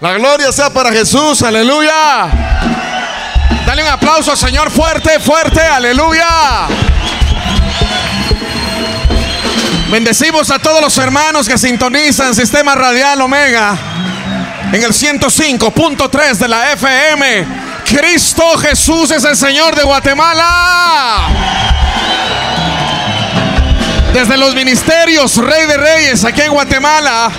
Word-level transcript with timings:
La 0.00 0.12
gloria 0.12 0.52
sea 0.52 0.70
para 0.70 0.92
Jesús, 0.92 1.42
aleluya. 1.42 2.28
Dale 3.66 3.82
un 3.82 3.88
aplauso 3.88 4.36
Señor 4.36 4.70
fuerte, 4.70 5.18
fuerte, 5.18 5.60
aleluya. 5.60 6.68
Bendecimos 9.90 10.52
a 10.52 10.60
todos 10.60 10.80
los 10.80 10.96
hermanos 10.98 11.48
que 11.48 11.58
sintonizan 11.58 12.32
Sistema 12.32 12.76
Radial 12.76 13.20
Omega 13.22 13.76
en 14.72 14.84
el 14.84 14.92
105.3 14.92 16.34
de 16.34 16.46
la 16.46 16.72
FM. 16.74 17.46
Cristo 17.84 18.56
Jesús 18.58 19.10
es 19.10 19.24
el 19.24 19.36
Señor 19.36 19.74
de 19.74 19.82
Guatemala. 19.82 21.26
Desde 24.12 24.36
los 24.36 24.54
ministerios 24.54 25.36
Rey 25.38 25.66
de 25.66 25.76
Reyes 25.76 26.24
aquí 26.24 26.42
en 26.42 26.52
Guatemala, 26.52 27.32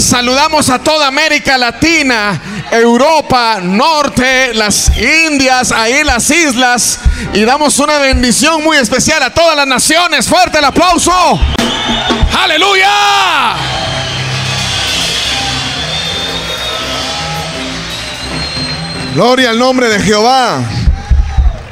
saludamos 0.00 0.70
a 0.70 0.78
toda 0.78 1.06
América 1.06 1.58
Latina, 1.58 2.40
Europa, 2.70 3.58
Norte, 3.60 4.54
las 4.54 4.90
Indias, 4.96 5.72
ahí 5.72 6.02
las 6.04 6.30
islas, 6.30 7.00
y 7.32 7.44
damos 7.44 7.78
una 7.78 7.98
bendición 7.98 8.62
muy 8.62 8.76
especial 8.76 9.22
a 9.22 9.32
todas 9.32 9.56
las 9.56 9.66
naciones. 9.66 10.28
Fuerte 10.28 10.58
el 10.58 10.64
aplauso. 10.64 11.12
Aleluya. 12.42 12.88
Gloria 19.14 19.50
al 19.50 19.58
nombre 19.58 19.88
de 19.88 20.00
Jehová. 20.00 20.62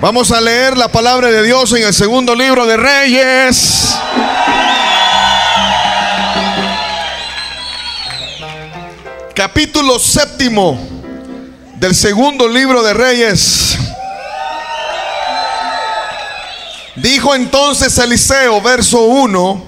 Vamos 0.00 0.30
a 0.30 0.40
leer 0.40 0.76
la 0.76 0.88
palabra 0.88 1.28
de 1.28 1.42
Dios 1.42 1.72
en 1.72 1.86
el 1.86 1.94
segundo 1.94 2.34
libro 2.34 2.66
de 2.66 2.76
Reyes. 2.76 3.96
Capítulo 9.38 10.00
séptimo 10.00 10.76
del 11.76 11.94
segundo 11.94 12.48
libro 12.48 12.82
de 12.82 12.92
Reyes. 12.92 13.78
Dijo 16.96 17.36
entonces 17.36 17.96
Eliseo, 17.98 18.60
verso 18.60 19.02
1, 19.02 19.64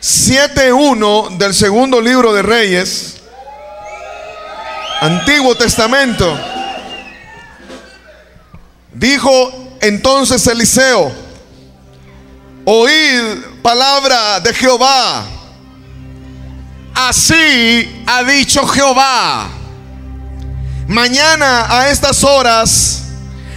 7.1 0.00 1.36
del 1.36 1.52
segundo 1.52 2.00
libro 2.00 2.32
de 2.32 2.40
Reyes, 2.40 3.16
Antiguo 5.02 5.54
Testamento. 5.54 6.40
Dijo 8.94 9.76
entonces 9.82 10.46
Eliseo, 10.46 11.12
oíd 12.64 13.38
palabra 13.60 14.40
de 14.40 14.54
Jehová. 14.54 15.26
Así 16.94 18.04
ha 18.06 18.22
dicho 18.22 18.64
Jehová. 18.66 19.48
Mañana 20.86 21.66
a 21.68 21.88
estas 21.88 22.22
horas 22.22 23.02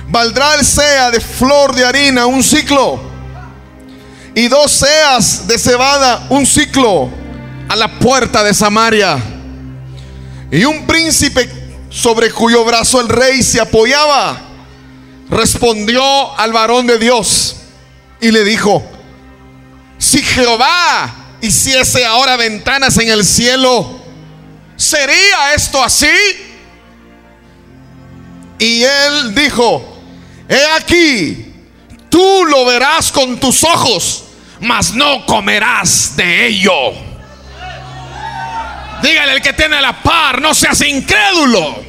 valdrá 0.07 0.55
el 0.55 0.65
sea 0.65 1.11
de 1.11 1.19
flor 1.19 1.75
de 1.75 1.85
harina 1.85 2.25
un 2.25 2.43
ciclo 2.43 2.99
y 4.33 4.47
dos 4.47 4.71
seas 4.71 5.47
de 5.47 5.57
cebada 5.59 6.25
un 6.29 6.45
ciclo 6.45 7.09
a 7.69 7.75
la 7.75 7.99
puerta 7.99 8.43
de 8.43 8.53
Samaria. 8.53 9.17
Y 10.49 10.63
un 10.63 10.87
príncipe 10.87 11.49
sobre 11.89 12.31
cuyo 12.31 12.63
brazo 12.63 13.01
el 13.01 13.09
rey 13.09 13.43
se 13.43 13.59
apoyaba 13.59 14.41
respondió 15.29 16.37
al 16.39 16.53
varón 16.53 16.87
de 16.87 16.97
Dios 16.97 17.57
y 18.21 18.31
le 18.31 18.43
dijo, 18.43 18.83
si 19.97 20.21
Jehová 20.23 21.26
hiciese 21.41 22.05
ahora 22.05 22.35
ventanas 22.37 22.97
en 22.97 23.09
el 23.09 23.25
cielo, 23.25 23.99
¿sería 24.75 25.53
esto 25.53 25.83
así? 25.83 26.07
Y 28.59 28.83
él 28.83 29.35
dijo, 29.35 30.01
he 30.49 30.65
aquí, 30.77 31.53
tú 32.09 32.45
lo 32.45 32.65
verás 32.65 33.11
con 33.11 33.39
tus 33.39 33.63
ojos, 33.63 34.23
mas 34.61 34.93
no 34.93 35.25
comerás 35.25 36.15
de 36.15 36.47
ello. 36.47 36.93
Dígale 39.01 39.33
el 39.33 39.41
que 39.41 39.53
tiene 39.53 39.79
la 39.79 40.01
par, 40.01 40.41
no 40.41 40.55
seas 40.55 40.81
incrédulo. 40.81 41.85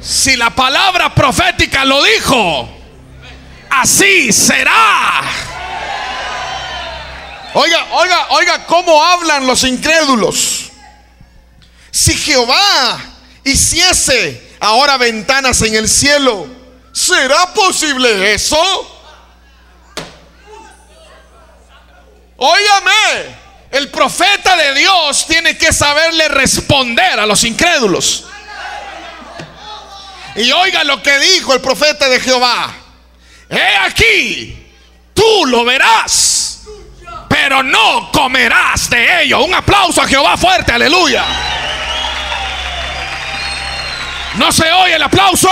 Si 0.00 0.36
la 0.36 0.50
palabra 0.50 1.12
profética 1.14 1.84
lo 1.84 2.02
dijo, 2.04 2.68
así 3.70 4.32
será. 4.32 5.22
Oiga, 7.56 7.86
oiga, 7.92 8.26
oiga, 8.30 8.66
cómo 8.66 9.02
hablan 9.02 9.46
los 9.46 9.62
incrédulos. 9.62 10.72
Si 11.90 12.12
Jehová 12.12 13.00
hiciese 13.44 14.56
ahora 14.58 14.96
ventanas 14.96 15.62
en 15.62 15.76
el 15.76 15.88
cielo, 15.88 16.48
¿será 16.92 17.54
posible 17.54 18.34
eso? 18.34 18.58
Óigame, 22.36 23.36
el 23.70 23.88
profeta 23.88 24.56
de 24.56 24.74
Dios 24.74 25.24
tiene 25.28 25.56
que 25.56 25.72
saberle 25.72 26.26
responder 26.28 27.20
a 27.20 27.26
los 27.26 27.44
incrédulos. 27.44 28.24
Y 30.34 30.50
oiga 30.50 30.82
lo 30.82 31.00
que 31.00 31.16
dijo 31.20 31.54
el 31.54 31.60
profeta 31.60 32.08
de 32.08 32.18
Jehová. 32.18 32.74
He 33.48 33.76
aquí, 33.76 34.72
tú 35.14 35.46
lo 35.46 35.64
verás, 35.64 36.43
pero 37.46 37.62
no 37.62 38.10
comerás 38.10 38.88
de 38.88 39.24
ello. 39.24 39.44
Un 39.44 39.52
aplauso 39.52 40.00
a 40.00 40.06
Jehová 40.06 40.34
fuerte, 40.34 40.72
aleluya. 40.72 41.22
No 44.36 44.50
se 44.50 44.72
oye 44.72 44.94
el 44.94 45.02
aplauso. 45.02 45.50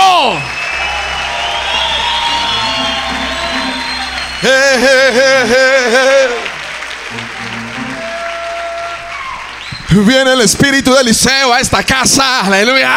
Viene 9.89 10.33
el 10.33 10.41
espíritu 10.41 10.95
de 10.95 11.01
Eliseo 11.01 11.53
a 11.53 11.59
esta 11.59 11.83
casa, 11.83 12.39
aleluya. 12.39 12.89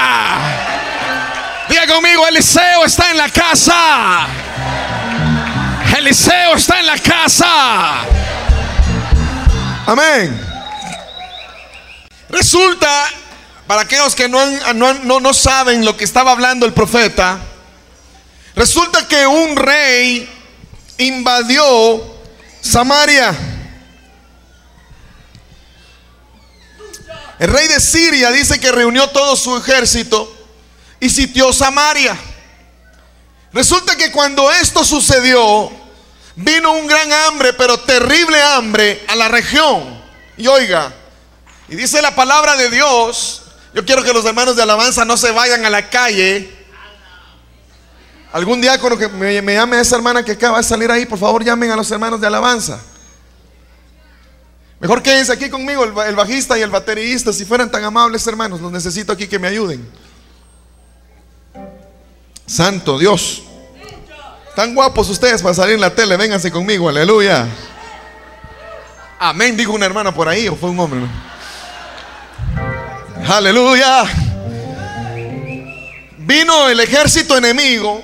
Diga 1.69 1.87
conmigo, 1.87 2.27
Eliseo 2.27 2.83
está 2.87 3.11
en 3.11 3.19
la 3.19 3.29
casa. 3.29 4.27
Eliseo 5.99 6.55
está 6.55 6.81
en 6.81 6.87
la 6.87 6.97
casa. 6.97 8.07
Amén. 9.87 10.37
Resulta, 12.29 13.07
para 13.69 13.83
aquellos 13.83 14.17
que 14.17 14.29
no, 14.29 14.45
no, 14.75 15.21
no, 15.21 15.33
saben 15.33 15.85
lo 15.85 15.97
que 15.97 16.03
estaba 16.03 16.33
hablando 16.33 16.67
el 16.67 16.73
profeta, 16.73 17.39
resulta 18.57 19.07
que 19.07 19.29
un 19.29 19.55
rey 19.55 20.29
invadió 20.99 22.03
Samaria. 22.61 23.33
El 27.39 27.53
rey 27.53 27.69
de 27.69 27.79
Siria 27.79 28.33
dice 28.33 28.59
que 28.59 28.73
reunió 28.73 29.09
todo 29.11 29.37
su 29.37 29.57
ejército 29.57 30.35
y 30.99 31.11
sitió 31.11 31.53
Samaria. 31.53 32.19
Resulta 33.53 33.95
que 33.95 34.11
cuando 34.11 34.51
esto 34.51 34.85
sucedió, 34.85 35.71
vino 36.37 36.73
un 36.73 36.87
gran 36.87 37.11
hambre, 37.13 37.55
pero 37.55 37.79
terrible 37.81 38.41
hambre 38.41 39.05
a 39.09 39.17
la 39.17 39.29
región. 39.29 40.01
Y 40.37 40.47
oiga, 40.47 40.95
y 41.69 41.75
dice 41.75 42.01
la 42.01 42.15
palabra 42.15 42.57
de 42.57 42.71
Dios, 42.71 43.43
yo 43.75 43.85
quiero 43.85 44.05
que 44.05 44.13
los 44.13 44.25
hermanos 44.25 44.55
de 44.55 44.63
alabanza 44.63 45.05
no 45.05 45.17
se 45.17 45.31
vayan 45.33 45.65
a 45.65 45.71
la 45.71 45.89
calle. 45.89 46.55
Algún 48.33 48.61
día 48.61 48.79
con 48.79 48.99
que 48.99 49.09
me, 49.09 49.41
me 49.41 49.55
llame 49.55 49.81
esa 49.81 49.97
hermana 49.97 50.23
que 50.23 50.33
acaba 50.33 50.59
de 50.59 50.65
salir 50.65 50.91
ahí, 50.91 51.07
por 51.07 51.19
favor 51.19 51.43
llamen 51.43 51.71
a 51.71 51.77
los 51.77 51.91
hermanos 51.91 52.21
de 52.21 52.27
alabanza. 52.27 52.81
Mejor 54.79 55.03
quédense 55.03 55.33
aquí 55.33 55.49
conmigo, 55.49 55.85
el, 55.85 55.99
el 56.07 56.15
bajista 56.15 56.59
y 56.59 56.63
el 56.63 56.69
baterista, 56.69 57.33
si 57.33 57.47
fueran 57.47 57.71
tan 57.71 57.83
amables 57.83 58.27
hermanos, 58.27 58.61
los 58.61 58.71
necesito 58.71 59.11
aquí 59.13 59.27
que 59.27 59.39
me 59.39 59.49
ayuden. 59.49 59.89
Santo 62.47 62.99
Dios. 62.99 63.46
Tan 64.57 64.75
guapos 64.75 65.11
ustedes 65.11 65.43
para 65.43 65.53
salir 65.53 65.75
en 65.75 65.83
la 65.83 65.95
tele, 65.95 66.17
vénganse 66.17 66.51
conmigo, 66.51 66.89
aleluya. 66.89 67.47
Amén, 69.19 69.55
dijo 69.55 69.73
una 69.73 69.85
hermana 69.85 70.15
por 70.15 70.31
ahí, 70.31 70.49
o 70.49 70.57
fue 70.57 70.71
un 70.71 70.81
hombre. 70.81 71.01
Aleluya. 73.29 74.05
Vino 76.17 76.71
el 76.71 76.81
ejército 76.81 77.37
enemigo 77.37 78.03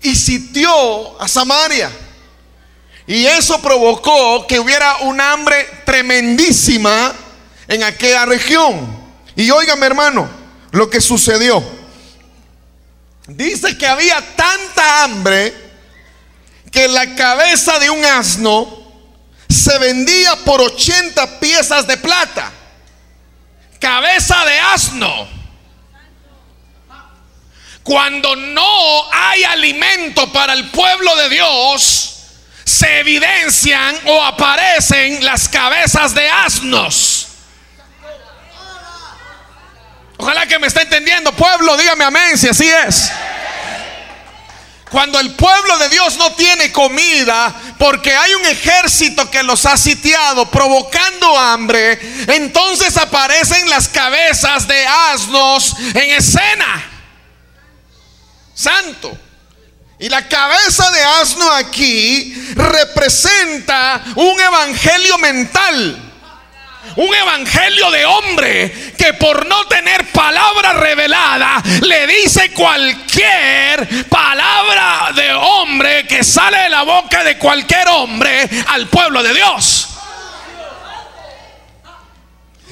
y 0.00 0.16
sitió 0.16 1.20
a 1.20 1.28
Samaria. 1.28 1.90
Y 3.06 3.26
eso 3.26 3.60
provocó 3.60 4.46
que 4.46 4.58
hubiera 4.58 4.96
un 5.02 5.20
hambre 5.20 5.68
tremendísima 5.84 7.12
en 7.68 7.82
aquella 7.82 8.24
región. 8.24 8.96
Y 9.36 9.50
óigame 9.50 9.84
hermano, 9.84 10.26
lo 10.70 10.88
que 10.88 11.02
sucedió. 11.02 11.62
Dice 13.26 13.76
que 13.76 13.86
había 13.86 14.24
tanta 14.34 15.04
hambre 15.04 15.61
que 16.72 16.88
la 16.88 17.14
cabeza 17.14 17.78
de 17.78 17.90
un 17.90 18.02
asno 18.04 18.82
se 19.48 19.78
vendía 19.78 20.34
por 20.36 20.60
80 20.60 21.38
piezas 21.38 21.86
de 21.86 21.98
plata. 21.98 22.50
Cabeza 23.78 24.44
de 24.46 24.58
asno. 24.58 25.28
Cuando 27.82 28.34
no 28.36 29.12
hay 29.12 29.44
alimento 29.44 30.32
para 30.32 30.54
el 30.54 30.70
pueblo 30.70 31.14
de 31.16 31.28
Dios, 31.28 32.12
se 32.64 33.00
evidencian 33.00 33.98
o 34.06 34.22
aparecen 34.22 35.22
las 35.24 35.48
cabezas 35.48 36.14
de 36.14 36.28
asnos. 36.28 37.28
Ojalá 40.16 40.46
que 40.46 40.58
me 40.60 40.68
esté 40.68 40.82
entendiendo, 40.82 41.32
pueblo, 41.32 41.76
dígame 41.76 42.04
amén 42.04 42.38
si 42.38 42.48
así 42.48 42.70
es. 42.86 43.10
Cuando 44.92 45.18
el 45.18 45.34
pueblo 45.34 45.78
de 45.78 45.88
Dios 45.88 46.18
no 46.18 46.34
tiene 46.34 46.70
comida 46.70 47.54
porque 47.78 48.14
hay 48.14 48.34
un 48.34 48.44
ejército 48.44 49.30
que 49.30 49.42
los 49.42 49.64
ha 49.64 49.78
sitiado 49.78 50.50
provocando 50.50 51.38
hambre, 51.38 51.98
entonces 52.28 52.98
aparecen 52.98 53.70
las 53.70 53.88
cabezas 53.88 54.68
de 54.68 54.86
asnos 54.86 55.74
en 55.94 56.10
escena. 56.10 56.84
Santo. 58.54 59.18
Y 59.98 60.10
la 60.10 60.28
cabeza 60.28 60.90
de 60.90 61.02
asno 61.02 61.50
aquí 61.52 62.34
representa 62.54 64.04
un 64.14 64.38
evangelio 64.38 65.16
mental. 65.16 66.11
Un 66.96 67.14
evangelio 67.14 67.90
de 67.90 68.04
hombre 68.04 68.92
que 68.98 69.14
por 69.14 69.46
no 69.46 69.66
tener 69.66 70.10
palabra 70.12 70.74
revelada 70.74 71.62
le 71.82 72.06
dice 72.06 72.52
cualquier 72.52 74.08
palabra 74.08 75.10
de 75.14 75.32
hombre 75.32 76.06
que 76.06 76.22
sale 76.22 76.58
de 76.58 76.68
la 76.68 76.82
boca 76.82 77.24
de 77.24 77.38
cualquier 77.38 77.88
hombre 77.88 78.48
al 78.68 78.88
pueblo 78.88 79.22
de 79.22 79.32
Dios. 79.32 79.88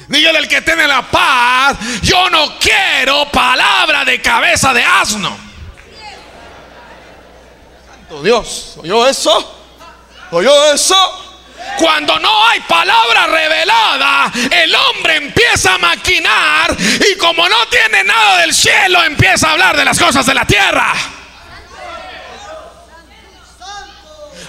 Dígale 0.07 0.39
al 0.39 0.47
que 0.47 0.61
tiene 0.61 0.87
la 0.87 1.03
paz, 1.03 1.77
yo 2.01 2.29
no 2.29 2.59
quiero 2.59 3.31
palabra 3.31 4.03
de 4.03 4.21
cabeza 4.21 4.73
de 4.73 4.83
asno. 4.83 5.37
Santo 7.87 8.21
Dios, 8.21 8.75
¿oyó 8.77 9.07
eso? 9.07 9.57
¿Oyó 10.31 10.73
eso? 10.73 11.30
Cuando 11.77 12.19
no 12.19 12.47
hay 12.47 12.59
palabra 12.61 13.27
revelada, 13.27 14.31
el 14.51 14.75
hombre 14.75 15.15
empieza 15.15 15.75
a 15.75 15.77
maquinar 15.77 16.75
y 16.79 17.17
como 17.17 17.47
no 17.47 17.65
tiene 17.67 18.03
nada 18.03 18.37
del 18.37 18.53
cielo, 18.53 19.03
empieza 19.03 19.47
a 19.47 19.51
hablar 19.53 19.75
de 19.75 19.85
las 19.85 19.97
cosas 19.97 20.25
de 20.25 20.33
la 20.33 20.45
tierra. 20.45 20.93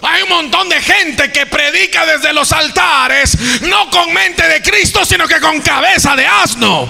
Hay 0.03 0.23
un 0.23 0.29
montón 0.29 0.69
de 0.69 0.81
gente 0.81 1.31
que 1.31 1.47
predica 1.47 2.05
desde 2.05 2.33
los 2.33 2.51
altares, 2.53 3.39
no 3.63 3.89
con 3.89 4.13
mente 4.13 4.47
de 4.49 4.61
Cristo, 4.61 5.05
sino 5.05 5.29
que 5.29 5.41
con 5.41 5.61
cabeza 5.61 6.17
de 6.17 6.27
asno. 6.27 6.89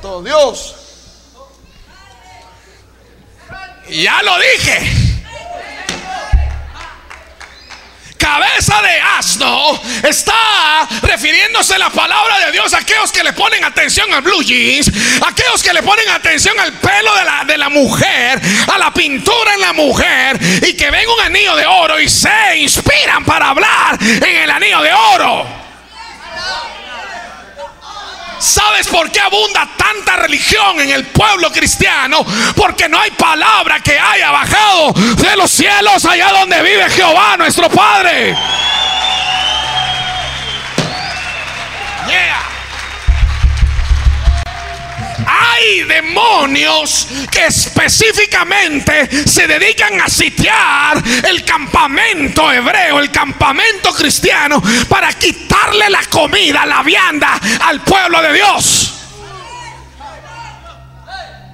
Todo 0.00 0.22
Dios. 0.22 0.74
Ya 3.90 4.22
lo 4.22 4.38
dije. 4.38 5.07
Cabeza 8.28 8.82
de 8.82 9.00
asno 9.18 9.80
está 10.02 10.86
refiriéndose 11.02 11.74
a 11.74 11.78
la 11.78 11.90
palabra 11.90 12.38
de 12.40 12.52
Dios 12.52 12.74
a 12.74 12.78
aquellos 12.78 13.10
que 13.10 13.22
le 13.22 13.32
ponen 13.32 13.64
atención 13.64 14.12
al 14.12 14.20
blue 14.20 14.42
jeans, 14.42 14.90
aquellos 15.26 15.62
que 15.62 15.72
le 15.72 15.82
ponen 15.82 16.08
atención 16.10 16.58
al 16.60 16.72
pelo 16.74 17.14
de 17.16 17.24
la, 17.24 17.44
de 17.44 17.56
la 17.56 17.68
mujer, 17.70 18.40
a 18.72 18.78
la 18.78 18.92
pintura 18.92 19.54
en 19.54 19.60
la 19.60 19.72
mujer 19.72 20.38
y 20.66 20.74
que 20.74 20.90
ven 20.90 21.08
un 21.08 21.20
anillo 21.24 21.56
de 21.56 21.66
oro 21.66 21.98
y 21.98 22.08
se 22.08 22.58
inspiran 22.58 23.24
para 23.24 23.48
hablar 23.48 23.98
en 24.00 24.36
el 24.36 24.50
anillo 24.50 24.82
de 24.82 24.92
oro. 24.92 25.46
¿Sabes 28.38 28.86
por 28.88 29.10
qué 29.10 29.20
abunda 29.20 29.68
tanta 29.76 30.16
religión 30.16 30.80
en 30.80 30.90
el 30.90 31.06
pueblo 31.08 31.50
cristiano? 31.50 32.24
Porque 32.56 32.88
no 32.88 32.98
hay 33.00 33.10
palabra 33.12 33.80
que 33.80 33.98
haya 33.98 34.30
bajado 34.30 34.92
de 34.92 35.36
los 35.36 35.50
cielos 35.50 36.04
allá 36.04 36.30
donde 36.32 36.62
vive 36.62 36.88
Jehová, 36.90 37.36
nuestro 37.36 37.68
Padre. 37.68 38.36
Hay 45.40 45.82
demonios 45.84 47.06
que 47.30 47.46
específicamente 47.46 49.26
se 49.26 49.46
dedican 49.46 50.00
a 50.00 50.08
sitiar 50.08 51.02
el 51.28 51.44
campamento 51.44 52.50
hebreo, 52.50 52.98
el 52.98 53.10
campamento 53.10 53.92
cristiano, 53.92 54.60
para 54.88 55.12
quitarle 55.12 55.88
la 55.90 56.04
comida, 56.10 56.66
la 56.66 56.82
vianda 56.82 57.38
al 57.60 57.80
pueblo 57.82 58.20
de 58.22 58.32
Dios. 58.32 58.94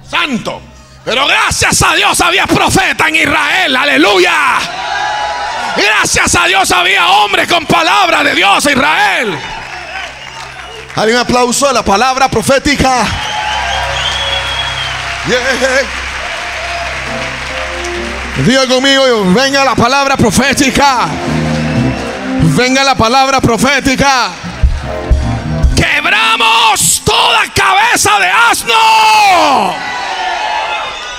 Santo. 0.09 0.61
Pero 1.03 1.27
gracias 1.27 1.83
a 1.83 1.93
Dios 1.93 2.19
había 2.21 2.47
profeta 2.47 3.07
en 3.09 3.15
Israel, 3.17 3.75
aleluya. 3.75 4.33
Gracias 5.77 6.35
a 6.35 6.47
Dios 6.47 6.71
había 6.71 7.07
hombre 7.07 7.45
con 7.47 7.65
palabra 7.67 8.23
de 8.23 8.33
Dios 8.33 8.65
Israel. 8.65 9.37
Hay 10.95 11.11
un 11.11 11.17
aplauso 11.17 11.69
a 11.69 11.73
la 11.73 11.83
palabra 11.83 12.29
profética. 12.29 13.05
Diga 18.45 18.67
conmigo, 18.67 19.03
venga 19.33 19.65
la 19.65 19.75
palabra 19.75 20.15
profética. 20.17 21.07
Venga 22.55 22.83
la 22.83 22.93
palabra 22.95 23.41
profética. 23.41 24.29
Quebramos 25.75 27.01
toda 27.03 27.41
cabeza 27.53 28.19
de 28.19 28.27
asno. 28.27 29.75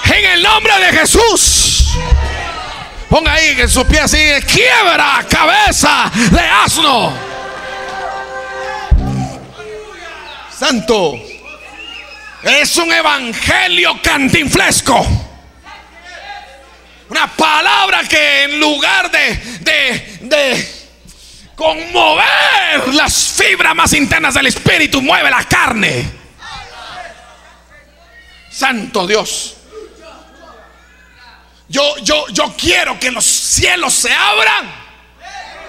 En 0.05 0.25
el 0.25 0.43
nombre 0.43 0.73
de 0.79 0.99
Jesús. 0.99 1.89
Ponga 3.09 3.33
ahí 3.33 3.61
en 3.61 3.69
su 3.69 3.85
pie 3.87 4.01
así, 4.01 4.19
quiebra 4.47 5.25
cabeza 5.29 6.11
de 6.15 6.41
asno. 6.41 7.13
Santo. 10.57 11.36
Es 12.47 12.77
un 12.77 12.93
evangelio 12.93 14.01
cantinflesco. 14.01 15.05
Una 17.09 17.27
palabra 17.27 18.05
que 18.05 18.45
en 18.45 18.61
lugar 18.61 19.11
de, 19.11 19.35
de, 19.63 20.19
de 20.21 20.87
conmover 21.57 22.95
las 22.95 23.33
fibras 23.33 23.75
más 23.75 23.93
internas 23.95 24.35
del 24.35 24.47
espíritu, 24.47 25.03
mueve 25.03 25.29
la 25.29 25.43
carne. 25.43 26.09
Santo 28.49 29.09
Dios. 29.09 29.57
Yo, 31.69 31.99
yo, 31.99 32.29
yo 32.29 32.55
quiero 32.57 33.01
que 33.01 33.11
los 33.11 33.25
cielos 33.25 33.93
se 33.93 34.13
abran 34.13 34.73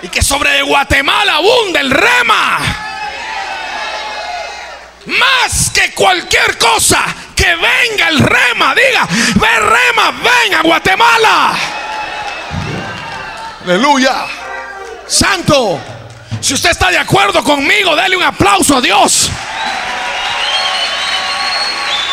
y 0.04 0.10
que 0.10 0.22
sobre 0.22 0.62
Guatemala 0.62 1.38
abunde 1.38 1.80
el 1.80 1.90
rema 1.90 2.87
más 5.08 5.72
que 5.74 5.94
cualquier 5.94 6.58
cosa, 6.58 7.04
que 7.36 7.56
venga 7.56 8.10
el 8.10 8.20
rema, 8.20 8.76
diga, 8.76 9.08
ve 9.36 9.60
rema, 9.60 10.12
ven 10.12 10.54
a 10.54 10.62
Guatemala. 10.62 11.58
Aleluya. 13.64 14.26
Santo, 15.08 15.80
si 16.42 16.54
usted 16.54 16.72
está 16.72 16.90
de 16.90 16.98
acuerdo 16.98 17.44
conmigo, 17.44 17.96
dale 17.96 18.16
un 18.16 18.24
aplauso 18.24 18.78
a 18.78 18.82
Dios. 18.82 19.30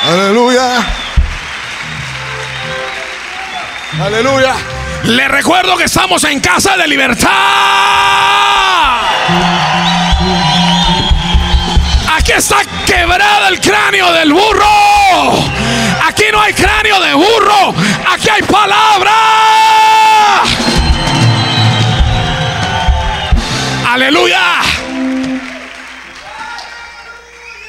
Aleluya. 0.05 0.87
Aleluya. 4.03 4.55
Le 5.05 5.29
recuerdo 5.29 5.77
que 5.77 5.85
estamos 5.85 6.25
en 6.25 6.41
casa 6.41 6.77
de 6.77 6.89
libertad. 6.89 8.54
Aquí 12.25 12.33
está 12.33 12.63
quebrado 12.87 13.49
el 13.49 13.61
cráneo 13.61 14.11
del 14.15 14.33
burro. 14.33 14.65
Aquí 16.07 16.25
no 16.33 16.41
hay 16.41 16.55
cráneo 16.55 16.99
de 16.99 17.13
burro. 17.13 17.75
Aquí 18.11 18.31
hay 18.31 18.41
palabra. 18.45 19.13
Aleluya. 23.91 24.41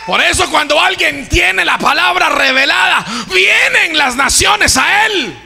Por 0.06 0.22
eso 0.22 0.50
cuando 0.50 0.80
alguien 0.80 1.28
tiene 1.28 1.66
la 1.66 1.78
palabra 1.78 2.30
revelada, 2.30 3.06
vienen 3.34 3.98
las 3.98 4.16
naciones 4.16 4.78
a 4.78 5.06
él. 5.08 5.45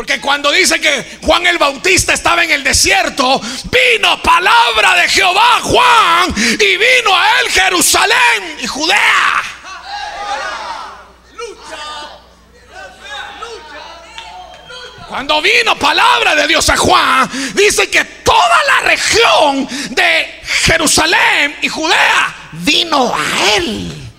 Porque 0.00 0.18
cuando 0.18 0.50
dice 0.50 0.80
que 0.80 1.18
Juan 1.20 1.46
el 1.46 1.58
Bautista 1.58 2.14
estaba 2.14 2.42
en 2.42 2.50
el 2.50 2.64
desierto, 2.64 3.38
vino 3.38 4.22
palabra 4.22 4.94
de 4.94 5.06
Jehová 5.10 5.60
Juan 5.60 6.34
y 6.38 6.76
vino 6.78 7.14
a 7.14 7.40
él 7.40 7.50
Jerusalén 7.50 8.56
y 8.62 8.66
Judea. 8.66 9.42
Cuando 15.06 15.42
vino 15.42 15.78
palabra 15.78 16.34
de 16.34 16.46
Dios 16.46 16.70
a 16.70 16.78
Juan, 16.78 17.30
dice 17.52 17.90
que 17.90 18.02
toda 18.02 18.64
la 18.68 18.80
región 18.88 19.68
de 19.90 20.40
Jerusalén 20.62 21.58
y 21.60 21.68
Judea 21.68 22.34
vino 22.52 23.14
a 23.14 23.54
él. 23.56 24.10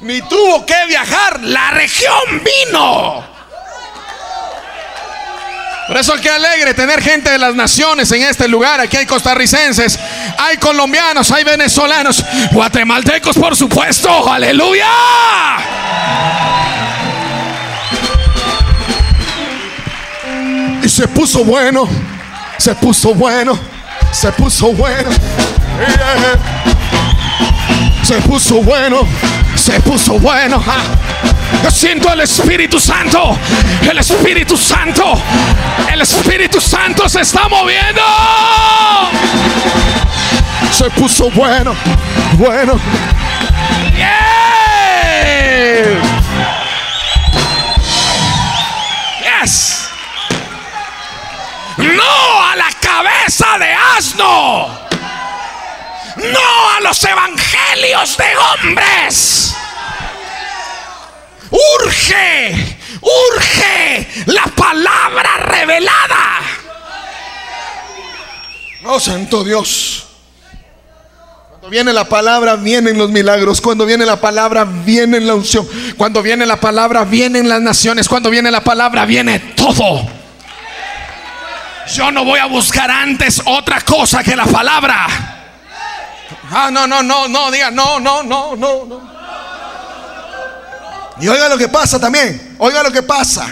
Ni 0.00 0.20
tuvo 0.20 0.66
que 0.66 0.84
viajar, 0.86 1.40
la 1.40 1.70
región 1.70 2.44
vino. 2.44 3.35
Por 5.86 5.96
eso 5.96 6.14
que 6.14 6.28
alegre 6.28 6.74
tener 6.74 7.00
gente 7.00 7.30
de 7.30 7.38
las 7.38 7.54
naciones 7.54 8.10
en 8.10 8.22
este 8.22 8.48
lugar. 8.48 8.80
Aquí 8.80 8.96
hay 8.96 9.06
costarricenses, 9.06 9.98
hay 10.38 10.56
colombianos, 10.56 11.30
hay 11.30 11.44
venezolanos, 11.44 12.24
guatemaltecos, 12.52 13.36
por 13.36 13.56
supuesto. 13.56 14.28
Aleluya. 14.30 14.88
Y 20.82 20.88
se 20.88 21.06
puso 21.08 21.44
bueno, 21.44 21.88
se 22.58 22.74
puso 22.74 23.14
bueno, 23.14 23.58
se 24.12 24.32
puso 24.32 24.72
bueno. 24.72 25.10
Se 28.02 28.20
puso 28.22 28.62
bueno, 28.62 29.00
se 29.56 29.80
puso 29.80 30.18
bueno. 30.20 30.62
Yo 31.62 31.70
siento 31.70 32.12
el 32.12 32.20
Espíritu 32.20 32.78
Santo. 32.78 33.38
El 33.82 33.98
Espíritu 33.98 34.56
Santo. 34.56 35.20
El 35.90 36.00
Espíritu 36.00 36.60
Santo 36.60 37.08
se 37.08 37.20
está 37.20 37.48
moviendo. 37.48 38.02
Se 40.70 40.90
puso 40.90 41.30
bueno. 41.30 41.74
Bueno. 42.34 42.78
Yes. 49.42 49.88
No 51.78 52.42
a 52.42 52.56
la 52.56 52.70
cabeza 52.80 53.58
de 53.58 53.72
asno. 53.96 54.86
No 56.16 56.70
a 56.76 56.80
los 56.80 57.04
evangelios 57.04 58.16
de 58.16 58.36
hombres. 58.36 59.56
Urge, 61.50 62.78
urge 63.00 64.08
la 64.26 64.44
palabra 64.54 65.36
revelada. 65.38 66.40
Oh 68.84 69.00
Santo 69.00 69.44
Dios. 69.44 70.06
Cuando 71.50 71.68
viene 71.70 71.92
la 71.92 72.04
palabra, 72.04 72.56
vienen 72.56 72.96
los 72.96 73.10
milagros. 73.10 73.60
Cuando 73.60 73.84
viene 73.86 74.06
la 74.06 74.20
palabra, 74.20 74.64
viene 74.64 75.18
la 75.20 75.34
unción. 75.34 75.66
Cuando 75.96 76.22
viene 76.22 76.46
la 76.46 76.60
palabra, 76.60 77.04
vienen 77.04 77.48
las 77.48 77.60
naciones. 77.60 78.08
Cuando 78.08 78.30
viene 78.30 78.50
la 78.52 78.62
palabra, 78.62 79.04
viene 79.04 79.40
todo. 79.40 80.06
Yo 81.92 82.10
no 82.12 82.24
voy 82.24 82.38
a 82.38 82.46
buscar 82.46 82.90
antes 82.90 83.42
otra 83.44 83.80
cosa 83.80 84.22
que 84.22 84.36
la 84.36 84.46
palabra. 84.46 85.06
Ah, 86.50 86.70
no, 86.70 86.86
no, 86.86 87.02
no, 87.02 87.26
no, 87.26 87.50
diga, 87.50 87.70
no, 87.70 87.98
no, 87.98 88.22
no, 88.22 88.54
no, 88.54 88.84
no. 88.84 89.15
Y 91.20 91.28
oiga 91.28 91.48
lo 91.48 91.56
que 91.56 91.68
pasa 91.68 91.98
también. 91.98 92.56
Oiga 92.58 92.82
lo 92.82 92.92
que 92.92 93.02
pasa. 93.02 93.46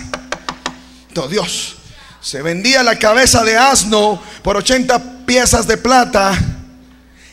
Entonces, 1.08 1.32
Dios, 1.32 1.76
se 2.20 2.42
vendía 2.42 2.82
la 2.82 2.98
cabeza 2.98 3.42
de 3.44 3.56
asno 3.56 4.22
por 4.42 4.56
80 4.56 5.26
piezas 5.26 5.66
de 5.66 5.76
plata. 5.76 6.36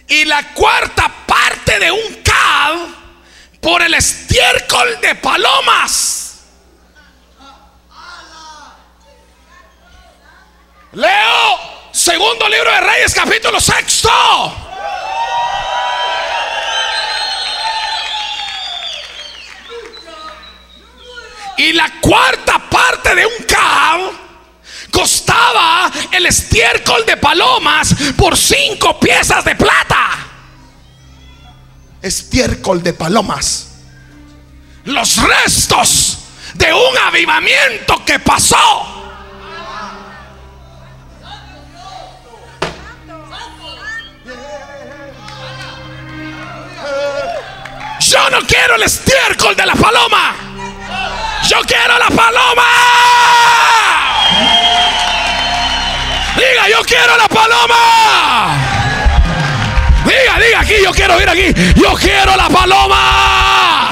Y 0.07 0.25
la 0.25 0.53
cuarta 0.53 1.11
parte 1.25 1.79
de 1.79 1.91
un 1.91 2.21
cab 2.23 2.77
por 3.61 3.81
el 3.81 3.93
estiércol 3.93 5.00
de 5.01 5.15
palomas. 5.15 6.31
Leo, 10.93 11.59
segundo 11.93 12.50
libro 12.50 12.69
de 12.69 12.81
Reyes, 12.81 13.13
capítulo 13.13 13.61
sexto. 13.61 14.09
Y 21.58 21.74
la 21.74 21.91
cuarta 22.00 22.58
parte 22.70 23.15
de 23.15 23.25
un 23.25 23.43
cab 23.48 24.00
costaba 24.91 25.91
el 26.12 26.25
estiércol 26.25 27.05
de 27.05 27.17
palomas 27.17 27.96
por 28.17 28.38
cinco 28.38 29.00
piezas 29.00 29.43
de 29.46 29.55
plata. 29.55 30.10
Estiércol 32.01 32.81
de 32.81 32.93
palomas. 32.93 33.67
Los 34.86 35.17
restos 35.17 36.17
de 36.55 36.74
un 36.74 36.98
avivamiento 36.98 38.03
que 38.05 38.20
pasó. 38.20 39.01
Yo 48.00 48.29
no 48.29 48.41
quiero 48.46 48.75
el 48.75 48.84
estiércol 48.84 49.55
de 49.55 49.65
la 49.65 49.75
paloma. 49.75 50.50
Yo 51.48 51.60
quiero 51.62 51.98
la 52.00 52.07
paloma. 52.07 52.67
Diga, 56.36 56.69
yo 56.69 56.81
quiero 56.83 57.17
la 57.17 57.27
paloma. 57.27 58.55
Diga, 60.05 60.39
diga 60.39 60.60
aquí, 60.62 60.75
yo 60.83 60.91
quiero 60.91 61.21
ir 61.21 61.29
aquí. 61.29 61.53
Yo 61.75 61.93
quiero 61.95 62.36
la 62.36 62.50
paloma. 62.50 63.89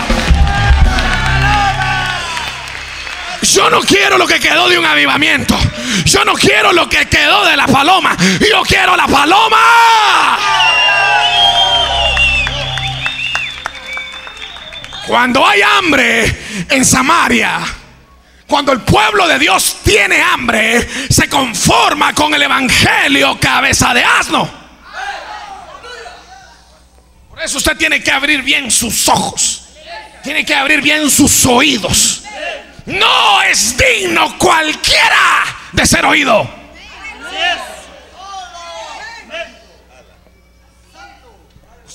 Yo 3.42 3.70
no 3.70 3.82
quiero 3.82 4.18
lo 4.18 4.28
que 4.28 4.40
quedó 4.40 4.70
de 4.70 4.78
un 4.78 4.86
avivamiento. 4.86 5.58
Yo 6.06 6.24
no 6.24 6.34
quiero 6.34 6.72
lo 6.72 6.88
que 6.88 7.08
quedó 7.08 7.46
de 7.46 7.58
la 7.58 7.68
paloma. 7.68 8.16
Yo 8.50 8.62
quiero 8.62 8.96
la 8.96 9.08
paloma. 9.08 9.60
Cuando 15.10 15.44
hay 15.44 15.60
hambre 15.64 16.38
en 16.70 16.86
Samaria, 16.86 17.62
cuando 18.46 18.72
el 18.72 18.82
pueblo 18.82 19.28
de 19.28 19.40
Dios 19.40 19.78
tiene 19.84 20.22
hambre, 20.22 20.88
se 21.10 21.28
conforma 21.28 22.14
con 22.14 22.32
el 22.36 22.44
evangelio 22.44 23.40
cabeza 23.40 23.92
de 23.92 24.04
asno. 24.04 24.48
Por 27.28 27.42
eso 27.42 27.58
usted 27.58 27.76
tiene 27.76 28.04
que 28.04 28.12
abrir 28.12 28.44
bien 28.44 28.70
sus 28.70 29.08
ojos. 29.08 29.64
Tiene 30.24 30.46
que 30.46 30.54
abrir 30.54 30.80
bien 30.84 31.10
sus 31.10 31.44
oídos. 31.48 32.22
No 32.86 33.42
es 33.42 33.76
digno 33.76 34.38
cualquiera 34.38 35.44
de 35.72 35.88
ser 35.88 36.06
oído. 36.06 36.48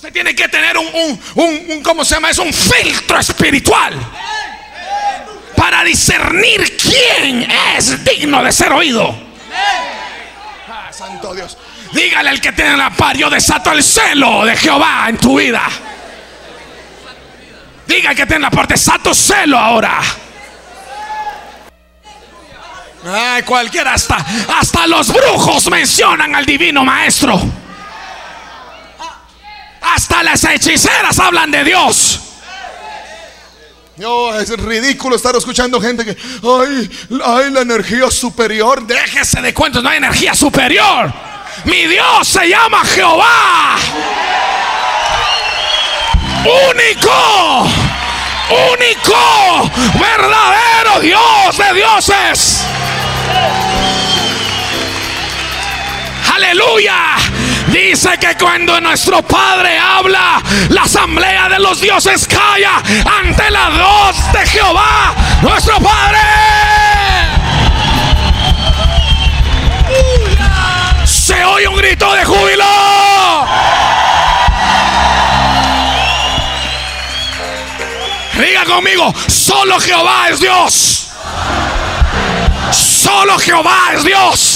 Usted 0.04 0.12
tiene 0.12 0.34
que 0.34 0.48
tener 0.48 0.76
un, 0.76 1.18
un, 1.34 1.82
¿cómo 1.82 2.04
se 2.04 2.16
llama? 2.16 2.28
Es 2.28 2.36
un 2.36 2.52
filtro 2.52 3.18
espiritual 3.18 3.98
para 5.56 5.82
discernir 5.82 6.76
quién 6.76 7.50
es 7.74 8.04
digno 8.04 8.44
de 8.44 8.52
ser 8.52 8.70
oído. 8.74 9.16
Ah, 10.68 10.92
santo 10.92 11.34
Dios. 11.34 11.56
Dígale 11.92 12.28
al 12.28 12.38
que 12.38 12.52
tiene 12.52 12.76
la 12.76 12.90
par, 12.90 13.16
yo 13.16 13.30
desato 13.30 13.72
el 13.72 13.82
celo 13.82 14.44
de 14.44 14.54
Jehová 14.58 15.06
en 15.08 15.16
tu 15.16 15.38
vida. 15.38 15.62
Diga 17.86 18.10
al 18.10 18.16
que 18.16 18.26
tiene 18.26 18.42
la 18.42 18.50
par, 18.50 18.68
desato 18.68 19.14
celo 19.14 19.58
ahora. 19.58 20.02
Ay, 23.06 23.42
cualquiera 23.44 23.94
hasta, 23.94 24.18
hasta 24.60 24.86
los 24.86 25.10
brujos 25.10 25.70
mencionan 25.70 26.34
al 26.34 26.44
divino 26.44 26.84
maestro. 26.84 27.63
Hasta 29.84 30.22
las 30.22 30.42
hechiceras 30.44 31.18
hablan 31.18 31.50
de 31.50 31.64
Dios. 31.64 32.20
No, 33.96 34.36
es 34.38 34.48
ridículo 34.50 35.14
estar 35.14 35.36
escuchando 35.36 35.80
gente 35.80 36.04
que, 36.04 36.16
ay, 36.42 36.90
ay, 37.24 37.50
la 37.50 37.60
energía 37.60 38.10
superior. 38.10 38.84
Déjese 38.84 39.40
de 39.40 39.54
cuentos, 39.54 39.82
no 39.82 39.88
hay 39.88 39.98
energía 39.98 40.34
superior. 40.34 41.12
Mi 41.64 41.86
Dios 41.86 42.26
se 42.26 42.48
llama 42.48 42.84
Jehová. 42.84 43.76
Único, 46.70 47.68
único, 48.72 49.70
verdadero 49.98 51.00
Dios 51.00 51.56
de 51.56 51.74
dioses. 51.74 52.64
Aleluya. 56.34 57.16
Dice 57.94 58.18
que 58.18 58.34
cuando 58.34 58.80
nuestro 58.80 59.22
Padre 59.22 59.78
habla, 59.78 60.42
la 60.70 60.82
asamblea 60.82 61.48
de 61.48 61.60
los 61.60 61.80
dioses 61.80 62.26
calla 62.26 62.82
ante 63.20 63.48
la 63.52 63.68
voz 63.68 64.32
de 64.32 64.44
Jehová, 64.48 65.14
nuestro 65.40 65.76
Padre. 65.78 66.18
Se 71.04 71.44
oye 71.44 71.68
un 71.68 71.76
grito 71.76 72.12
de 72.14 72.24
júbilo. 72.24 72.64
Diga 78.32 78.64
conmigo, 78.64 79.14
solo 79.28 79.78
Jehová 79.78 80.30
es 80.30 80.40
Dios. 80.40 81.10
Solo 82.72 83.38
Jehová 83.38 83.78
es 83.94 84.02
Dios. 84.02 84.53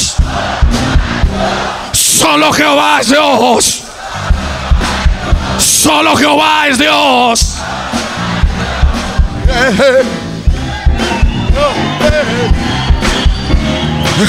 Solo 2.30 2.52
Jehová 2.52 3.00
es 3.00 3.08
Dios. 3.08 3.84
Solo 5.58 6.14
Jehová 6.14 6.68
es 6.68 6.78
Dios. 6.78 7.56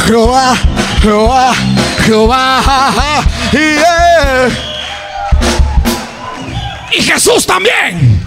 Jehová, 0.07 0.55
Jehová, 1.01 1.53
Jehová. 2.05 3.23
Y 6.93 7.01
Jesús 7.03 7.45
también. 7.45 8.25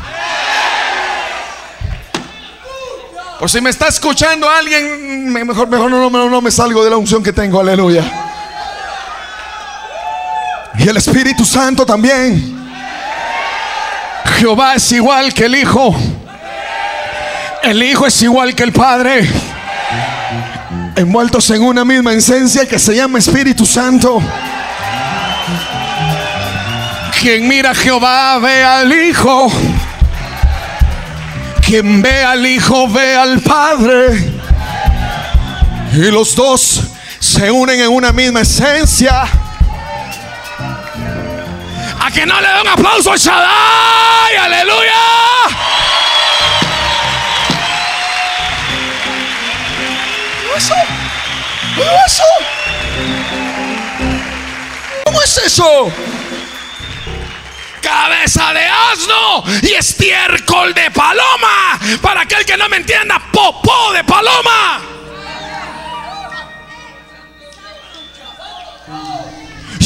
Por 3.41 3.51
si 3.51 3.63
me 3.63 3.71
está 3.71 3.89
escuchando 3.89 4.51
alguien, 4.51 5.33
mejor, 5.33 5.67
mejor 5.67 5.91
no, 5.91 6.11
no, 6.11 6.29
no 6.29 6.41
me 6.43 6.51
salgo 6.51 6.85
de 6.85 6.91
la 6.91 6.99
unción 6.99 7.23
que 7.23 7.33
tengo, 7.33 7.59
aleluya. 7.59 8.22
Y 10.85 10.89
el 10.89 10.97
Espíritu 10.97 11.45
Santo 11.45 11.87
también. 11.87 12.59
Jehová 14.37 14.75
es 14.75 14.91
igual 14.91 15.33
que 15.33 15.45
el 15.45 15.55
Hijo. 15.55 15.95
El 17.63 17.81
Hijo 17.81 18.05
es 18.05 18.21
igual 18.23 18.57
que 18.57 18.65
el 18.65 18.73
Padre. 18.73 19.29
Envueltos 20.97 21.49
en 21.51 21.63
una 21.63 21.85
misma 21.85 22.13
esencia 22.13 22.67
que 22.67 22.81
se 22.81 22.97
llama 22.97 23.21
Espíritu 23.21 23.65
Santo. 23.65 24.21
Quien 27.21 27.47
mira 27.47 27.71
a 27.71 27.75
Jehová 27.77 28.39
ve 28.41 28.65
al 28.65 28.93
Hijo. 28.93 29.53
Quien 31.65 32.03
ve 32.03 32.25
al 32.25 32.45
Hijo 32.45 32.89
ve 32.89 33.15
al 33.15 33.41
Padre. 33.41 34.33
Y 35.93 36.11
los 36.11 36.35
dos 36.35 36.81
se 37.21 37.53
unen 37.53 37.79
en 37.79 37.89
una 37.89 38.11
misma 38.11 38.41
esencia. 38.41 39.29
A 42.05 42.11
que 42.11 42.27
no 42.27 42.41
le 42.41 42.49
den 42.49 42.61
un 42.63 42.69
aplauso 42.69 43.13
a 43.13 43.17
Shaddai, 43.17 44.37
aleluya. 44.37 44.93
eso? 50.57 50.75
¿Cómo 51.77 51.99
eso? 52.07 52.23
¿Cómo 55.05 55.23
es 55.23 55.37
eso? 55.39 55.93
Cabeza 57.81 58.53
de 58.53 58.67
asno 58.67 59.45
y 59.63 59.75
estiércol 59.75 60.75
de 60.75 60.91
paloma. 60.91 61.79
Para 62.01 62.23
aquel 62.23 62.45
que 62.45 62.57
no 62.57 62.69
me 62.69 62.79
entienda, 62.79 63.21
popó 63.33 63.93
de 63.93 64.05
paloma. 64.05 64.81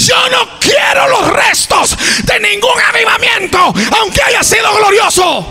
Yo 0.07 0.29
no 0.31 0.61
quiero 0.61 1.09
los 1.09 1.33
restos 1.33 1.97
de 2.23 2.39
ningún 2.39 2.81
avivamiento, 2.89 3.75
aunque 3.99 4.23
haya 4.23 4.41
sido 4.45 4.73
glorioso. 4.77 5.45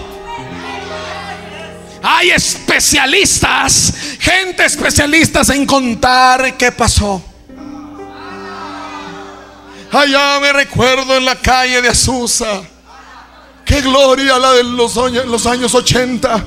Hay 2.02 2.30
especialistas, 2.30 3.94
gente 4.18 4.64
especialistas 4.64 5.50
en 5.50 5.66
contar 5.66 6.56
qué 6.56 6.72
pasó. 6.72 7.22
Allá 9.92 10.40
me 10.40 10.54
recuerdo 10.54 11.18
en 11.18 11.26
la 11.26 11.36
calle 11.36 11.82
de 11.82 11.90
Azusa. 11.90 12.62
Qué 13.66 13.82
gloria 13.82 14.40
la 14.40 14.54
de 14.54 14.64
los 14.64 14.96
los 14.96 15.46
años 15.48 15.76
80. 15.76 16.46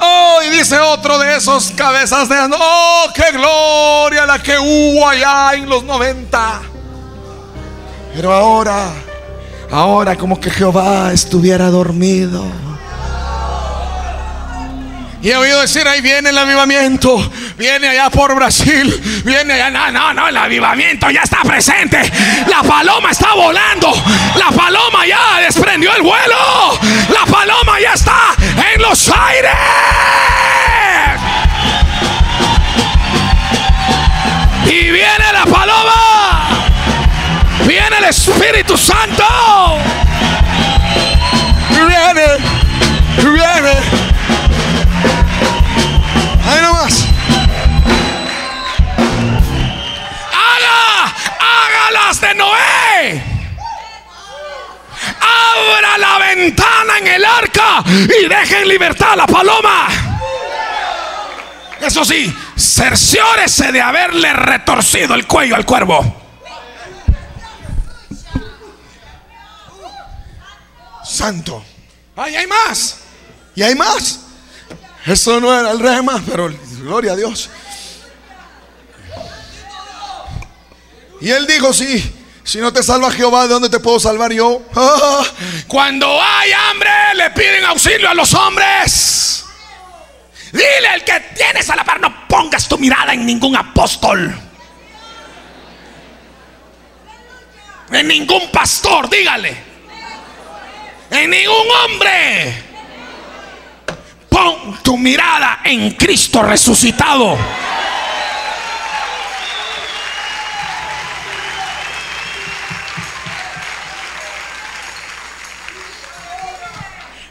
Oh, 0.00 0.40
y 0.42 0.48
dice 0.48 0.78
otro 0.78 1.18
de 1.18 1.36
esos 1.36 1.70
cabezas 1.72 2.30
de... 2.30 2.36
Oh, 2.58 3.10
qué 3.14 3.30
gloria 3.32 4.24
la 4.24 4.42
que 4.42 4.58
hubo 4.58 5.06
allá 5.06 5.52
en 5.54 5.68
los 5.68 5.84
90. 5.84 6.71
Pero 8.14 8.32
ahora, 8.32 8.92
ahora 9.70 10.16
como 10.16 10.38
que 10.38 10.50
Jehová 10.50 11.12
estuviera 11.12 11.70
dormido. 11.70 12.44
Y 15.22 15.30
he 15.30 15.36
oído 15.36 15.60
decir, 15.60 15.86
ahí 15.86 16.00
viene 16.00 16.30
el 16.30 16.38
avivamiento, 16.38 17.30
viene 17.56 17.86
allá 17.86 18.10
por 18.10 18.34
Brasil, 18.34 19.22
viene 19.24 19.54
allá, 19.54 19.70
no, 19.70 19.92
no, 19.92 20.12
no, 20.12 20.26
el 20.26 20.36
avivamiento 20.36 21.08
ya 21.10 21.22
está 21.22 21.42
presente. 21.42 22.00
La 22.48 22.60
paloma 22.64 23.12
está 23.12 23.32
volando, 23.32 23.92
la 24.36 24.50
paloma 24.50 25.06
ya 25.06 25.38
desprendió 25.38 25.94
el 25.94 26.02
vuelo, 26.02 26.76
la 27.08 27.24
paloma 27.32 27.80
ya 27.80 27.92
está 27.92 28.34
en 28.74 28.82
los 28.82 29.08
aires. 29.10 29.52
Y 34.66 34.90
viene 34.90 35.32
la 35.32 35.46
paloma, 35.46 36.11
el 38.02 38.08
Espíritu 38.08 38.76
Santo. 38.76 39.24
Viene, 41.70 42.26
viene. 43.16 43.74
Ahí 46.46 46.62
nomás. 46.62 47.06
Haga, 50.32 51.14
hágalas 51.38 52.20
de 52.20 52.34
Noé. 52.34 53.22
Abra 55.20 55.98
la 55.98 56.18
ventana 56.18 56.98
en 56.98 57.06
el 57.06 57.24
arca 57.24 57.84
y 57.86 58.28
deje 58.28 58.62
en 58.62 58.68
libertad 58.68 59.12
a 59.12 59.16
la 59.16 59.26
paloma. 59.26 59.88
Eso 61.80 62.04
sí, 62.04 62.34
cerciórese 62.56 63.72
de 63.72 63.80
haberle 63.80 64.32
retorcido 64.32 65.14
el 65.14 65.26
cuello 65.26 65.56
al 65.56 65.64
cuervo. 65.64 66.21
Santo. 71.22 71.64
Ahí 72.16 72.34
hay 72.34 72.48
más. 72.48 72.98
Y 73.54 73.62
hay 73.62 73.76
más. 73.76 74.18
Eso 75.06 75.38
no 75.38 75.56
era 75.56 75.70
el 75.70 75.78
rema, 75.78 76.20
pero 76.28 76.52
gloria 76.80 77.12
a 77.12 77.16
Dios. 77.16 77.48
Y 81.20 81.30
él 81.30 81.46
dijo, 81.46 81.72
sí, 81.72 82.12
si 82.42 82.58
no 82.58 82.72
te 82.72 82.82
salva 82.82 83.12
Jehová, 83.12 83.42
¿de 83.42 83.50
dónde 83.50 83.68
te 83.68 83.78
puedo 83.78 84.00
salvar 84.00 84.32
yo? 84.32 84.62
Cuando 85.68 86.08
hay 86.20 86.50
hambre, 86.50 86.90
le 87.14 87.30
piden 87.30 87.66
auxilio 87.66 88.10
a 88.10 88.14
los 88.14 88.34
hombres. 88.34 89.44
Dile 90.50 90.88
al 90.88 91.04
que 91.04 91.20
tienes 91.36 91.70
a 91.70 91.76
la 91.76 91.84
par, 91.84 92.00
no 92.00 92.26
pongas 92.26 92.66
tu 92.66 92.76
mirada 92.78 93.14
en 93.14 93.24
ningún 93.24 93.54
apóstol. 93.54 94.36
En 97.92 98.08
ningún 98.08 98.50
pastor, 98.50 99.08
dígale. 99.08 99.71
En 101.12 101.28
ningún 101.30 101.66
hombre. 101.84 102.54
Pon 104.30 104.78
tu 104.82 104.96
mirada 104.96 105.60
en 105.62 105.90
Cristo 105.90 106.42
resucitado. 106.42 107.36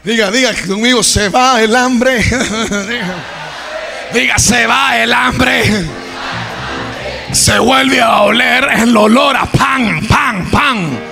Diga, 0.04 0.30
diga 0.30 0.54
conmigo, 0.66 1.02
se 1.02 1.28
va 1.28 1.60
el 1.60 1.74
hambre. 1.74 2.22
diga, 4.14 4.38
se 4.38 4.66
va 4.66 4.98
el 4.98 5.12
hambre. 5.12 5.86
Se 7.32 7.58
vuelve 7.58 8.00
a 8.00 8.22
oler 8.22 8.68
el 8.78 8.96
olor 8.96 9.36
a 9.36 9.46
pan, 9.46 10.06
pan, 10.06 10.50
pan. 10.50 11.11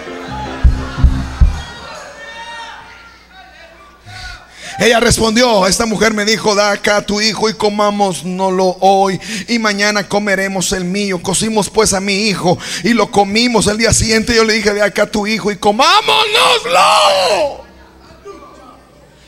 Ella 4.81 4.99
respondió, 4.99 5.67
esta 5.67 5.85
mujer 5.85 6.15
me 6.15 6.25
dijo, 6.25 6.55
da 6.55 6.71
acá 6.71 6.97
a 6.97 7.03
tu 7.03 7.21
hijo 7.21 7.51
y 7.51 7.55
comámoslo 7.55 8.79
hoy 8.81 9.21
y 9.47 9.59
mañana 9.59 10.09
comeremos 10.09 10.73
el 10.73 10.85
mío. 10.85 11.21
Cocimos 11.23 11.69
pues 11.69 11.93
a 11.93 12.01
mi 12.01 12.29
hijo 12.29 12.57
y 12.83 12.95
lo 12.95 13.11
comimos. 13.11 13.67
El 13.67 13.77
día 13.77 13.93
siguiente 13.93 14.35
yo 14.35 14.43
le 14.43 14.55
dije, 14.55 14.73
de 14.73 14.81
acá 14.81 15.03
a 15.03 15.07
tu 15.07 15.27
hijo 15.27 15.51
y 15.51 15.59
comámonoslo. 15.59 16.81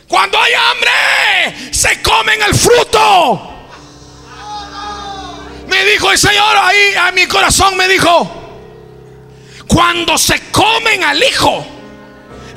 Cuando 0.08 0.40
hay 0.40 0.52
hambre, 0.54 0.90
se 1.70 2.00
comen 2.00 2.40
el 2.40 2.54
fruto. 2.54 3.50
Me 5.68 5.84
dijo 5.84 6.10
el 6.10 6.18
Señor 6.18 6.56
ahí 6.56 6.94
a 6.98 7.12
mi 7.12 7.26
corazón, 7.26 7.76
me 7.76 7.88
dijo, 7.88 8.30
cuando 9.66 10.16
se 10.16 10.40
comen 10.50 11.04
al 11.04 11.22
hijo, 11.22 11.66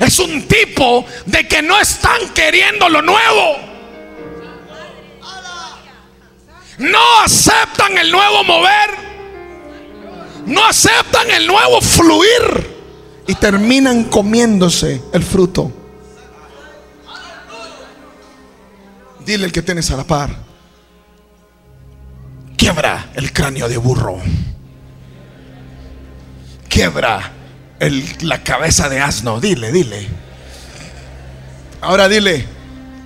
es 0.00 0.18
un 0.18 0.46
tipo 0.46 1.04
de 1.24 1.46
que 1.48 1.62
no 1.62 1.80
están 1.80 2.28
queriendo 2.34 2.88
lo 2.88 3.02
nuevo. 3.02 3.56
No 6.78 7.20
aceptan 7.24 7.96
el 7.96 8.10
nuevo 8.10 8.44
mover. 8.44 8.90
No 10.46 10.64
aceptan 10.66 11.30
el 11.30 11.46
nuevo 11.46 11.80
fluir. 11.80 12.76
Y 13.26 13.34
terminan 13.34 14.04
comiéndose 14.04 15.02
el 15.12 15.24
fruto. 15.24 15.72
Dile 19.24 19.46
el 19.46 19.52
que 19.52 19.62
tienes 19.62 19.90
a 19.90 19.96
la 19.96 20.04
par. 20.04 20.30
Quiebra 22.56 23.10
el 23.14 23.32
cráneo 23.32 23.68
de 23.68 23.76
burro. 23.76 24.18
Quiebra 26.68 27.32
la 27.78 28.42
cabeza 28.42 28.88
de 28.88 29.00
asno. 29.00 29.40
Dile, 29.40 29.72
dile. 29.72 30.06
Ahora 31.80 32.08
dile, 32.08 32.46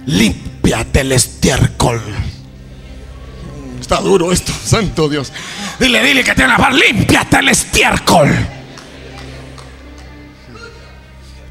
límpiate 0.07 1.01
el 1.01 1.13
estiércol. 1.13 2.01
Está 3.81 4.01
duro 4.01 4.33
esto, 4.33 4.53
santo 4.65 5.09
Dios. 5.09 5.33
Dile, 5.79 6.03
dile 6.03 6.23
que 6.25 6.35
tiene 6.35 6.51
la 6.51 6.57
par, 6.57 6.75
límpiate 6.75 7.39
el 7.39 7.49
estiércol. 7.49 8.29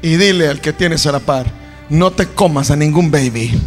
Y 0.02 0.16
dile 0.16 0.48
al 0.48 0.60
que 0.60 0.72
tienes 0.72 1.06
a 1.06 1.12
la 1.12 1.20
par, 1.20 1.46
no 1.90 2.10
te 2.10 2.26
comas 2.26 2.70
a 2.70 2.76
ningún 2.76 3.10
baby. 3.10 3.60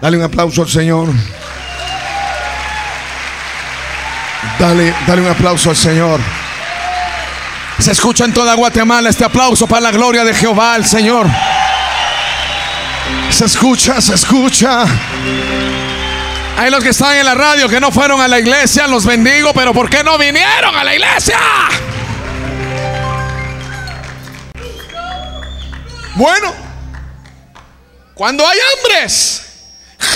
Dale 0.00 0.16
un 0.16 0.24
aplauso 0.24 0.62
al 0.62 0.68
Señor. 0.68 1.08
Dale, 4.58 4.92
dale 5.06 5.22
un 5.22 5.28
aplauso 5.28 5.70
al 5.70 5.76
Señor. 5.76 6.20
Se 7.84 7.92
escucha 7.92 8.24
en 8.24 8.32
toda 8.32 8.54
Guatemala 8.54 9.10
este 9.10 9.26
aplauso 9.26 9.66
para 9.66 9.82
la 9.82 9.90
gloria 9.90 10.24
de 10.24 10.32
Jehová, 10.32 10.74
el 10.76 10.86
Señor. 10.86 11.26
Se 13.28 13.44
escucha, 13.44 14.00
se 14.00 14.14
escucha. 14.14 14.86
Hay 16.56 16.70
los 16.70 16.82
que 16.82 16.88
están 16.88 17.14
en 17.18 17.26
la 17.26 17.34
radio 17.34 17.68
que 17.68 17.78
no 17.80 17.92
fueron 17.92 18.22
a 18.22 18.26
la 18.26 18.38
iglesia, 18.40 18.86
los 18.86 19.04
bendigo, 19.04 19.52
pero 19.52 19.74
¿por 19.74 19.90
qué 19.90 20.02
no 20.02 20.16
vinieron 20.16 20.74
a 20.74 20.82
la 20.82 20.94
iglesia? 20.94 21.38
Bueno, 26.14 26.54
cuando 28.14 28.48
hay 28.48 28.58
hambres, 28.78 29.42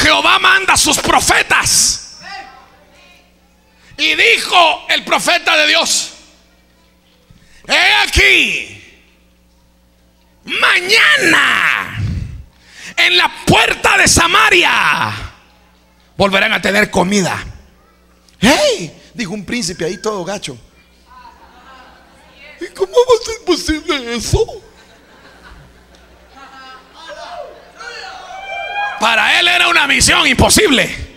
Jehová 0.02 0.38
manda 0.38 0.72
a 0.72 0.78
sus 0.78 0.96
profetas. 1.00 2.16
Y 3.98 4.14
dijo 4.14 4.86
el 4.88 5.04
profeta 5.04 5.54
de 5.54 5.66
Dios, 5.66 6.14
he 7.68 8.08
aquí, 8.08 9.02
mañana, 10.44 11.98
en 12.96 13.16
la 13.16 13.30
puerta 13.46 13.96
de 13.98 14.08
Samaria, 14.08 15.12
volverán 16.16 16.52
a 16.52 16.62
tener 16.62 16.90
comida. 16.90 17.38
¡Hey! 18.40 19.10
Dijo 19.14 19.32
un 19.32 19.44
príncipe 19.44 19.84
ahí 19.84 20.00
todo 20.00 20.24
gacho. 20.24 20.56
¿Y 22.60 22.66
cómo 22.74 22.92
va 22.92 23.14
a 23.20 23.24
ser 23.24 23.44
posible 23.44 24.16
eso? 24.16 24.44
Para 29.00 29.38
él 29.38 29.46
era 29.46 29.68
una 29.68 29.86
misión 29.86 30.26
imposible. 30.26 31.07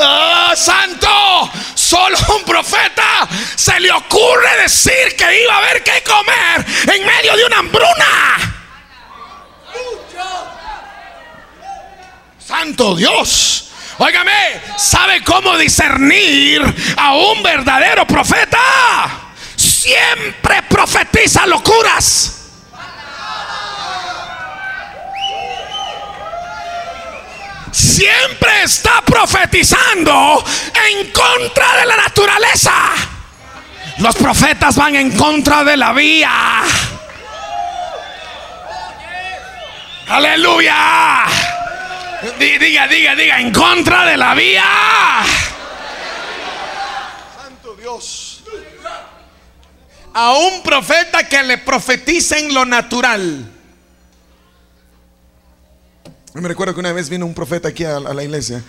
¡Ah, 0.00 0.52
santo! 0.56 1.50
Solo 1.74 2.16
un 2.36 2.44
profeta 2.44 3.28
se 3.56 3.78
le 3.80 3.90
ocurre 3.92 4.62
decir 4.62 5.16
que 5.16 5.42
iba 5.42 5.54
a 5.54 5.58
haber 5.58 5.82
que 5.82 6.02
comer 6.02 6.66
en 6.94 7.06
medio 7.06 7.36
de 7.36 7.44
una 7.44 7.58
hambruna. 7.58 8.58
Santo 12.38 12.96
Dios. 12.96 13.70
Óigame, 13.98 14.60
¿sabe 14.76 15.24
cómo 15.24 15.58
discernir 15.58 16.62
a 16.96 17.14
un 17.14 17.42
verdadero 17.42 18.06
profeta? 18.06 18.58
Siempre 19.56 20.62
profetiza 20.62 21.46
locuras. 21.46 22.37
Siempre 27.72 28.62
está 28.64 29.02
profetizando 29.02 30.44
en 30.90 31.10
contra 31.10 31.76
de 31.76 31.86
la 31.86 31.96
naturaleza. 31.96 32.72
Los 33.98 34.14
profetas 34.16 34.76
van 34.76 34.94
en 34.94 35.16
contra 35.16 35.64
de 35.64 35.76
la 35.76 35.92
vía. 35.92 36.62
Aleluya. 40.08 41.24
Diga, 42.38 42.88
diga, 42.88 43.14
diga, 43.14 43.40
en 43.40 43.52
contra 43.52 44.04
de 44.06 44.16
la 44.16 44.34
vía. 44.34 44.64
Santo 47.36 47.74
Dios. 47.74 48.42
A 50.14 50.32
un 50.32 50.62
profeta 50.62 51.28
que 51.28 51.42
le 51.42 51.58
profetiza 51.58 52.38
en 52.38 52.54
lo 52.54 52.64
natural. 52.64 53.57
Me 56.40 56.48
recuerdo 56.48 56.72
que 56.74 56.80
una 56.80 56.92
vez 56.92 57.08
vino 57.08 57.26
un 57.26 57.34
profeta 57.34 57.68
aquí 57.68 57.84
a, 57.84 57.98
la 57.98 58.22
iglesia 58.22 58.62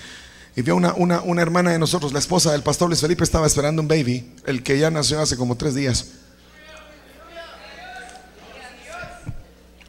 y 0.55 0.61
vio 0.63 0.75
una, 0.75 0.93
una, 0.93 1.21
una, 1.21 1.41
hermana 1.43 1.71
de 1.71 1.77
nosotros, 1.77 2.11
la 2.13 2.19
esposa 2.19 2.51
del 2.51 2.63
pastor 2.63 2.87
Luis 2.87 2.99
Felipe, 2.99 3.23
estaba 3.23 3.45
esperando 3.45 3.81
un 3.81 3.87
baby, 3.87 4.33
el 4.45 4.63
que 4.63 4.79
ya 4.79 4.89
nació 4.89 5.21
hace 5.21 5.37
como 5.37 5.55
tres 5.55 5.75
días. 5.75 6.07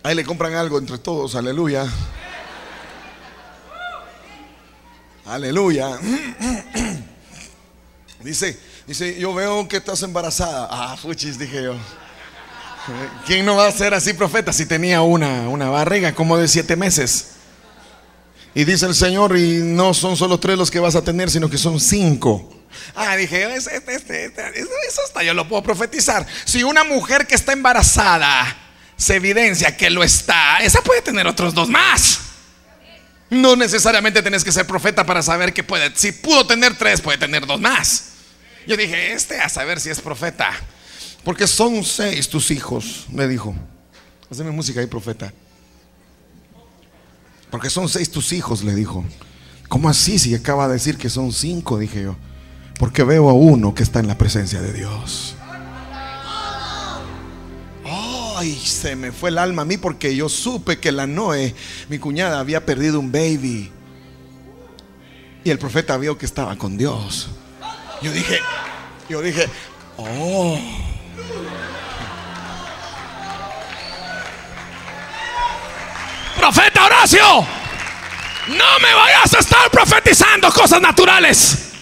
Ahí 0.03 0.15
le 0.15 0.25
compran 0.25 0.55
algo 0.55 0.79
entre 0.79 0.99
todos, 0.99 1.35
aleluya. 1.35 1.87
Aleluya. 5.25 5.99
Dice, 8.23 8.61
dice, 8.87 9.19
yo 9.19 9.33
veo 9.33 9.67
que 9.67 9.79
estás 9.79 10.03
embarazada. 10.03 10.69
Ah, 10.71 10.95
fuchis, 11.01 11.39
dije 11.39 11.63
yo. 11.63 11.75
¿Quién 13.25 13.47
no 13.47 13.57
va 13.57 13.67
a 13.67 13.73
ser 13.73 13.95
así 13.95 14.13
profeta 14.13 14.53
si 14.53 14.67
tenía 14.67 15.01
una, 15.01 15.49
una 15.49 15.71
barriga 15.71 16.15
como 16.15 16.37
de 16.37 16.47
siete 16.47 16.77
meses? 16.77 17.40
Y 18.55 18.65
dice 18.65 18.87
el 18.87 18.95
Señor, 18.95 19.37
y 19.37 19.59
no 19.59 19.95
son 19.95 20.17
solo 20.17 20.39
tres 20.41 20.59
los 20.59 20.71
que 20.71 20.81
vas 20.81 20.97
a 20.97 21.05
tener, 21.05 21.31
sino 21.31 21.49
que 21.49 21.59
son 21.59 21.79
cinco. 21.79 22.61
Ah, 22.95 23.17
dije, 23.17 23.55
este, 23.55 23.77
este, 23.77 24.25
este, 24.27 24.61
eso 24.61 25.01
hasta 25.05 25.23
yo 25.23 25.35
lo 25.35 25.49
puedo 25.49 25.63
profetizar. 25.63 26.27
Si 26.45 26.63
una 26.63 26.85
mujer 26.85 27.27
que 27.27 27.35
está 27.35 27.53
embarazada 27.53 28.57
se 28.97 29.17
evidencia 29.17 29.77
que 29.77 29.91
lo 29.91 30.03
está, 30.03 30.59
esa 30.59 30.83
puede 30.83 31.03
tener 31.03 31.27
otros 31.27 31.55
dos 31.55 31.69
más. 31.69 32.21
No 33.31 33.55
necesariamente 33.55 34.23
tenés 34.23 34.43
que 34.43 34.51
ser 34.51 34.67
profeta 34.67 35.07
para 35.07 35.23
saber 35.23 35.53
que 35.53 35.63
puede. 35.63 35.93
Si 35.95 36.11
pudo 36.11 36.47
tener 36.47 36.77
tres, 36.77 37.01
puede 37.01 37.19
tener 37.19 37.47
dos 37.47 37.61
más. 37.61 38.07
Yo 38.67 38.77
dije, 38.77 39.13
este 39.13 39.41
a 39.41 39.49
saber 39.49 39.81
si 39.81 39.89
es 39.91 40.01
profeta. 40.01 40.51
Porque 41.25 41.47
son 41.47 41.85
seis 41.85 42.29
tus 42.29 42.51
hijos, 42.51 43.07
me 43.11 43.29
dijo. 43.29 43.55
Haceme 44.31 44.51
música 44.51 44.81
ahí, 44.81 44.87
profeta. 44.87 45.33
Porque 47.51 47.71
son 47.71 47.89
seis 47.89 48.11
tus 48.11 48.33
hijos, 48.33 48.63
le 48.63 48.75
dijo. 48.75 49.05
¿Cómo 49.69 49.89
así 49.89 50.19
si 50.19 50.35
acaba 50.35 50.67
de 50.67 50.75
decir 50.75 50.97
que 50.97 51.11
son 51.11 51.33
cinco? 51.33 51.79
Dije 51.79 52.03
yo. 52.03 52.17
Porque 52.79 53.05
veo 53.05 53.29
a 53.29 53.33
uno 53.33 53.75
que 53.75 53.83
está 53.83 54.01
en 54.01 54.07
la 54.07 54.17
presencia 54.17 54.61
de 54.61 54.73
Dios. 54.73 55.35
Ay, 57.85 58.55
se 58.55 58.97
me 58.97 59.13
fue 59.13 59.31
el 59.31 59.39
alma 59.39 59.63
a 59.63 59.65
mí 59.65 59.77
porque 59.77 60.17
yo 60.17 60.29
supe 60.29 60.79
que 60.79 60.93
la 60.93 61.07
Noé, 61.07 61.55
mi 61.89 61.99
cuñada, 61.99 62.41
había 62.41 62.65
perdido 62.65 62.99
un 62.99 63.13
baby. 63.13 63.71
Y 65.45 65.51
el 65.51 65.59
profeta 65.59 65.97
vio 65.99 66.17
que 66.17 66.27
estaba 66.27 66.57
con 66.57 66.79
Dios. 66.79 67.29
Yo 68.01 68.13
dije, 68.13 68.39
yo 69.09 69.21
dije, 69.21 69.47
oh. 69.99 70.59
Profeta 76.41 76.87
Horacio, 76.87 77.47
no 78.49 78.79
me 78.81 78.95
vayas 78.95 79.35
a 79.35 79.41
estar 79.41 79.71
profetizando 79.71 80.51
cosas 80.51 80.81
naturales. 80.81 81.73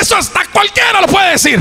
Eso 0.00 0.14
hasta 0.14 0.46
cualquiera 0.52 1.00
lo 1.00 1.08
puede 1.08 1.32
decir. 1.32 1.58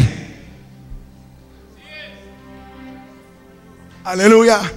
Aleluya. 4.03 4.71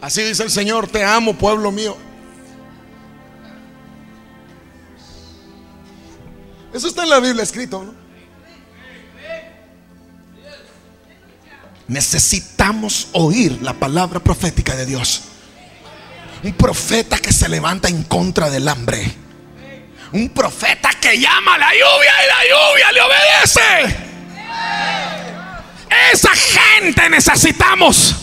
Así 0.00 0.22
dice 0.22 0.42
el 0.42 0.50
Señor, 0.50 0.88
te 0.88 1.04
amo, 1.04 1.34
pueblo 1.34 1.70
mío. 1.70 1.98
Eso 6.72 6.88
está 6.88 7.02
en 7.02 7.10
la 7.10 7.20
Biblia 7.20 7.42
escrito, 7.42 7.94
Necesitamos 11.88 13.08
oír 13.12 13.58
la 13.62 13.74
palabra 13.74 14.20
profética 14.20 14.74
de 14.74 14.86
Dios. 14.86 15.22
Un 16.42 16.52
profeta 16.52 17.18
que 17.18 17.32
se 17.32 17.48
levanta 17.48 17.88
en 17.88 18.02
contra 18.04 18.50
del 18.50 18.68
hambre. 18.68 19.14
Un 20.12 20.28
profeta 20.30 20.90
que 21.00 21.18
llama 21.18 21.54
a 21.54 21.58
la 21.58 21.72
lluvia 21.72 22.12
y 22.24 22.28
la 22.28 22.42
lluvia 22.44 22.92
le 22.92 23.00
obedece. 23.02 24.06
Esa 26.12 26.30
gente 26.34 27.08
necesitamos. 27.08 28.16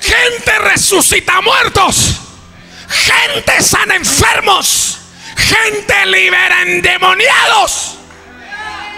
Gente 0.00 0.58
resucita 0.58 1.40
muertos. 1.40 2.16
Gente 2.88 3.62
sana 3.62 3.94
enfermos. 3.96 4.98
Gente 5.36 6.06
libera 6.06 6.62
endemoniados. 6.62 7.94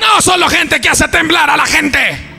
No 0.00 0.22
solo 0.22 0.48
gente 0.48 0.80
que 0.80 0.88
hace 0.88 1.08
temblar 1.08 1.50
a 1.50 1.56
la 1.56 1.66
gente. 1.66 2.29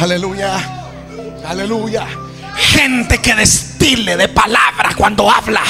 Aleluya. 0.00 0.60
Aleluya. 1.46 2.06
Gente 2.56 3.18
que 3.18 3.34
destile 3.34 4.16
de 4.16 4.28
palabra 4.28 4.94
cuando 4.96 5.30
habla. 5.30 5.62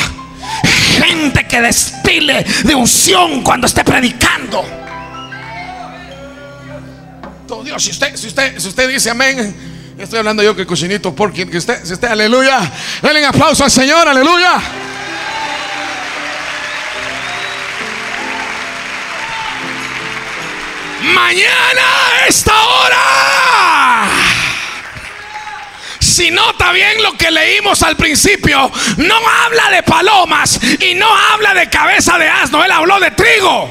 Gente 0.98 1.46
que 1.46 1.60
destile 1.60 2.44
de 2.64 2.74
unción 2.74 3.42
cuando 3.42 3.66
esté 3.66 3.84
predicando. 3.84 4.64
Todo 7.46 7.64
Dios, 7.64 7.82
si 7.82 7.90
usted, 7.90 8.16
si 8.16 8.28
usted, 8.28 8.58
si 8.58 8.68
usted 8.68 8.88
dice 8.88 9.10
amén, 9.10 9.54
estoy 9.98 10.18
hablando 10.18 10.42
yo 10.42 10.56
que 10.56 10.64
cochinito 10.64 11.14
porque 11.14 11.46
que 11.48 11.58
usted, 11.58 11.82
usted, 11.84 12.08
aleluya, 12.08 12.58
denle 13.02 13.20
un 13.20 13.26
aplauso 13.26 13.64
al 13.64 13.70
Señor, 13.70 14.08
aleluya. 14.08 14.60
Mañana 21.02 21.82
a 22.22 22.26
esta 22.26 22.52
hora. 22.52 24.13
Si 26.14 26.31
nota 26.31 26.70
bien 26.70 27.03
lo 27.03 27.14
que 27.14 27.29
leímos 27.29 27.83
al 27.83 27.96
principio, 27.96 28.70
no 28.98 29.16
habla 29.29 29.68
de 29.70 29.83
palomas 29.83 30.61
y 30.79 30.94
no 30.94 31.12
habla 31.12 31.53
de 31.55 31.68
cabeza 31.68 32.16
de 32.16 32.29
asno, 32.29 32.62
él 32.62 32.70
habló 32.70 33.00
de 33.00 33.11
trigo. 33.11 33.68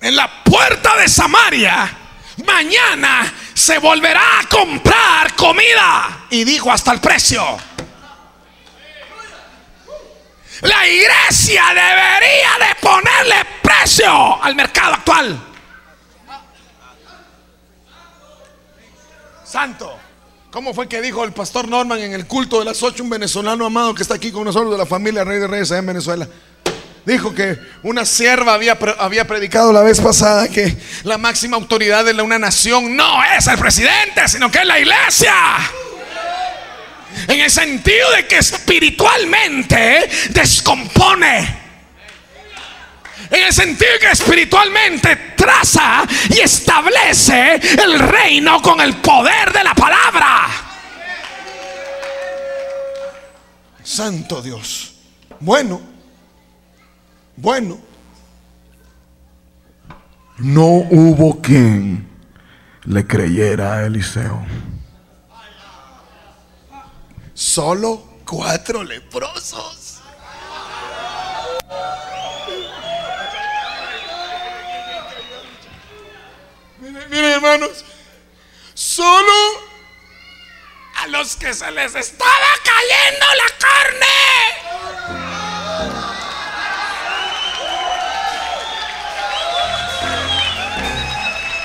En 0.00 0.16
la 0.16 0.42
puerta 0.42 0.96
de 0.96 1.08
Samaria, 1.08 1.94
mañana 2.46 3.30
se 3.52 3.76
volverá 3.76 4.40
a 4.40 4.48
comprar 4.48 5.34
comida. 5.34 6.24
Y 6.30 6.44
dijo 6.44 6.72
hasta 6.72 6.92
el 6.92 7.00
precio. 7.00 7.44
La 10.62 10.88
iglesia 10.88 11.64
debería 11.68 12.66
de 12.66 12.74
ponerle 12.80 13.44
precio 13.60 14.42
al 14.42 14.54
mercado 14.54 14.94
actual. 14.94 15.53
Santo. 19.54 19.96
¿Cómo 20.50 20.74
fue 20.74 20.88
que 20.88 21.00
dijo 21.00 21.22
el 21.22 21.32
pastor 21.32 21.68
Norman 21.68 22.00
en 22.00 22.12
el 22.12 22.26
culto 22.26 22.58
de 22.58 22.64
las 22.64 22.82
ocho, 22.82 23.04
un 23.04 23.10
venezolano 23.10 23.64
amado 23.64 23.94
que 23.94 24.02
está 24.02 24.16
aquí 24.16 24.32
con 24.32 24.42
nosotros 24.42 24.72
de 24.72 24.78
la 24.78 24.84
familia 24.84 25.22
Rey 25.22 25.38
de 25.38 25.46
Reyes 25.46 25.70
en 25.70 25.86
Venezuela? 25.86 26.26
Dijo 27.06 27.32
que 27.32 27.56
una 27.84 28.04
sierva 28.04 28.54
había, 28.54 28.76
había 28.98 29.28
predicado 29.28 29.72
la 29.72 29.82
vez 29.82 30.00
pasada 30.00 30.48
que 30.48 30.76
la 31.04 31.18
máxima 31.18 31.56
autoridad 31.56 32.04
de 32.04 32.20
una 32.20 32.36
nación 32.36 32.96
no 32.96 33.22
es 33.38 33.46
el 33.46 33.56
presidente, 33.56 34.26
sino 34.26 34.50
que 34.50 34.58
es 34.58 34.66
la 34.66 34.80
iglesia. 34.80 35.34
En 37.28 37.38
el 37.38 37.48
sentido 37.48 38.10
de 38.10 38.26
que 38.26 38.38
espiritualmente 38.38 40.10
descompone. 40.30 41.63
En 43.30 43.42
el 43.46 43.52
sentido 43.52 43.90
que 44.00 44.10
espiritualmente 44.10 45.16
traza 45.36 46.04
y 46.30 46.40
establece 46.40 47.54
el 47.82 47.98
reino 47.98 48.60
con 48.62 48.80
el 48.80 48.96
poder 48.96 49.52
de 49.52 49.64
la 49.64 49.74
palabra. 49.74 50.48
Santo 53.82 54.40
Dios. 54.42 54.94
Bueno, 55.40 55.80
bueno. 57.36 57.78
No 60.38 60.66
hubo 60.66 61.40
quien 61.40 62.08
le 62.84 63.06
creyera 63.06 63.74
a 63.74 63.86
Eliseo. 63.86 64.44
Solo 67.34 68.02
cuatro 68.24 68.82
leprosos. 68.82 69.83
Miren, 77.14 77.30
hermanos, 77.30 77.84
solo 78.74 79.32
a 81.00 81.06
los 81.06 81.36
que 81.36 81.54
se 81.54 81.70
les 81.70 81.94
estaba 81.94 82.50
cayendo 82.64 83.26
la 83.36 83.50
carne. 83.56 84.06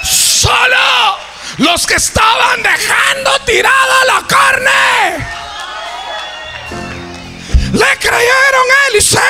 Solo 0.04 1.18
los 1.58 1.88
que 1.88 1.96
estaban 1.96 2.62
dejando 2.62 3.40
tirada 3.48 4.06
la 4.06 4.24
carne. 4.28 5.26
Le 7.74 7.98
creyeron 7.98 8.72
a 8.72 8.88
Eliseo. 8.90 9.26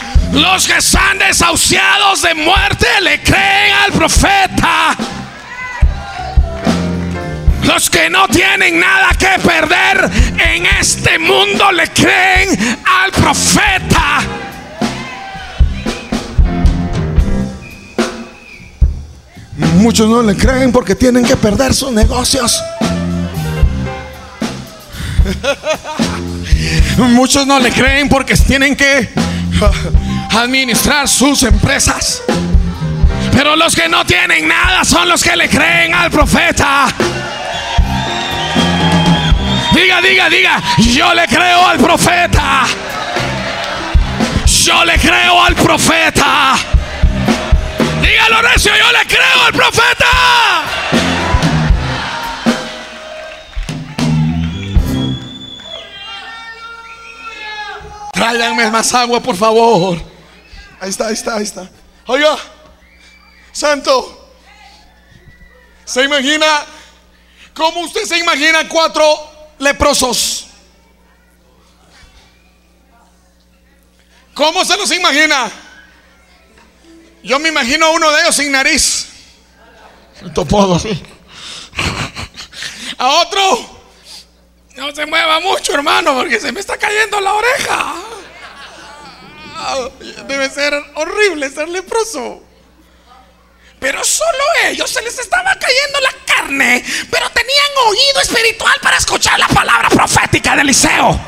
Los 0.34 0.66
que 0.66 0.78
están 0.78 1.18
desahuciados 1.18 2.22
de 2.22 2.34
muerte 2.34 2.88
le 3.02 3.22
creen 3.22 3.72
al 3.84 3.92
profeta. 3.92 4.96
Los 7.62 7.88
que 7.88 8.10
no 8.10 8.26
tienen 8.26 8.80
nada 8.80 9.10
que 9.16 9.38
perder 9.40 10.10
en 10.38 10.66
este 10.66 11.20
mundo 11.20 11.70
le 11.70 11.88
creen 11.88 12.78
al 12.84 13.12
profeta. 13.12 14.20
Muchos 19.76 20.08
no 20.08 20.20
le 20.20 20.36
creen 20.36 20.72
porque 20.72 20.96
tienen 20.96 21.24
que 21.24 21.36
perder 21.36 21.72
sus 21.74 21.92
negocios. 21.92 22.60
Muchos 26.98 27.46
no 27.46 27.60
le 27.60 27.70
creen 27.70 28.08
porque 28.08 28.34
tienen 28.36 28.74
que 28.74 29.08
administrar 30.36 31.08
sus 31.08 31.42
empresas. 31.42 32.22
Pero 33.32 33.56
los 33.56 33.74
que 33.74 33.88
no 33.88 34.04
tienen 34.04 34.46
nada 34.46 34.84
son 34.84 35.08
los 35.08 35.22
que 35.22 35.36
le 35.36 35.48
creen 35.48 35.94
al 35.94 36.10
profeta. 36.10 36.86
Diga, 39.72 40.00
diga, 40.00 40.28
diga, 40.28 40.62
yo 40.78 41.12
le 41.14 41.26
creo 41.26 41.66
al 41.66 41.78
profeta. 41.78 42.64
Yo 44.46 44.84
le 44.84 44.98
creo 44.98 45.42
al 45.42 45.54
profeta. 45.54 46.54
Dígalo 48.00 48.42
recio, 48.42 48.72
yo 48.76 48.92
le 48.92 49.06
creo 49.06 49.44
al 49.46 49.52
profeta. 49.52 50.06
Tráiganme 58.12 58.70
más 58.70 58.94
agua, 58.94 59.20
por 59.20 59.36
favor. 59.36 60.13
Ahí 60.84 60.90
está, 60.90 61.06
ahí 61.06 61.14
está, 61.14 61.36
ahí 61.36 61.42
está. 61.44 61.70
Oiga, 62.04 62.36
Santo, 63.52 64.34
¿se 65.82 66.04
imagina? 66.04 66.46
¿Cómo 67.54 67.80
usted 67.80 68.04
se 68.04 68.18
imagina 68.18 68.68
cuatro 68.68 69.02
leprosos? 69.60 70.48
¿Cómo 74.34 74.62
se 74.66 74.76
los 74.76 74.92
imagina? 74.92 75.50
Yo 77.22 77.38
me 77.38 77.48
imagino 77.48 77.86
a 77.86 77.90
uno 77.90 78.10
de 78.10 78.20
ellos 78.20 78.36
sin 78.36 78.52
nariz. 78.52 79.06
Topodo, 80.34 80.78
sí. 80.78 81.02
A 82.98 83.08
otro. 83.22 83.80
No 84.76 84.94
se 84.94 85.06
mueva 85.06 85.40
mucho, 85.40 85.72
hermano, 85.72 86.14
porque 86.14 86.38
se 86.38 86.52
me 86.52 86.60
está 86.60 86.76
cayendo 86.76 87.22
la 87.22 87.32
oreja. 87.32 87.94
Debe 90.26 90.50
ser 90.50 90.74
horrible 90.94 91.50
ser 91.50 91.68
leproso. 91.68 92.42
Pero 93.80 94.02
solo 94.02 94.42
ellos 94.64 94.90
se 94.90 95.02
les 95.02 95.18
estaba 95.18 95.58
cayendo 95.58 96.00
la 96.00 96.12
carne, 96.24 96.82
pero 97.10 97.28
tenían 97.30 97.66
oído 97.86 98.20
espiritual 98.22 98.74
para 98.80 98.96
escuchar 98.96 99.38
la 99.38 99.48
palabra 99.48 99.90
profética 99.90 100.54
de 100.56 100.62
Eliseo. 100.62 101.20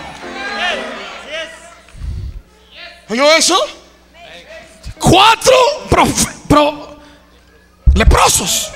¿Oyó 3.08 3.36
eso? 3.36 3.58
Cuatro 4.98 5.54
pro, 6.48 6.98
leprosos. 7.94 8.70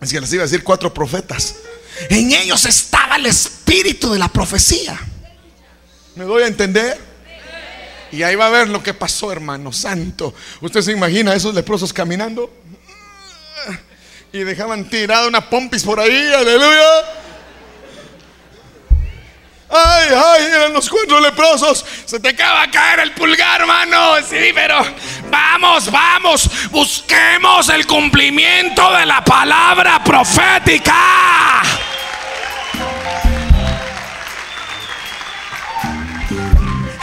Es 0.00 0.12
que 0.12 0.20
les 0.20 0.32
iba 0.32 0.42
a 0.42 0.46
decir 0.46 0.62
cuatro 0.62 0.92
profetas. 0.92 1.56
En 2.10 2.32
ellos 2.32 2.64
estaba 2.66 3.16
el 3.16 3.26
espíritu 3.26 4.12
de 4.12 4.18
la 4.18 4.28
profecía. 4.28 5.00
¿Me 6.16 6.24
doy 6.24 6.42
a 6.42 6.46
entender? 6.46 7.11
Y 8.12 8.22
ahí 8.22 8.36
va 8.36 8.46
a 8.46 8.50
ver 8.50 8.68
lo 8.68 8.82
que 8.82 8.92
pasó, 8.92 9.32
hermano 9.32 9.72
santo. 9.72 10.34
¿Usted 10.60 10.82
se 10.82 10.92
imagina 10.92 11.32
a 11.32 11.34
esos 11.34 11.54
leprosos 11.54 11.92
caminando? 11.92 12.52
Y 14.32 14.40
dejaban 14.40 14.88
tirada 14.88 15.26
una 15.26 15.48
pompis 15.48 15.82
por 15.82 15.98
ahí, 15.98 16.32
aleluya. 16.32 17.22
Ay, 19.70 20.08
ay, 20.14 20.44
eran 20.54 20.72
los 20.74 20.88
cuatro 20.90 21.20
leprosos. 21.20 21.84
Se 22.04 22.20
te 22.20 22.28
acaba 22.28 22.66
de 22.66 22.70
caer 22.70 23.00
el 23.00 23.12
pulgar, 23.12 23.62
hermano. 23.62 24.16
Sí, 24.28 24.52
pero 24.54 24.84
vamos, 25.30 25.90
vamos. 25.90 26.50
Busquemos 26.70 27.70
el 27.70 27.86
cumplimiento 27.86 28.92
de 28.92 29.06
la 29.06 29.24
palabra 29.24 30.04
profética. 30.04 31.62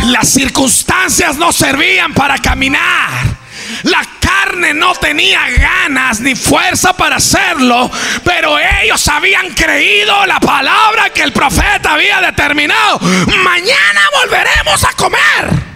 Las 0.10 0.30
circunstancias 0.30 1.38
no 1.38 1.52
servían 1.52 2.14
para 2.14 2.38
caminar. 2.40 3.38
La 3.84 4.02
carne 4.20 4.74
no 4.74 4.94
tenía 4.96 5.48
ganas 5.52 6.20
ni 6.20 6.36
fuerza 6.36 6.94
para 6.94 7.18
hacerlo, 7.18 7.90
pero 8.24 8.58
ellos 8.58 9.08
habían 9.08 9.54
creído 9.54 10.26
la 10.26 10.40
palabra 10.40 11.12
que 11.12 11.22
el 11.22 11.32
profeta 11.32 11.94
había 11.94 12.22
determinado. 12.22 13.00
Mañana 13.00 14.02
volveremos 14.22 14.84
a 14.84 14.94
comer. 14.94 15.70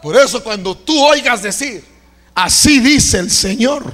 Por 0.00 0.16
eso 0.16 0.42
cuando 0.44 0.76
tú 0.76 1.04
oigas 1.04 1.42
decir, 1.42 1.84
así 2.34 2.78
dice 2.78 3.18
el 3.18 3.30
Señor, 3.32 3.92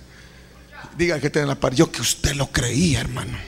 diga 0.96 1.18
que 1.18 1.30
tiene 1.30 1.48
la 1.48 1.54
par, 1.54 1.74
yo 1.74 1.90
que 1.90 2.02
usted 2.02 2.34
lo 2.34 2.48
creía, 2.48 3.00
hermano. 3.00 3.47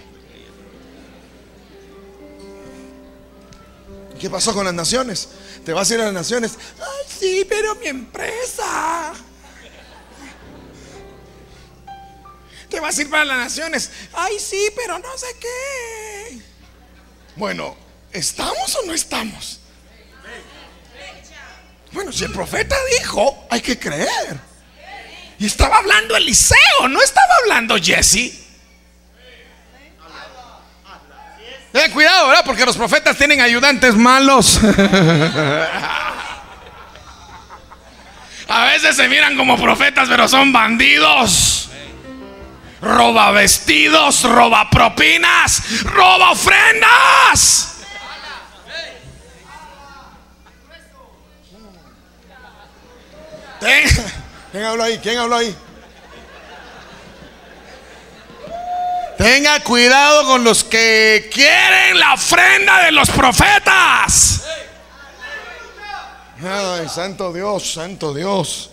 ¿Qué 4.20 4.28
pasó 4.28 4.52
con 4.52 4.66
las 4.66 4.74
naciones? 4.74 5.30
Te 5.64 5.72
vas 5.72 5.90
a 5.90 5.94
ir 5.94 6.00
a 6.00 6.04
las 6.04 6.12
naciones. 6.12 6.52
Ay, 6.78 7.06
sí, 7.18 7.46
pero 7.48 7.74
mi 7.76 7.87
empresa. 7.87 9.14
Te 12.68 12.78
vas 12.78 12.98
a 12.98 13.00
ir 13.00 13.09
para 13.09 13.24
las 13.24 13.38
naciones. 13.38 13.90
Ay, 14.12 14.38
sí, 14.38 14.70
pero 14.76 14.98
no 14.98 15.16
sé 15.16 15.26
qué. 15.40 16.38
Bueno, 17.35 17.74
¿estamos 18.12 18.76
o 18.76 18.87
no 18.87 18.92
estamos? 18.92 19.61
Bueno, 21.92 22.12
si 22.12 22.24
el 22.24 22.33
profeta 22.33 22.76
dijo, 23.00 23.46
hay 23.50 23.62
que 23.62 23.78
creer. 23.78 24.38
Y 25.38 25.46
estaba 25.46 25.78
hablando 25.78 26.14
Eliseo, 26.14 26.88
no 26.90 27.00
estaba 27.02 27.35
hablando 27.42 27.76
Jesse. 27.78 28.39
Ten 31.72 31.92
cuidado, 31.92 32.28
¿verdad? 32.28 32.42
Porque 32.44 32.66
los 32.66 32.76
profetas 32.76 33.16
tienen 33.16 33.40
ayudantes 33.40 33.94
malos. 33.94 34.61
A 38.48 38.64
veces 38.64 38.96
se 38.96 39.09
miran 39.09 39.37
como 39.37 39.56
profetas, 39.56 40.09
pero 40.09 40.26
son 40.26 40.52
bandidos. 40.52 41.68
Roba 42.80 43.30
vestidos, 43.30 44.24
roba 44.24 44.68
propinas, 44.68 45.85
roba 45.85 46.30
ofrendas. 46.33 47.76
¿Quién 54.50 54.64
habló 54.64 54.83
ahí? 54.83 54.98
¿Quién 54.98 55.18
habló 55.18 55.37
ahí? 55.37 55.54
Tenga 59.20 59.62
cuidado 59.62 60.24
con 60.24 60.44
los 60.44 60.64
que 60.64 61.28
quieren 61.30 61.98
la 61.98 62.14
ofrenda 62.14 62.85
de 62.87 62.90
los 62.90 63.11
profetas. 63.11 64.42
Ay, 66.42 66.88
santo 66.88 67.30
Dios, 67.30 67.74
santo 67.74 68.14
Dios. 68.14 68.70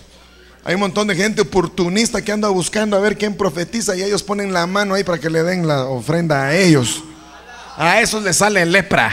Hay 0.63 0.75
un 0.75 0.79
montón 0.79 1.09
de 1.09 1.17
gente 1.17 1.41
oportunista 1.41 2.21
que 2.21 2.31
anda 2.31 2.47
buscando 2.47 2.95
a 2.95 3.01
ver 3.01 3.17
quién 3.17 3.35
profetiza 3.35 3.93
y 3.97 4.03
ellos 4.03 4.23
ponen 4.23 4.53
la 4.53 4.65
mano 4.67 4.93
ahí 4.93 5.03
para 5.03 5.19
que 5.19 5.29
le 5.29 5.43
den 5.43 5.67
la 5.67 5.83
ofrenda 5.83 6.45
a 6.45 6.55
ellos. 6.55 7.03
A 7.75 7.99
esos 7.99 8.23
les 8.23 8.37
sale 8.37 8.65
lepra. 8.65 9.11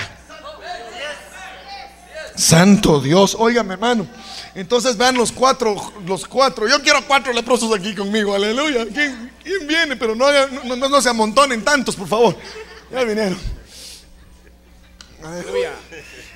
Santo 2.36 3.00
Dios, 3.00 3.34
óigame 3.36 3.74
hermano. 3.74 4.06
Entonces 4.54 4.96
vean 4.96 5.16
los 5.16 5.32
cuatro, 5.32 5.74
los 6.06 6.26
cuatro. 6.26 6.68
Yo 6.68 6.80
quiero 6.80 7.04
cuatro 7.06 7.32
leprosos 7.32 7.74
aquí 7.74 7.94
conmigo, 7.94 8.34
aleluya. 8.34 8.86
¿Quién, 8.86 9.66
viene? 9.66 9.96
Pero 9.96 10.14
no, 10.14 10.26
no, 10.76 11.02
se 11.02 11.08
amontonen 11.08 11.64
tantos, 11.64 11.96
por 11.96 12.06
favor. 12.06 12.36
Ya 12.92 13.02
vinieron. 13.02 13.38
Aleluya. 15.24 15.72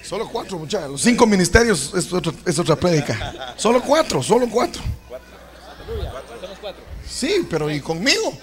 Solo 0.02 0.28
cuatro, 0.28 0.58
muchachos. 0.58 0.90
Los 0.90 1.00
cinco 1.00 1.26
ministerios 1.26 1.92
es, 1.94 2.08
es 2.46 2.58
otra 2.58 2.74
prédica. 2.76 3.54
Solo 3.56 3.80
cuatro, 3.82 4.22
solo 4.22 4.48
cuatro. 4.50 4.82
Sí, 7.08 7.46
pero 7.48 7.70
¿y 7.70 7.80
conmigo? 7.80 8.36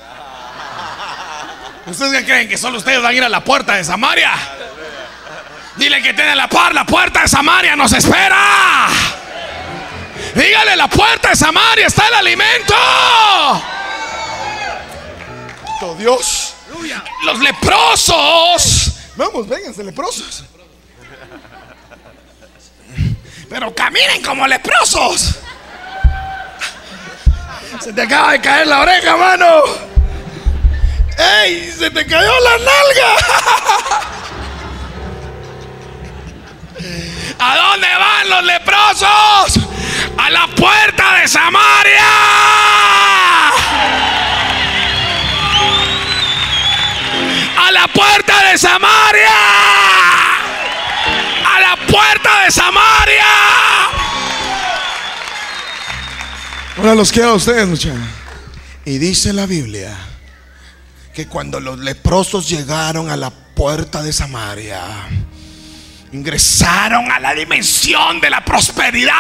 ¿Ustedes 1.88 2.19
qué 2.19 2.25
creen 2.25 2.49
que 2.49 2.57
solo 2.57 2.77
ustedes 2.77 3.01
van 3.01 3.11
a 3.11 3.13
ir 3.13 3.23
a 3.23 3.29
la 3.29 3.43
puerta 3.43 3.75
de 3.75 3.83
Samaria? 3.83 4.31
Dile 5.75 6.01
que 6.01 6.13
tiene 6.13 6.35
la 6.35 6.47
par, 6.47 6.73
la 6.73 6.85
puerta 6.85 7.21
de 7.21 7.27
Samaria 7.27 7.75
nos 7.75 7.93
espera. 7.93 8.88
Dígale, 10.36 10.76
la 10.76 10.89
puerta 10.89 11.30
de 11.30 11.36
Samaria 11.36 11.88
está 11.88 12.08
el 12.08 12.13
alimento. 12.15 12.76
Dios. 15.98 16.54
Los 17.24 17.39
leprosos. 17.39 18.91
Vamos, 19.15 19.48
vénganse, 19.48 19.84
leprosos. 19.84 20.43
Pero 23.50 23.74
caminen 23.74 24.21
como 24.21 24.45
leprosos. 24.48 25.36
Se 27.80 27.93
te 27.93 28.02
acaba 28.02 28.34
de 28.34 28.41
caer 28.41 28.67
la 28.67 28.82
oreja, 28.82 29.15
mano. 29.15 29.63
¡Ey! 31.17 31.71
Se 31.71 31.89
te 31.89 32.06
cayó 32.06 32.39
la 32.41 32.58
nalga. 32.58 33.15
¿A 37.39 37.56
dónde 37.56 37.88
van 38.00 38.30
los 38.30 38.43
leprosos? 38.43 39.67
A 40.17 40.30
la 40.30 40.48
puerta 40.56 41.15
de 41.15 41.28
Samaria. 41.28 42.08
A 47.58 47.71
la 47.71 47.88
puerta 47.88 48.52
de 48.52 48.58
Samaria. 48.58 49.30
A 51.45 51.60
la 51.60 51.88
puerta 51.88 52.43
de 52.45 52.52
Samaria. 52.52 53.26
Ahora 56.78 56.95
los 56.95 57.12
quiero 57.12 57.30
a 57.30 57.34
ustedes, 57.34 57.67
muchachos. 57.67 58.00
Y 58.86 58.98
dice 58.98 59.34
la 59.34 59.45
Biblia 59.45 59.95
que 61.13 61.28
cuando 61.28 61.60
los 61.60 61.80
leprosos 61.80 62.50
llegaron 62.50 63.10
a 63.10 63.15
la 63.15 63.30
puerta 63.30 64.04
de 64.04 64.12
Samaria, 64.12 64.82
ingresaron 66.15 67.12
a 67.12 67.19
la 67.19 67.34
dimensión 67.34 68.19
de 68.21 68.30
la 68.30 68.43
prosperidad. 68.43 69.13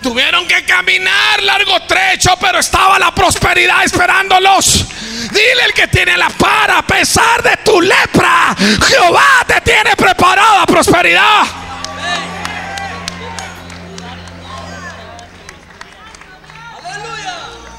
Tuvieron 0.00 0.46
que 0.46 0.64
caminar 0.64 1.42
largo 1.42 1.80
trecho, 1.82 2.30
pero 2.40 2.60
estaba 2.60 2.98
la 2.98 3.12
prosperidad 3.12 3.82
esperándolos. 3.84 4.86
Dile 5.32 5.64
el 5.64 5.72
que 5.72 5.88
tiene 5.88 6.16
la 6.16 6.28
para, 6.28 6.78
a 6.78 6.86
pesar 6.86 7.42
de 7.42 7.56
tu 7.64 7.80
lepra, 7.80 8.54
Jehová 8.86 9.44
te 9.46 9.60
tiene 9.62 9.96
preparada 9.96 10.64
prosperidad. 10.66 11.42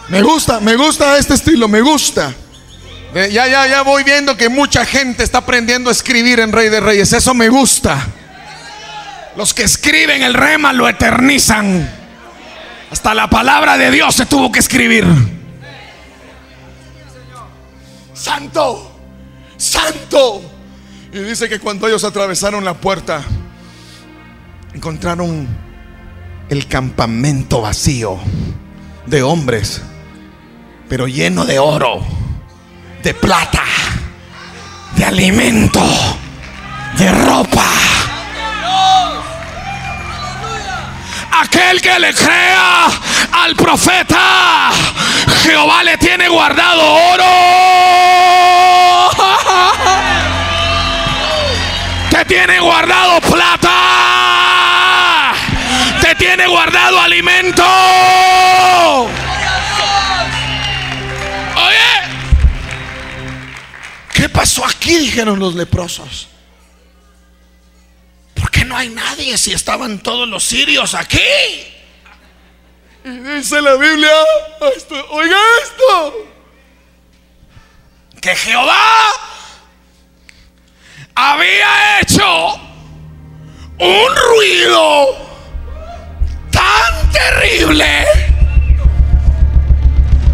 Me 0.09 0.21
gusta, 0.21 0.59
me 0.59 0.75
gusta 0.75 1.17
este 1.17 1.35
estilo, 1.35 1.67
me 1.67 1.81
gusta. 1.81 2.33
Ya, 3.13 3.47
ya, 3.47 3.67
ya 3.67 3.81
voy 3.81 4.03
viendo 4.03 4.35
que 4.35 4.49
mucha 4.49 4.85
gente 4.85 5.23
está 5.23 5.39
aprendiendo 5.39 5.89
a 5.89 5.93
escribir 5.93 6.39
en 6.39 6.51
Rey 6.51 6.69
de 6.69 6.79
Reyes. 6.79 7.13
Eso 7.13 7.33
me 7.33 7.49
gusta. 7.49 8.05
Los 9.35 9.53
que 9.53 9.63
escriben 9.63 10.23
el 10.23 10.33
rema 10.33 10.73
lo 10.73 10.87
eternizan. 10.87 11.89
Hasta 12.91 13.13
la 13.13 13.29
palabra 13.29 13.77
de 13.77 13.91
Dios 13.91 14.15
se 14.15 14.25
tuvo 14.25 14.51
que 14.51 14.59
escribir. 14.59 15.05
Santo, 18.13 18.99
santo. 19.57 20.41
Y 21.13 21.19
dice 21.19 21.47
que 21.47 21.59
cuando 21.59 21.87
ellos 21.87 22.03
atravesaron 22.03 22.65
la 22.65 22.73
puerta, 22.73 23.23
encontraron 24.73 25.47
el 26.49 26.67
campamento 26.67 27.61
vacío 27.61 28.19
de 29.05 29.23
hombres, 29.23 29.81
pero 30.89 31.07
lleno 31.07 31.45
de 31.45 31.59
oro 31.59 32.05
de 33.03 33.13
plata, 33.13 33.63
de 34.95 35.05
alimento, 35.05 35.83
de 36.93 37.11
ropa. 37.11 37.65
Aquel 41.39 41.81
que 41.81 41.99
le 41.99 42.13
crea 42.13 42.87
al 43.43 43.55
profeta, 43.55 44.71
Jehová 45.43 45.83
le 45.83 45.97
tiene 45.97 46.27
guardado 46.27 46.81
oro. 47.13 47.25
Te 52.09 52.25
tiene 52.25 52.59
guardado 52.59 53.21
plata. 53.21 53.73
Te 56.01 56.15
tiene 56.15 56.47
guardado 56.47 56.99
alimento. 56.99 57.63
Pasó 64.37 64.63
aquí? 64.63 64.95
Dijeron 64.99 65.39
los 65.39 65.55
leprosos. 65.55 66.27
¿Por 68.35 68.51
qué 68.51 68.63
no 68.65 68.77
hay 68.77 68.87
nadie 68.89 69.35
si 69.35 69.51
estaban 69.51 69.97
todos 69.97 70.29
los 70.29 70.43
sirios 70.43 70.93
aquí? 70.93 71.17
Y 73.03 73.09
dice 73.09 73.59
la 73.63 73.73
Biblia, 73.77 74.11
oiga 75.09 75.37
esto, 75.63 76.13
que 78.21 78.35
Jehová 78.35 79.09
había 81.15 82.01
hecho 82.01 82.55
un 83.79 84.15
ruido 84.29 85.17
tan 86.51 87.11
terrible 87.11 88.05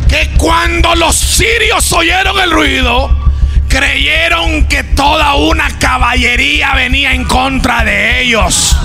que 0.10 0.30
cuando 0.38 0.94
los 0.96 1.16
sirios 1.16 1.90
oyeron 1.94 2.38
el 2.40 2.52
ruido, 2.52 3.23
creyeron 3.74 4.68
que 4.68 4.84
toda 4.84 5.34
una 5.34 5.68
caballería 5.80 6.76
venía 6.76 7.12
en 7.14 7.24
contra 7.26 7.84
de 7.84 8.22
ellos. 8.22 8.76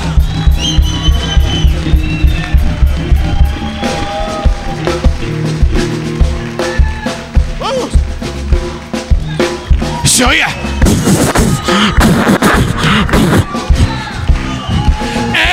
Se 10.05 10.25
oía. 10.25 10.49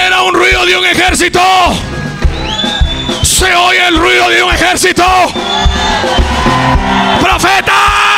Era 0.06 0.22
un 0.22 0.34
ruido 0.34 0.66
de 0.66 0.78
un 0.78 0.86
ejército. 0.86 1.42
Se 3.22 3.54
oye 3.54 3.86
el 3.86 3.98
ruido 3.98 4.30
de 4.30 4.44
un 4.44 4.54
ejército. 4.54 5.04
Profeta. 7.20 8.15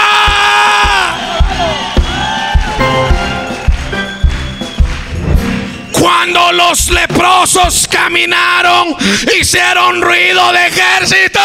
Los 6.69 6.89
leprosos 6.89 7.87
caminaron, 7.89 8.95
hicieron 9.39 10.01
ruido 10.01 10.51
de 10.51 10.67
ejército. 10.67 11.39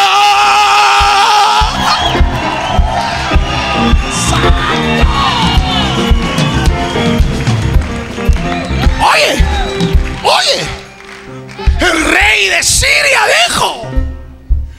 Oye, 9.12 9.44
oye, 10.24 10.66
el 11.80 12.04
rey 12.12 12.48
de 12.48 12.62
Siria 12.64 13.20
dijo, 13.48 13.86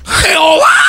Jehová 0.05 0.82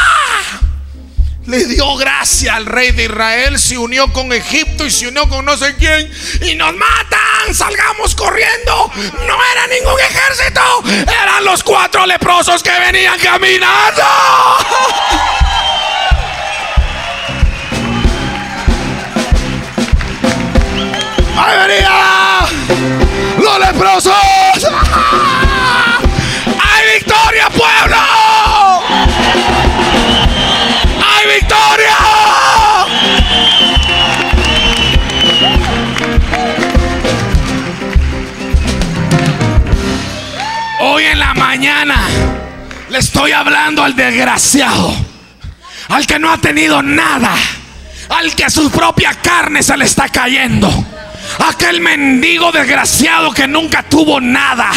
le 1.54 1.66
dio 1.66 1.94
gracia 1.96 2.56
al 2.56 2.66
rey 2.66 2.90
de 2.90 3.04
Israel, 3.04 3.60
se 3.60 3.78
unió 3.78 4.12
con 4.12 4.32
Egipto 4.32 4.84
y 4.84 4.90
se 4.90 5.06
unió 5.06 5.28
con 5.28 5.44
no 5.44 5.56
sé 5.56 5.76
quién 5.76 6.10
y 6.40 6.56
nos 6.56 6.74
matan, 6.74 7.54
salgamos 7.54 8.14
corriendo. 8.16 8.90
No 8.96 9.38
era 9.52 9.66
ningún 9.68 10.00
ejército, 10.00 10.60
eran 11.22 11.44
los 11.44 11.62
cuatro 11.62 12.06
leprosos 12.06 12.60
que 12.60 12.72
venían 12.72 13.18
caminando. 13.20 14.02
¡Ahí 21.36 21.68
venía! 21.68 22.48
¡Los 23.38 23.58
leprosos! 23.60 24.14
¡Hay 26.58 26.94
victoria, 26.98 27.48
pueblo! 27.50 28.23
Hoy 40.80 41.04
en 41.04 41.18
la 41.18 41.34
mañana 41.34 42.08
le 42.90 42.98
estoy 42.98 43.32
hablando 43.32 43.82
al 43.82 43.96
desgraciado, 43.96 44.94
al 45.88 46.06
que 46.06 46.18
no 46.18 46.30
ha 46.30 46.38
tenido 46.38 46.82
nada, 46.82 47.34
al 48.10 48.34
que 48.34 48.48
su 48.50 48.70
propia 48.70 49.14
carne 49.14 49.62
se 49.62 49.76
le 49.76 49.84
está 49.84 50.08
cayendo. 50.08 50.70
Aquel 51.48 51.80
mendigo 51.80 52.52
desgraciado 52.52 53.32
que 53.32 53.46
nunca 53.46 53.82
tuvo 53.82 54.20
nada. 54.20 54.70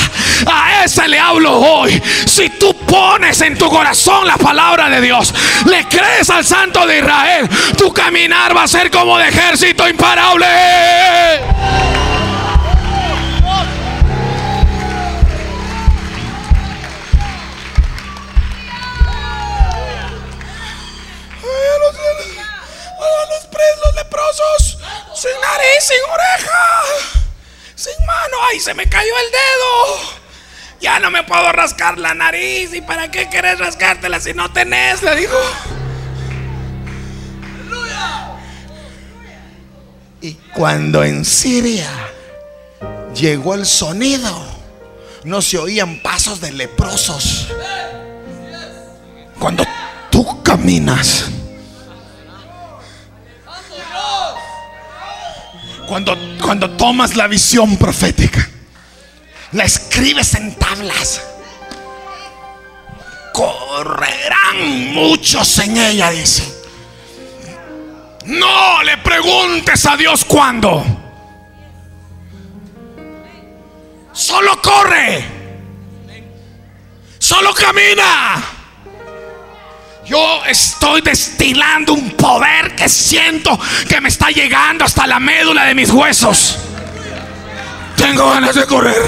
A 0.46 0.84
ese 0.84 1.08
le 1.08 1.20
hablo 1.20 1.58
hoy. 1.58 2.02
Si 2.26 2.50
tú 2.52 2.74
pones 2.86 3.42
en 3.42 3.58
tu 3.58 3.70
corazón 3.70 4.28
la 4.28 4.38
palabra 4.38 4.90
de 4.90 5.02
Dios, 5.02 5.34
le 5.66 5.86
crees 5.86 6.30
al 6.30 6.46
Santo 6.46 6.86
de 6.86 7.00
Israel, 7.00 7.50
tu 7.78 7.92
caminar 7.92 8.56
va 8.56 8.64
a 8.64 8.68
ser 8.68 8.90
como 8.92 9.18
de 9.18 9.30
ejército 9.30 9.88
imparable. 9.88 10.48
A 23.08 23.26
los 23.34 23.46
presos 23.46 23.96
leprosos, 23.96 24.78
sin 25.16 25.42
nariz, 25.42 25.82
sin 25.82 26.12
oreja, 26.12 26.84
sin 27.76 28.06
mano. 28.06 28.38
¡Ay, 28.50 28.60
se 28.60 28.74
me 28.74 28.88
cayó 28.88 29.14
el 29.18 29.32
dedo! 29.32 30.18
Ya 30.80 31.00
no 31.00 31.10
me 31.10 31.24
puedo 31.24 31.52
rascar 31.52 31.98
la 31.98 32.14
nariz. 32.14 32.74
¿Y 32.74 32.82
para 32.82 33.10
qué 33.10 33.30
querés 33.30 33.60
rascártela 33.60 34.20
si 34.20 34.34
no 34.34 34.52
tenés? 34.52 35.02
Le 35.02 35.16
dijo. 35.16 35.38
Y 40.22 40.34
cuando 40.54 41.04
en 41.04 41.26
Siria 41.26 41.90
llegó 43.14 43.54
el 43.54 43.66
sonido, 43.66 44.46
no 45.24 45.42
se 45.42 45.58
oían 45.58 46.02
pasos 46.02 46.42
de 46.42 46.52
leprosos. 46.52 47.48
Cuando 49.40 49.64
tú 50.10 50.44
caminas, 50.44 51.30
cuando, 55.88 56.18
cuando 56.42 56.70
tomas 56.72 57.16
la 57.16 57.28
visión 57.28 57.78
profética, 57.78 58.48
la 59.54 59.64
escribes 59.64 60.36
en 60.36 60.54
tablas, 60.56 61.22
correrán 63.34 64.94
muchos 64.94 65.58
en 65.60 65.78
ella, 65.78 66.12
dice. 66.12 66.54
No 68.26 68.84
le 68.84 68.98
preguntes 68.98 69.86
a 69.86 69.96
Dios 69.96 70.26
cuándo. 70.26 70.84
Solo 74.12 74.62
corre. 74.62 75.24
Solo 77.18 77.54
camina. 77.54 78.57
Yo 80.08 80.42
estoy 80.46 81.02
destilando 81.02 81.92
un 81.92 82.12
poder 82.12 82.74
que 82.76 82.88
siento 82.88 83.60
que 83.90 84.00
me 84.00 84.08
está 84.08 84.30
llegando 84.30 84.86
hasta 84.86 85.06
la 85.06 85.20
médula 85.20 85.66
de 85.66 85.76
mis 85.76 85.92
huesos. 85.92 86.58
Tengo 87.98 88.30
ganas 88.30 88.56
de 88.56 88.66
correr. 88.66 89.02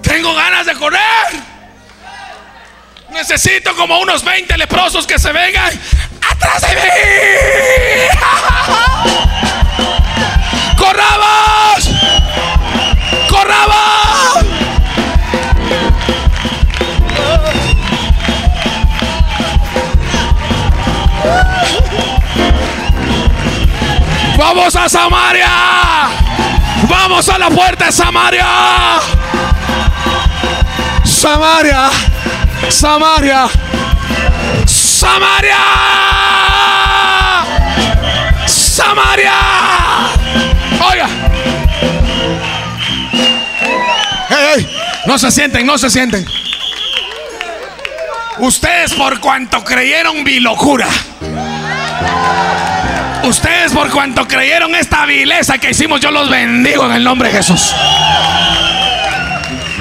Tengo 0.00 0.34
ganas 0.34 0.64
de 0.64 0.74
correr. 0.74 0.98
Necesito 3.10 3.76
como 3.76 4.00
unos 4.00 4.24
20 4.24 4.56
leprosos 4.56 5.06
que 5.06 5.18
se 5.18 5.32
vengan 5.32 5.70
atrás 6.30 6.62
de 6.62 6.68
mí. 6.68 6.82
¡Corramos! 10.78 11.90
¡Corramos! 13.28 14.07
Vamos 24.38 24.76
a 24.76 24.88
Samaria. 24.88 25.50
Vamos 26.88 27.28
a 27.28 27.38
la 27.38 27.50
puerta 27.50 27.86
de 27.86 27.92
Samaria. 27.92 28.46
Samaria. 31.04 31.90
Samaria. 32.70 33.48
Samaria. 34.64 35.58
Samaria. 38.46 39.32
Oiga. 40.88 41.08
Hey, 44.28 44.54
hey, 44.54 44.68
No 45.06 45.18
se 45.18 45.32
sienten, 45.32 45.66
no 45.66 45.76
se 45.78 45.90
sienten. 45.90 46.24
Ustedes 48.38 48.94
por 48.94 49.18
cuanto 49.18 49.64
creyeron 49.64 50.22
mi 50.22 50.38
locura. 50.38 50.86
Ustedes 53.28 53.72
por 53.72 53.90
cuanto 53.90 54.26
creyeron 54.26 54.74
esta 54.74 55.04
vileza 55.04 55.58
que 55.58 55.70
hicimos, 55.70 56.00
yo 56.00 56.10
los 56.10 56.30
bendigo 56.30 56.86
en 56.86 56.92
el 56.92 57.04
nombre 57.04 57.28
de 57.28 57.36
Jesús. 57.36 57.74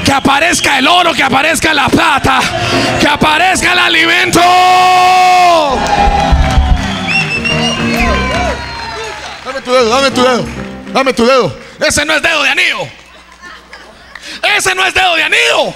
Que 0.03 0.11
aparezca 0.11 0.77
el 0.77 0.85
oro, 0.85 1.13
que 1.13 1.23
aparezca 1.23 1.73
la 1.73 1.87
plata, 1.87 2.41
que 2.99 3.07
aparezca 3.07 3.71
el 3.71 3.79
alimento. 3.79 4.41
Dame 9.45 9.61
tu 9.63 9.71
dedo, 9.71 9.89
dame 9.89 10.11
tu 10.11 10.21
dedo. 10.23 10.45
Dame 10.91 11.13
tu 11.13 11.25
dedo. 11.25 11.59
Ese 11.79 12.03
no 12.03 12.15
es 12.15 12.21
dedo 12.21 12.43
de 12.43 12.49
anillo. 12.49 12.79
Ese 14.57 14.75
no 14.75 14.85
es 14.85 14.93
dedo 14.93 15.15
de 15.15 15.23
anillo. 15.23 15.73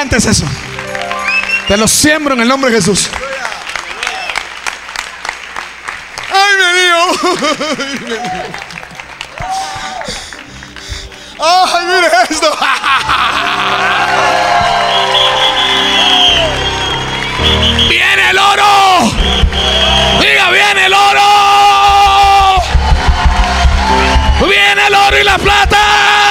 Eso. 0.00 0.46
Te 1.68 1.76
lo 1.76 1.86
siembro 1.86 2.32
en 2.32 2.40
el 2.40 2.48
nombre 2.48 2.70
de 2.70 2.78
Jesús. 2.78 3.10
Ay, 6.32 6.56
mi 6.56 6.64
Dios. 6.80 7.18
Ay, 11.38 11.84
mire 11.84 12.08
esto. 12.30 12.50
Viene 17.90 18.30
el 18.30 18.38
oro. 18.38 19.12
Diga, 20.18 20.50
viene 20.50 20.86
el 20.86 20.94
oro. 20.94 21.20
Viene 24.48 24.86
el 24.86 24.94
oro 24.94 25.20
y 25.20 25.24
la 25.24 25.36
plata. 25.36 26.29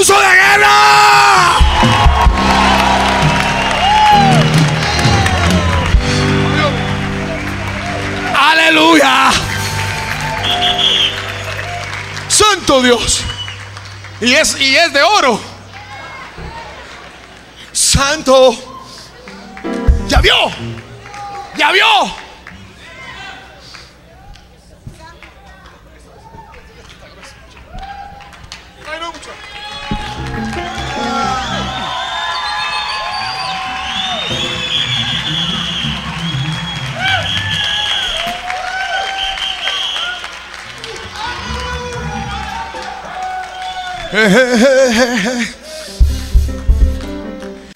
Aplauso 0.00 0.18
de 0.20 0.34
guerra. 0.34 1.58
Aleluya. 8.34 9.30
Santo 12.28 12.82
Dios. 12.82 13.22
Y 14.20 14.32
es, 14.34 14.58
y 14.60 14.76
es 14.76 14.92
de 14.92 15.02
oro. 15.02 15.40
Santo. 17.72 18.54
Ya 20.08 20.20
vio. 20.20 20.50
Ya 21.56 21.72
vio. 21.72 22.19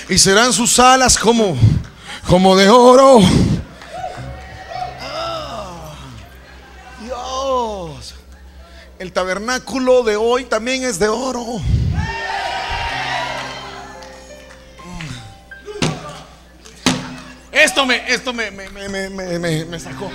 Y 0.08 0.18
serán 0.18 0.52
sus 0.52 0.78
alas 0.78 1.16
como, 1.16 1.56
como 2.26 2.56
de 2.56 2.68
oro. 2.68 3.20
Dios. 7.00 8.14
El 8.98 9.12
tabernáculo 9.12 10.02
de 10.02 10.16
hoy 10.16 10.44
también 10.44 10.84
es 10.84 10.98
de 10.98 11.08
oro. 11.08 11.44
Esto 17.52 17.86
me, 17.86 18.12
esto 18.12 18.32
me, 18.32 18.50
me- 18.50 18.68
me- 18.68 19.64
me 19.64 19.78
sacó. 19.80 20.10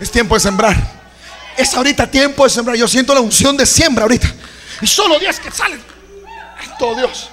Es 0.00 0.10
tiempo 0.10 0.34
de 0.34 0.40
sembrar. 0.40 1.01
Es 1.56 1.74
ahorita 1.74 2.10
tiempo 2.10 2.44
de 2.44 2.50
sembrar. 2.50 2.76
Yo 2.76 2.88
siento 2.88 3.14
la 3.14 3.20
unción 3.20 3.56
de 3.56 3.66
siembra 3.66 4.04
ahorita. 4.04 4.32
Y 4.80 4.86
solo 4.86 5.18
10 5.18 5.40
que 5.40 5.50
salen. 5.50 5.82
Todo 6.78 6.96
Dios. 6.96 7.28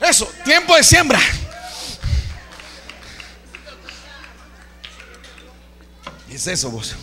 Eso, 0.00 0.30
tiempo 0.44 0.74
de 0.74 0.82
siembra. 0.82 1.20
¿Qué 6.28 6.34
es 6.34 6.46
eso 6.46 6.70
vos? 6.70 6.94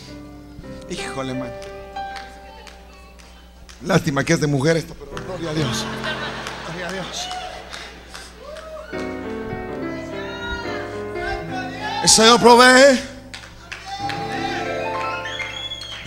Híjole, 0.88 1.34
man. 1.34 1.52
Lástima 3.82 4.24
que 4.24 4.32
es 4.32 4.40
de 4.40 4.46
mujer 4.46 4.76
esto, 4.76 4.94
pero 4.94 5.26
gloria 5.26 5.50
a 5.50 5.54
Dios. 5.54 5.84
Gloria 6.66 6.88
a 6.88 6.92
Dios. 6.92 7.28
El 12.02 12.08
Señor 12.08 12.40
provee. 12.40 13.15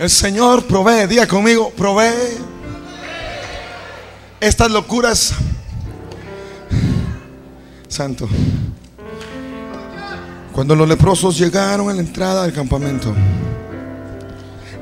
El 0.00 0.08
Señor 0.08 0.64
provee. 0.64 1.06
Diga 1.06 1.26
conmigo, 1.26 1.70
provee. 1.76 2.38
Estas 4.40 4.70
locuras. 4.70 5.34
Santo. 7.86 8.26
Cuando 10.54 10.74
los 10.74 10.88
leprosos 10.88 11.36
llegaron 11.36 11.90
a 11.90 11.92
la 11.92 12.00
entrada 12.00 12.44
del 12.44 12.54
campamento, 12.54 13.14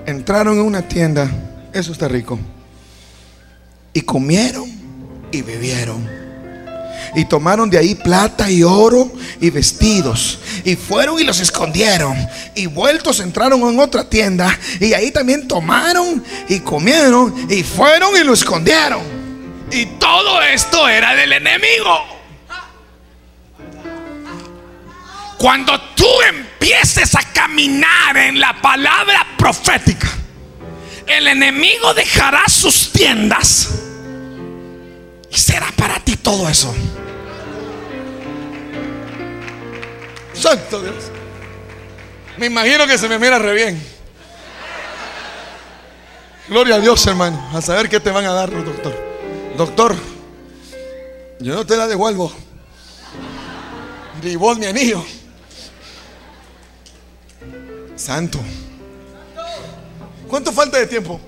entraron 0.06 0.56
en 0.56 0.64
una 0.64 0.82
tienda. 0.82 1.28
Eso 1.72 1.90
está 1.90 2.06
rico. 2.06 2.38
Y 3.92 4.02
comieron 4.02 4.70
y 5.32 5.42
bebieron. 5.42 6.28
Y 7.14 7.24
tomaron 7.24 7.70
de 7.70 7.78
ahí 7.78 7.94
plata 7.94 8.51
y 8.51 8.62
oro 8.62 9.11
y 9.40 9.51
vestidos. 9.51 10.38
Y 10.64 10.76
fueron 10.76 11.18
y 11.20 11.24
los 11.24 11.40
escondieron. 11.40 12.16
Y 12.55 12.66
vueltos 12.66 13.20
entraron 13.20 13.61
en 13.62 13.80
otra 13.80 14.09
tienda. 14.09 14.57
Y 14.80 14.92
ahí 14.92 15.11
también 15.11 15.49
tomaron 15.49 16.24
y 16.49 16.61
comieron. 16.61 17.34
Y 17.51 17.62
fueron 17.62 18.16
y 18.16 18.24
lo 18.24 18.34
escondieron. 18.34 19.03
Y 19.70 19.86
todo 19.99 20.42
esto 20.42 20.88
era 20.88 21.14
del 21.14 21.32
enemigo. 21.32 22.05
Cuando 25.38 25.80
tú 25.94 26.09
empieces 26.28 27.14
a 27.14 27.22
caminar 27.32 28.16
en 28.16 28.40
la 28.40 28.61
palabra 28.61 29.24
profética, 29.38 30.09
el 31.07 31.28
enemigo 31.28 31.94
dejará 31.94 32.49
sus 32.49 32.92
tiendas 32.92 33.88
y 35.31 35.37
será 35.37 35.72
para 35.76 36.01
ti 36.01 36.16
todo 36.16 36.49
eso. 36.49 36.74
Santo 40.33 40.83
Dios. 40.83 41.11
Me 42.37 42.47
imagino 42.47 42.87
que 42.87 42.97
se 42.97 43.09
me 43.09 43.18
mira 43.18 43.39
re 43.39 43.55
bien. 43.55 43.99
Gloria 46.49 46.76
a 46.76 46.81
Dios, 46.81 47.07
hermano. 47.07 47.51
A 47.53 47.61
saber 47.61 47.89
qué 47.89 48.01
te 48.01 48.11
van 48.11 48.24
a 48.24 48.33
dar, 48.33 48.51
doctor. 48.64 48.95
Doctor, 49.57 49.97
yo 51.41 51.55
no 51.55 51.66
te 51.66 51.76
la 51.76 51.87
devuelvo. 51.87 52.33
Ni 54.22 54.37
vos, 54.37 54.59
ni 54.59 54.66
anillo. 54.66 55.05
Santo. 57.97 58.39
¿Cuánto 60.29 60.53
falta 60.53 60.79
de 60.79 60.87
tiempo? 60.87 61.20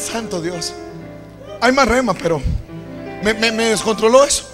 Santo 0.00 0.40
Dios. 0.40 0.72
Hay 1.60 1.72
más 1.72 1.86
rema, 1.86 2.14
pero 2.14 2.40
me, 3.22 3.34
me- 3.34 3.50
descontroló 3.66 4.24
eso. 4.24 4.48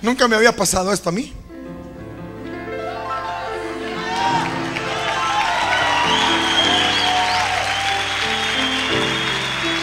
Nunca 0.00 0.28
me 0.28 0.36
había 0.36 0.54
pasado 0.54 0.92
esto 0.92 1.08
a 1.08 1.12
mí. 1.12 1.34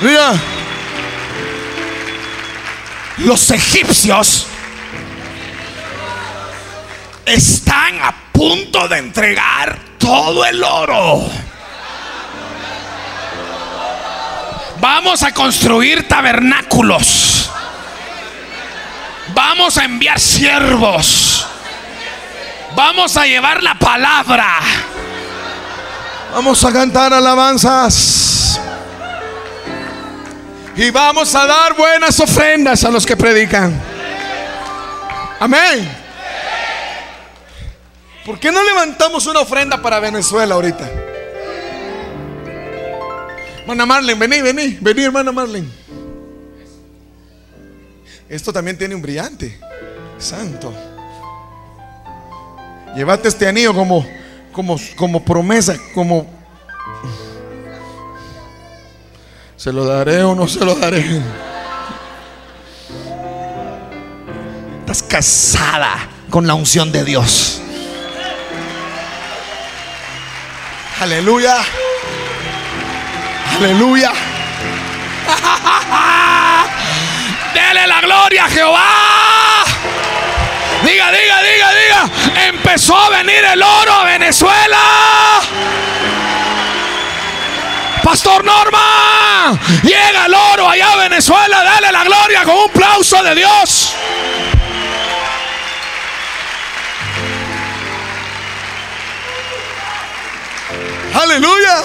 Mira, 0.02 0.34
Los 3.20 3.50
egipcios 3.50 4.46
están 7.26 8.02
a 8.02 8.14
punto 8.34 8.88
de 8.90 8.98
entregar 8.98 9.80
todo 9.98 10.46
el 10.46 10.62
oro. 10.64 11.30
Vamos 14.88 15.24
a 15.24 15.32
construir 15.32 16.08
tabernáculos. 16.08 17.50
Vamos 19.34 19.80
a 19.80 19.86
enviar 19.86 20.20
siervos. 20.20 21.44
Vamos 22.76 23.18
a 23.18 23.26
llevar 23.26 23.64
la 23.64 23.74
palabra. 23.80 24.48
vamos 26.32 26.64
a 26.64 26.72
cantar 26.72 27.16
alabanzas. 27.16 28.62
Y 30.76 30.92
vamos 30.92 31.34
a 31.34 31.48
dar 31.48 31.74
buenas 31.74 32.20
ofrendas 32.20 32.84
a 32.84 32.92
los 32.92 33.08
que 33.08 33.18
predican. 33.18 33.74
Amén. 35.40 35.98
¿Por 38.24 38.40
qué 38.40 38.52
no 38.52 38.62
levantamos 38.62 39.26
una 39.26 39.40
ofrenda 39.40 39.82
para 39.82 40.00
Venezuela 40.00 40.54
ahorita? 40.54 41.15
Hermana 43.66 43.88
Marlene, 43.88 44.20
vení, 44.20 44.42
vení, 44.44 44.78
vení, 44.80 45.04
hermana 45.04 45.32
Marlene. 45.32 45.68
Esto 48.30 48.54
también 48.54 48.78
tiene 48.78 48.94
un 48.94 49.02
brillante. 49.02 49.60
Santo. 50.20 50.72
Llévate 52.96 53.28
este 53.28 53.48
anillo 53.48 53.74
como, 53.74 54.06
como, 54.52 54.80
como 54.96 55.26
promesa, 55.26 55.76
como. 55.96 56.28
¿Se 59.58 59.74
lo 59.74 59.84
daré 59.84 60.24
o 60.24 60.36
no 60.36 60.48
se 60.48 60.64
lo 60.64 60.76
daré? 60.76 61.04
estás 64.82 65.02
casada 65.02 66.08
con 66.30 66.46
la 66.46 66.54
unción 66.54 66.92
de 66.92 67.04
Dios. 67.04 67.60
Aleluya. 71.00 71.56
Aleluya. 73.58 74.12
Dele 77.54 77.88
la 77.88 78.02
gloria 78.02 78.46
a 78.46 78.50
Jehová. 78.50 79.64
Diga, 80.84 81.12
diga, 81.12 81.42
diga, 81.42 81.72
diga. 81.74 82.10
Empezó 82.48 82.98
a 82.98 83.10
venir 83.10 83.44
el 83.46 83.64
oro 83.64 83.94
a 83.94 84.04
Venezuela. 84.04 84.78
Pastor 88.04 88.44
Norma, 88.44 89.58
llega 89.84 90.26
el 90.26 90.34
oro 90.34 90.70
allá 90.70 90.92
a 90.92 90.98
Venezuela. 90.98 91.64
Dale 91.64 91.92
la 91.92 92.04
gloria 92.04 92.44
con 92.44 92.56
un 92.56 92.70
aplauso 92.70 93.24
de 93.24 93.36
Dios. 93.36 93.96
Aleluya. 101.14 101.84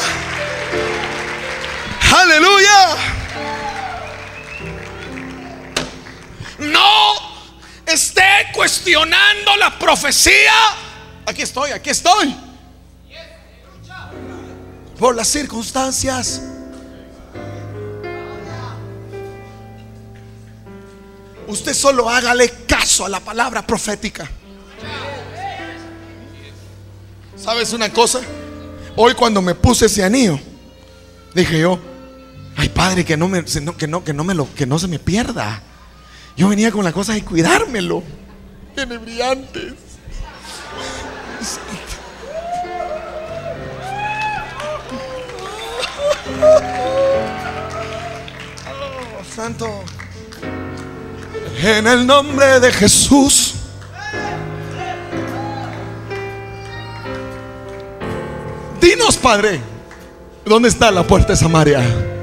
Aleluya. 2.14 2.96
No 6.58 7.12
esté 7.86 8.48
cuestionando 8.52 9.56
la 9.56 9.78
profecía. 9.78 10.52
Aquí 11.26 11.42
estoy, 11.42 11.70
aquí 11.70 11.90
estoy. 11.90 12.34
Por 14.98 15.16
las 15.16 15.28
circunstancias. 15.28 16.42
Usted 21.46 21.74
solo 21.74 22.08
hágale 22.08 22.50
caso 22.66 23.06
a 23.06 23.08
la 23.08 23.20
palabra 23.20 23.66
profética. 23.66 24.30
¿Sabes 27.36 27.72
una 27.72 27.90
cosa? 27.90 28.20
Hoy 28.94 29.14
cuando 29.14 29.40
me 29.40 29.54
puse 29.54 29.86
ese 29.86 30.04
anillo, 30.04 30.38
dije 31.34 31.60
yo, 31.60 31.89
ay 32.56 32.68
padre, 32.70 33.04
que 33.04 33.16
no 33.16 33.28
me, 33.28 33.44
que 33.44 33.86
no, 33.86 34.04
que 34.04 34.12
no 34.12 34.24
me 34.24 34.34
lo, 34.34 34.52
que 34.54 34.66
no 34.66 34.78
se 34.78 34.88
me 34.88 34.98
pierda. 34.98 35.62
Yo 36.36 36.48
venía 36.48 36.70
con 36.70 36.84
la 36.84 36.92
cosa 36.92 37.14
de 37.14 37.24
cuidármelo. 37.24 38.02
Tiene 38.74 38.98
santo. 49.34 49.84
En 51.62 51.86
el 51.86 52.06
nombre 52.06 52.60
de 52.60 52.72
Jesús. 52.72 53.54
Dinos, 58.80 59.16
Padre, 59.18 59.60
¿dónde 60.44 60.68
está 60.68 60.90
la 60.90 61.06
puerta 61.06 61.28
de 61.28 61.36
Samaria? 61.36 62.19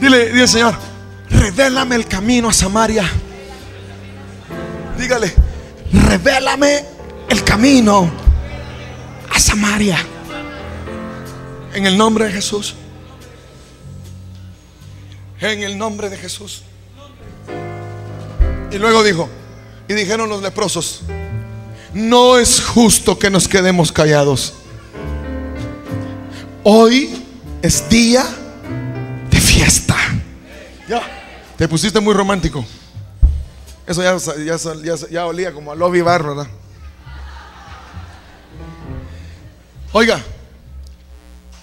Dile, 0.00 0.32
dile, 0.32 0.46
Señor, 0.46 0.74
revélame 1.30 1.96
el 1.96 2.06
camino 2.06 2.48
a 2.48 2.52
Samaria. 2.52 3.08
Dígale, 4.98 5.32
revélame 5.92 6.84
el 7.28 7.44
camino 7.44 8.10
a 9.30 9.38
Samaria. 9.38 9.98
En 11.74 11.86
el 11.86 11.96
nombre 11.96 12.26
de 12.26 12.32
Jesús. 12.32 12.74
En 15.40 15.62
el 15.62 15.76
nombre 15.76 16.08
de 16.08 16.16
Jesús. 16.16 16.62
Y 18.70 18.78
luego 18.78 19.02
dijo, 19.04 19.28
y 19.88 19.94
dijeron 19.94 20.28
los 20.28 20.42
leprosos, 20.42 21.02
no 21.92 22.38
es 22.38 22.60
justo 22.60 23.18
que 23.18 23.30
nos 23.30 23.46
quedemos 23.46 23.92
callados. 23.92 24.54
Hoy 26.64 27.22
es 27.62 27.88
día 27.88 28.24
Ya, 30.88 31.00
te 31.56 31.68
pusiste 31.68 32.00
muy 32.00 32.14
romántico. 32.14 32.64
Eso 33.86 34.02
ya, 34.02 34.16
ya, 34.44 34.56
ya, 34.56 35.08
ya 35.10 35.26
olía 35.26 35.52
como 35.52 35.72
a 35.72 35.74
lobby 35.74 36.00
bar, 36.00 36.22
¿verdad? 36.22 36.46
Oiga, 39.92 40.22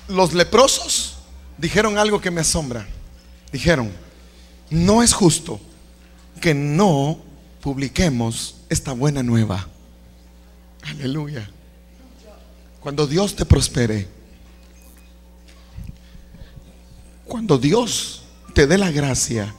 los 0.07 0.33
leprosos 0.33 1.17
dijeron 1.57 1.97
algo 1.97 2.21
que 2.21 2.31
me 2.31 2.41
asombra. 2.41 2.87
Dijeron, 3.51 3.91
no 4.69 5.03
es 5.03 5.13
justo 5.13 5.59
que 6.39 6.53
no 6.53 7.19
publiquemos 7.61 8.55
esta 8.69 8.93
buena 8.93 9.21
nueva. 9.21 9.67
Aleluya. 10.83 11.49
Cuando 12.79 13.05
Dios 13.05 13.35
te 13.35 13.45
prospere, 13.45 14.07
cuando 17.31 17.57
Dios 17.57 18.23
te 18.53 18.67
dé 18.67 18.77
la 18.77 18.91
gracia 18.91 19.55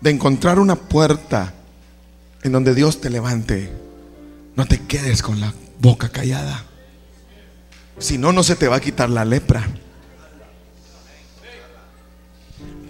de 0.00 0.08
encontrar 0.08 0.58
una 0.58 0.76
puerta 0.76 1.52
en 2.42 2.52
donde 2.52 2.74
Dios 2.74 3.02
te 3.02 3.10
levante, 3.10 3.70
no 4.54 4.64
te 4.64 4.80
quedes 4.80 5.20
con 5.20 5.38
la 5.38 5.52
boca 5.78 6.08
callada. 6.08 6.64
Si 7.98 8.16
no, 8.16 8.32
no 8.32 8.42
se 8.42 8.56
te 8.56 8.66
va 8.66 8.76
a 8.76 8.80
quitar 8.80 9.10
la 9.10 9.26
lepra. 9.26 9.68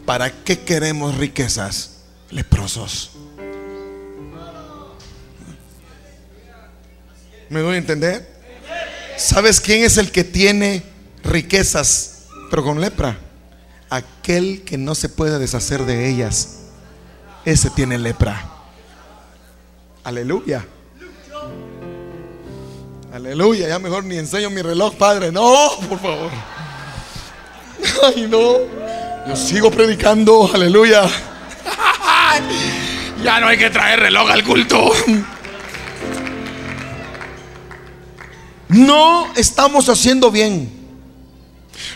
¿Para 0.04 0.30
qué 0.44 0.60
queremos 0.60 1.18
riquezas? 1.18 2.04
Leprosos. 2.30 3.10
¿Me 7.50 7.58
doy 7.58 7.74
a 7.74 7.78
entender? 7.78 8.40
¿Sabes 9.16 9.60
quién 9.60 9.82
es 9.82 9.96
el 9.98 10.12
que 10.12 10.22
tiene 10.22 10.84
riquezas 11.24 12.28
pero 12.48 12.62
con 12.62 12.80
lepra? 12.80 13.25
Aquel 13.88 14.62
que 14.64 14.78
no 14.78 14.94
se 14.94 15.08
puede 15.08 15.38
deshacer 15.38 15.84
de 15.84 16.08
ellas. 16.08 16.60
Ese 17.44 17.70
tiene 17.70 17.98
lepra. 17.98 18.44
Aleluya. 20.02 20.66
Aleluya. 23.12 23.68
Ya 23.68 23.78
mejor 23.78 24.04
ni 24.04 24.16
enseño 24.16 24.50
mi 24.50 24.62
reloj, 24.62 24.94
Padre. 24.96 25.30
No, 25.32 25.70
por 25.88 26.00
favor. 26.00 26.30
Ay, 28.04 28.26
no. 28.28 28.58
Yo 29.28 29.36
sigo 29.36 29.70
predicando. 29.70 30.50
Aleluya. 30.52 31.02
Ya 33.22 33.40
no 33.40 33.48
hay 33.48 33.56
que 33.56 33.70
traer 33.70 33.98
reloj 33.98 34.30
al 34.30 34.44
culto. 34.44 34.92
No 38.68 39.32
estamos 39.34 39.88
haciendo 39.88 40.30
bien. 40.30 40.75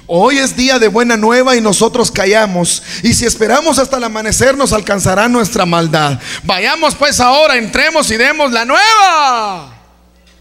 Hoy 0.07 0.39
es 0.39 0.57
día 0.57 0.79
de 0.79 0.89
buena 0.89 1.17
nueva 1.17 1.57
y 1.57 1.61
nosotros 1.61 2.11
callamos. 2.11 2.83
Y 3.03 3.15
si 3.15 3.27
esperamos 3.27 3.79
hasta 3.79 3.97
el 3.97 4.05
amanecer 4.05 4.57
nos 4.57 4.73
alcanzará 4.73 5.29
nuestra 5.29 5.67
maldad. 5.67 6.19
Vayamos 6.45 6.95
pues 6.95 7.21
ahora, 7.21 7.57
entremos 7.57 8.11
y 8.11 8.17
demos 8.17 8.53
la 8.53 8.65
nueva 8.65 9.81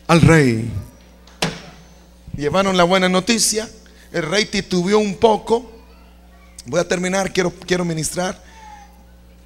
al 0.10 0.22
rey. 0.22 0.72
Llevaron 2.36 2.76
la 2.76 2.84
buena 2.84 3.08
noticia. 3.08 3.70
El 4.12 4.24
rey 4.24 4.46
titubeó 4.46 4.98
un 4.98 5.16
poco. 5.16 5.72
Voy 6.66 6.80
a 6.80 6.88
terminar, 6.88 7.32
quiero, 7.32 7.52
quiero 7.52 7.86
ministrar. 7.86 8.42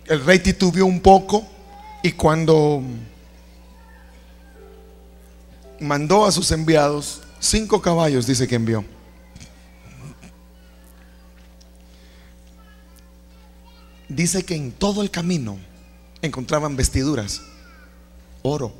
El 0.05 0.23
rey 0.23 0.39
titubeó 0.39 0.85
un 0.85 1.01
poco 1.01 1.45
y 2.01 2.13
cuando 2.13 2.81
mandó 5.79 6.25
a 6.25 6.31
sus 6.31 6.51
enviados, 6.51 7.21
cinco 7.39 7.81
caballos 7.81 8.25
dice 8.25 8.47
que 8.47 8.55
envió. 8.55 8.85
Dice 14.15 14.43
que 14.43 14.55
en 14.55 14.71
todo 14.71 15.01
el 15.01 15.09
camino 15.09 15.57
encontraban 16.21 16.75
vestiduras, 16.75 17.41
oro, 18.43 18.71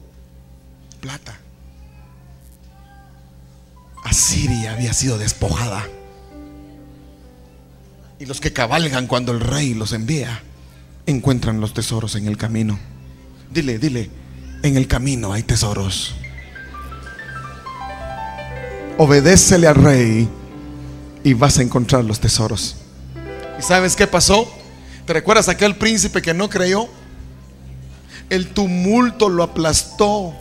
plata. 1.02 1.40
Asiria 4.04 4.74
había 4.74 4.94
sido 4.94 5.18
despojada. 5.18 5.88
Y 8.20 8.26
los 8.28 8.40
que 8.40 8.54
cabalgan 8.54 9.08
cuando 9.08 9.32
el 9.32 9.40
rey 9.40 9.74
los 9.74 9.92
envía, 9.94 10.44
encuentran 11.08 11.60
los 11.60 11.74
tesoros 11.74 12.16
en 12.16 12.28
el 12.28 12.38
camino. 12.38 12.78
Dile, 13.52 13.80
dile, 13.80 14.12
en 14.62 14.78
el 14.78 14.88
camino 14.88 15.34
hay 15.34 15.42
tesoros. 15.42 16.14
Obedécele 19.00 19.66
al 19.66 19.76
rey 19.76 20.30
y 21.24 21.34
vas 21.34 21.58
a 21.58 21.64
encontrar 21.64 22.06
los 22.06 22.20
tesoros. 22.20 22.76
¿Y 23.58 23.64
sabes 23.64 23.96
qué 23.96 24.06
pasó? 24.06 24.63
¿Te 25.06 25.14
recuerdas 25.14 25.50
aquel 25.50 25.76
príncipe 25.76 26.22
que 26.22 26.34
no 26.34 26.50
creyó? 26.50 26.88
El 28.30 28.48
tumulto 28.50 29.30
lo 29.30 29.44
aplastó 29.44 30.34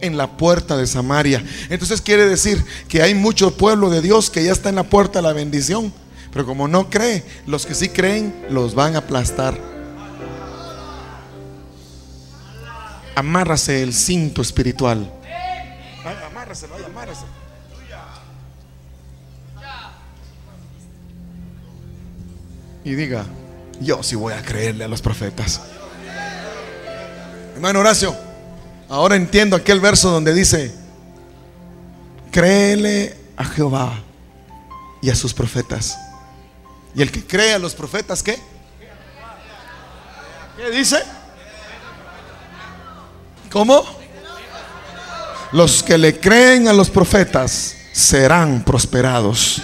en 0.00 0.16
la 0.16 0.36
puerta 0.36 0.76
de 0.76 0.86
Samaria. 0.86 1.44
Entonces 1.70 2.00
quiere 2.00 2.26
decir 2.26 2.64
que 2.88 3.02
hay 3.02 3.14
mucho 3.14 3.56
pueblo 3.56 3.90
de 3.90 4.00
Dios 4.00 4.30
que 4.30 4.44
ya 4.44 4.52
está 4.52 4.68
en 4.68 4.76
la 4.76 4.84
puerta 4.84 5.18
de 5.18 5.22
la 5.22 5.32
bendición. 5.32 5.92
Pero 6.32 6.46
como 6.46 6.68
no 6.68 6.90
cree, 6.90 7.24
los 7.46 7.66
que 7.66 7.74
sí 7.74 7.88
creen 7.88 8.46
los 8.50 8.74
van 8.74 8.96
a 8.96 8.98
aplastar. 8.98 9.74
amárrase 13.14 13.82
el 13.82 13.92
cinto 13.92 14.42
espiritual. 14.42 15.10
Amárrase, 16.30 16.66
vaya, 16.66 16.86
amárrase. 16.86 17.24
Y 22.84 22.94
diga, 22.94 23.24
yo 23.80 24.02
sí 24.02 24.16
voy 24.16 24.32
a 24.32 24.42
creerle 24.42 24.84
a 24.84 24.88
los 24.88 25.02
profetas. 25.02 25.60
Hermano 27.54 27.80
Horacio, 27.80 28.16
ahora 28.88 29.16
entiendo 29.16 29.56
aquel 29.56 29.80
verso 29.80 30.10
donde 30.10 30.34
dice, 30.34 30.74
créele 32.30 33.16
a 33.36 33.44
Jehová 33.44 34.02
y 35.00 35.10
a 35.10 35.14
sus 35.14 35.32
profetas. 35.32 35.98
Y 36.94 37.02
el 37.02 37.10
que 37.10 37.24
cree 37.26 37.54
a 37.54 37.58
los 37.58 37.74
profetas, 37.74 38.22
¿qué? 38.22 38.38
¿Qué 40.56 40.70
dice? 40.70 41.02
¿Cómo? 43.50 43.84
Los 45.52 45.82
que 45.82 45.96
le 45.96 46.18
creen 46.18 46.66
a 46.66 46.72
los 46.72 46.90
profetas 46.90 47.76
serán 47.92 48.64
prosperados. 48.64 49.62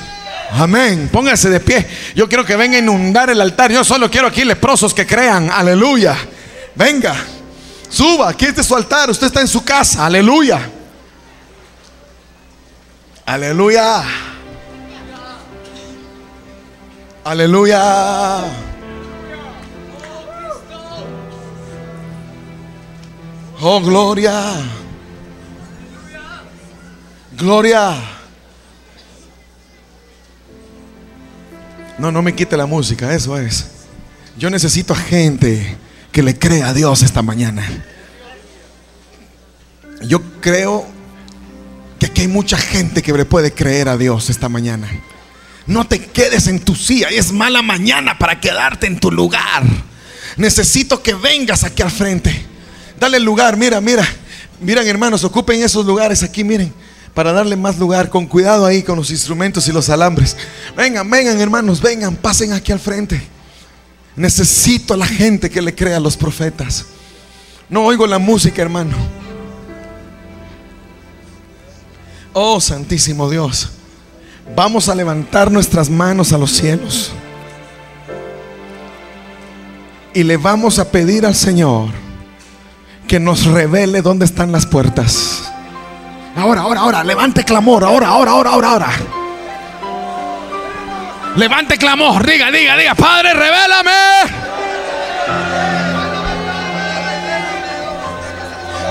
Amén. 0.52 1.08
Póngase 1.12 1.48
de 1.48 1.60
pie. 1.60 1.86
Yo 2.14 2.28
quiero 2.28 2.44
que 2.44 2.56
venga 2.56 2.76
a 2.76 2.80
inundar 2.80 3.30
el 3.30 3.40
altar. 3.40 3.70
Yo 3.70 3.84
solo 3.84 4.10
quiero 4.10 4.26
aquí 4.26 4.44
leprosos 4.44 4.92
que 4.92 5.06
crean. 5.06 5.50
Aleluya. 5.50 6.16
Venga. 6.74 7.14
Suba. 7.88 8.30
Aquí 8.30 8.46
este 8.46 8.60
es 8.62 8.66
su 8.66 8.74
altar. 8.74 9.10
Usted 9.10 9.28
está 9.28 9.40
en 9.40 9.48
su 9.48 9.64
casa. 9.64 10.06
Aleluya. 10.06 10.68
Aleluya. 13.26 14.02
Aleluya. 17.22 18.44
Oh, 23.62 23.80
gloria. 23.80 24.54
Gloria. 27.36 28.19
No, 32.00 32.10
no 32.10 32.22
me 32.22 32.34
quite 32.34 32.56
la 32.56 32.64
música, 32.64 33.14
eso 33.14 33.36
es. 33.36 33.66
Yo 34.38 34.48
necesito 34.48 34.94
a 34.94 34.96
gente 34.96 35.76
que 36.10 36.22
le 36.22 36.38
crea 36.38 36.68
a 36.68 36.72
Dios 36.72 37.02
esta 37.02 37.20
mañana. 37.20 37.62
Yo 40.02 40.22
creo 40.40 40.86
que 41.98 42.06
aquí 42.06 42.22
hay 42.22 42.28
mucha 42.28 42.56
gente 42.56 43.02
que 43.02 43.12
le 43.12 43.26
puede 43.26 43.52
creer 43.52 43.90
a 43.90 43.98
Dios 43.98 44.30
esta 44.30 44.48
mañana. 44.48 44.88
No 45.66 45.86
te 45.86 46.00
quedes 46.00 46.46
en 46.46 46.60
tu 46.60 46.74
silla, 46.74 47.08
es 47.10 47.32
mala 47.32 47.60
mañana 47.60 48.16
para 48.18 48.40
quedarte 48.40 48.86
en 48.86 48.98
tu 48.98 49.10
lugar. 49.12 49.62
Necesito 50.38 51.02
que 51.02 51.12
vengas 51.12 51.64
aquí 51.64 51.82
al 51.82 51.90
frente. 51.90 52.46
Dale 52.98 53.20
lugar, 53.20 53.58
mira, 53.58 53.78
mira. 53.82 54.08
Miren 54.58 54.88
hermanos, 54.88 55.22
ocupen 55.22 55.62
esos 55.62 55.84
lugares 55.84 56.22
aquí, 56.22 56.44
miren. 56.44 56.72
Para 57.14 57.32
darle 57.32 57.56
más 57.56 57.78
lugar, 57.78 58.08
con 58.08 58.26
cuidado 58.26 58.64
ahí 58.64 58.82
con 58.82 58.96
los 58.96 59.10
instrumentos 59.10 59.66
y 59.68 59.72
los 59.72 59.88
alambres. 59.88 60.36
Vengan, 60.76 61.08
vengan 61.10 61.40
hermanos, 61.40 61.80
vengan, 61.80 62.16
pasen 62.16 62.52
aquí 62.52 62.72
al 62.72 62.80
frente. 62.80 63.20
Necesito 64.16 64.94
a 64.94 64.96
la 64.96 65.06
gente 65.06 65.50
que 65.50 65.62
le 65.62 65.74
crea 65.74 65.96
a 65.96 66.00
los 66.00 66.16
profetas. 66.16 66.86
No 67.68 67.84
oigo 67.84 68.06
la 68.06 68.18
música, 68.18 68.62
hermano. 68.62 68.96
Oh, 72.32 72.60
Santísimo 72.60 73.28
Dios. 73.28 73.70
Vamos 74.54 74.88
a 74.88 74.94
levantar 74.94 75.50
nuestras 75.50 75.88
manos 75.88 76.32
a 76.32 76.38
los 76.38 76.52
cielos. 76.52 77.12
Y 80.12 80.24
le 80.24 80.36
vamos 80.36 80.78
a 80.78 80.90
pedir 80.90 81.24
al 81.24 81.34
Señor 81.34 81.90
que 83.06 83.20
nos 83.20 83.46
revele 83.46 84.02
dónde 84.02 84.24
están 84.24 84.52
las 84.52 84.66
puertas. 84.66 85.49
Ahora, 86.36 86.60
ahora, 86.62 86.80
ahora, 86.80 87.04
levante 87.04 87.44
clamor, 87.44 87.84
ahora, 87.84 88.08
ahora, 88.08 88.30
ahora, 88.30 88.50
ahora, 88.50 88.68
ahora. 88.68 88.88
Levante 91.36 91.76
clamor, 91.76 92.24
diga, 92.24 92.50
diga, 92.50 92.76
diga, 92.76 92.94
Padre, 92.94 93.32
revélame. 93.34 93.90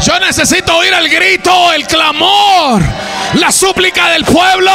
Yo 0.01 0.19
necesito 0.19 0.77
oír 0.77 0.93
el 0.93 1.09
grito, 1.09 1.73
el 1.73 1.85
clamor, 1.85 2.81
la 3.33 3.51
súplica 3.51 4.09
del 4.09 4.23
pueblo. 4.23 4.71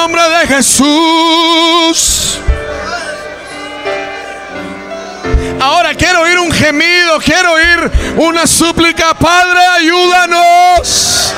Nombre 0.00 0.22
de 0.22 0.46
Jesús. 0.46 2.38
Ahora 5.60 5.92
quiero 5.94 6.20
oír 6.20 6.38
un 6.38 6.52
gemido, 6.52 7.18
quiero 7.18 7.52
oír 7.52 7.90
una 8.16 8.46
súplica. 8.46 9.12
Padre, 9.14 9.58
ayúdanos. 9.78 11.34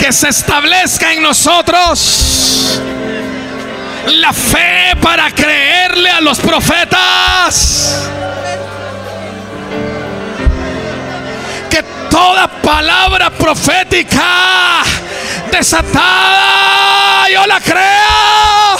Que 0.00 0.12
se 0.12 0.28
establezca 0.28 1.12
en 1.12 1.22
nosotros 1.22 2.80
la 4.06 4.32
fe 4.32 4.96
para 5.00 5.30
creerle 5.30 6.10
a 6.10 6.20
los 6.20 6.40
profetas. 6.40 8.10
Toda 12.10 12.48
palabra 12.48 13.30
profética 13.30 14.82
desatada 15.50 17.28
yo 17.32 17.46
la 17.46 17.60
creo. 17.60 18.76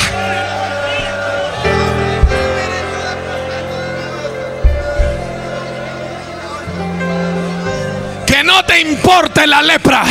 Que 8.27 8.43
no 8.45 8.65
te 8.65 8.81
importe 8.81 9.47
la 9.47 9.63
lepra. 9.63 10.05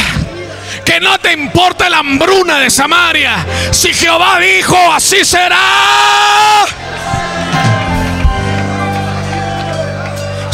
Que 0.86 1.00
no 1.00 1.20
te 1.20 1.34
importe 1.34 1.90
la 1.90 2.00
hambruna 2.00 2.60
de 2.60 2.70
Samaria. 2.70 3.46
Si 3.72 3.94
Jehová 3.94 4.40
dijo, 4.40 4.78
así 4.92 5.24
será. 5.24 6.66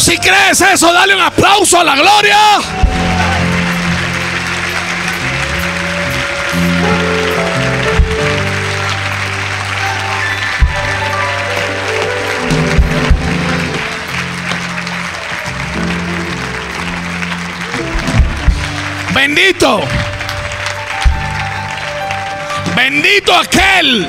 Si 0.06 0.20
crees 0.20 0.62
eso, 0.62 0.93
dale 0.93 1.16
un 1.16 1.22
aplauso 1.22 1.80
a 1.80 1.84
la 1.84 1.95
gloria. 1.95 2.38
Bendito. 19.12 19.82
Bendito 22.76 23.36
aquel 23.36 24.08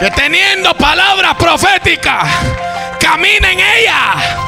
que 0.00 0.10
teniendo 0.10 0.76
palabra 0.76 1.38
profética 1.38 2.22
camina 2.98 3.52
en 3.52 3.60
ella. 3.60 4.47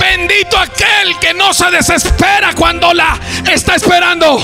Bendito 0.00 0.58
aquel 0.58 1.18
que 1.20 1.34
no 1.34 1.52
se 1.52 1.70
desespera 1.70 2.54
cuando 2.54 2.94
la 2.94 3.20
está 3.52 3.74
esperando. 3.74 4.38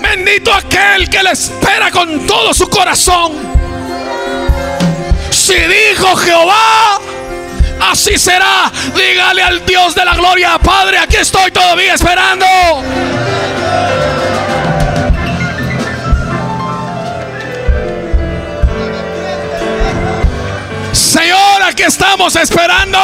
Bendito 0.00 0.52
aquel 0.52 1.08
que 1.08 1.22
la 1.22 1.30
espera 1.30 1.90
con 1.92 2.26
todo 2.26 2.52
su 2.52 2.68
corazón. 2.68 3.32
Si 5.30 5.54
dijo 5.54 6.16
Jehová, 6.16 7.00
así 7.90 8.18
será. 8.18 8.70
Dígale 8.94 9.42
al 9.42 9.64
Dios 9.64 9.94
de 9.94 10.04
la 10.04 10.14
gloria, 10.16 10.58
Padre, 10.58 10.98
aquí 10.98 11.16
estoy 11.16 11.52
todavía 11.52 11.94
esperando. 11.94 12.46
Señor, 21.32 21.62
aquí 21.62 21.82
estamos 21.84 22.36
esperando. 22.36 22.98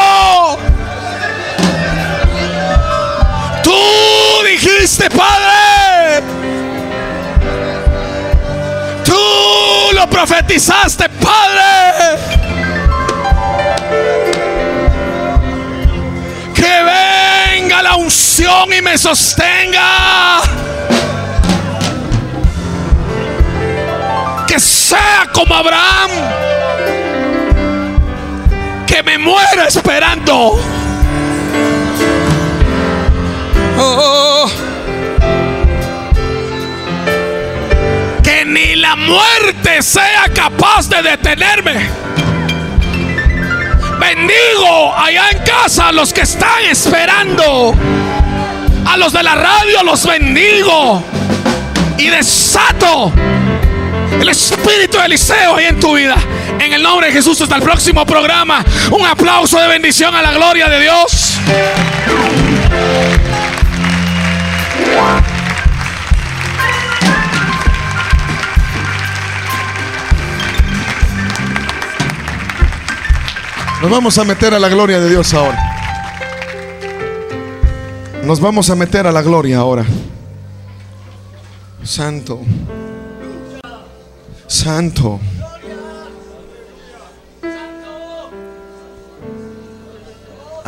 Tú 3.65 3.73
dijiste, 4.45 5.09
Padre. 5.09 6.23
Tú 9.03 9.95
lo 9.95 10.07
profetizaste, 10.11 11.09
Padre. 11.09 12.19
Que 16.55 16.83
venga 17.55 17.83
la 17.83 17.97
unción 17.97 18.71
y 18.75 18.83
me 18.83 18.99
sostenga. 18.99 20.43
Que 24.47 24.61
sea 24.61 25.27
como 25.33 25.55
Abraham. 25.55 26.11
Que 28.99 29.05
me 29.05 29.17
muera 29.17 29.69
esperando. 29.69 30.59
Oh. 33.79 34.51
Que 38.25 38.45
ni 38.45 38.75
la 38.75 38.97
muerte 38.97 39.83
sea 39.83 40.25
capaz 40.35 40.89
de 40.89 41.01
detenerme. 41.03 41.89
Bendigo 44.01 44.97
allá 44.97 45.31
en 45.31 45.45
casa 45.45 45.91
a 45.91 45.93
los 45.93 46.13
que 46.13 46.23
están 46.23 46.65
esperando. 46.69 47.77
A 48.85 48.97
los 48.97 49.13
de 49.13 49.23
la 49.23 49.37
radio 49.37 49.85
los 49.85 50.05
bendigo. 50.05 51.05
Y 51.99 52.09
desato 52.09 53.13
el 54.21 54.29
espíritu 54.29 54.99
de 54.99 55.05
Eliseo 55.05 55.55
ahí 55.55 55.67
en 55.67 55.79
tu 55.79 55.95
vida. 55.95 56.17
En 56.61 56.73
el 56.73 56.83
nombre 56.83 57.07
de 57.09 57.13
Jesús, 57.13 57.41
hasta 57.41 57.57
el 57.57 57.63
próximo 57.63 58.05
programa. 58.05 58.65
Un 58.91 59.07
aplauso 59.07 59.59
de 59.61 59.69
bendición 59.69 60.15
a 60.15 60.23
la 60.23 60.33
gloria 60.33 60.69
de 60.69 60.81
Dios. 60.81 61.39
Nos 73.81 73.91
vamos 73.91 74.19
a 74.19 74.25
meter 74.25 74.55
a 74.55 74.59
la 74.59 74.69
gloria 74.69 74.99
de 74.99 75.09
Dios 75.09 75.33
ahora. 75.35 75.57
Nos 78.25 78.41
vamos 78.41 78.69
a 78.71 78.75
meter 78.75 79.07
a 79.07 79.13
la 79.13 79.23
gloria 79.23 79.59
ahora. 79.59 79.85
Santo. 81.85 82.41
Santo. 84.49 85.21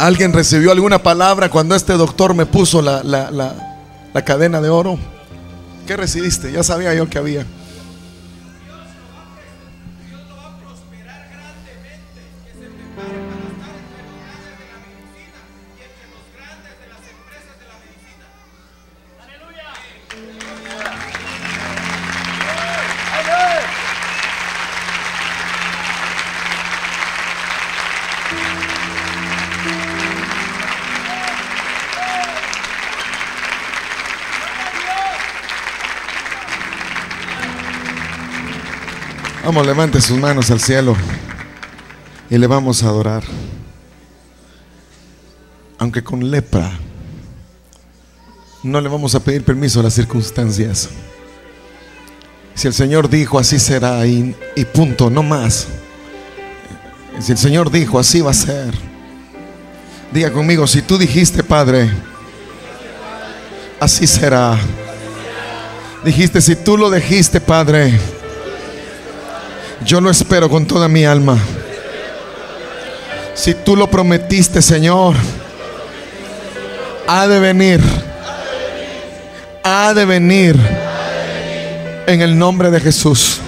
¿Alguien 0.00 0.32
recibió 0.32 0.72
alguna 0.72 1.02
palabra 1.02 1.50
cuando 1.50 1.74
este 1.74 1.92
doctor 1.92 2.32
me 2.32 2.46
puso 2.46 2.80
la, 2.80 3.02
la, 3.02 3.30
la, 3.30 3.76
la 4.14 4.24
cadena 4.24 4.62
de 4.62 4.70
oro? 4.70 4.98
¿Qué 5.86 5.94
recibiste? 5.94 6.50
Ya 6.50 6.62
sabía 6.62 6.94
yo 6.94 7.10
que 7.10 7.18
había. 7.18 7.44
Vamos, 39.52 39.66
levante 39.66 40.00
sus 40.00 40.16
manos 40.16 40.48
al 40.52 40.60
cielo 40.60 40.94
y 42.30 42.38
le 42.38 42.46
vamos 42.46 42.84
a 42.84 42.86
adorar. 42.86 43.24
Aunque 45.76 46.04
con 46.04 46.30
lepra, 46.30 46.70
no 48.62 48.80
le 48.80 48.88
vamos 48.88 49.16
a 49.16 49.18
pedir 49.18 49.42
permiso 49.42 49.80
a 49.80 49.82
las 49.82 49.94
circunstancias. 49.94 50.90
Si 52.54 52.68
el 52.68 52.74
Señor 52.74 53.10
dijo 53.10 53.40
así 53.40 53.58
será 53.58 54.06
y, 54.06 54.36
y 54.54 54.64
punto, 54.66 55.10
no 55.10 55.24
más. 55.24 55.66
Si 57.18 57.32
el 57.32 57.38
Señor 57.38 57.72
dijo 57.72 57.98
así 57.98 58.20
va 58.20 58.30
a 58.30 58.34
ser. 58.34 58.72
Diga 60.12 60.30
conmigo, 60.30 60.64
si 60.68 60.80
tú 60.80 60.96
dijiste, 60.96 61.42
Padre, 61.42 61.90
así 63.80 64.06
será. 64.06 64.56
Dijiste, 66.04 66.40
si 66.40 66.54
tú 66.54 66.78
lo 66.78 66.88
dijiste, 66.88 67.40
Padre, 67.40 67.98
yo 69.90 70.00
lo 70.00 70.08
espero 70.08 70.48
con 70.48 70.66
toda 70.66 70.86
mi 70.86 71.04
alma. 71.04 71.36
Si 73.34 73.54
tú 73.54 73.74
lo 73.74 73.90
prometiste, 73.90 74.62
Señor, 74.62 75.16
ha 77.08 77.26
de 77.26 77.40
venir. 77.40 77.80
Ha 79.64 79.92
de 79.92 80.04
venir. 80.04 80.56
En 82.06 82.20
el 82.20 82.38
nombre 82.38 82.70
de 82.70 82.78
Jesús. 82.78 83.40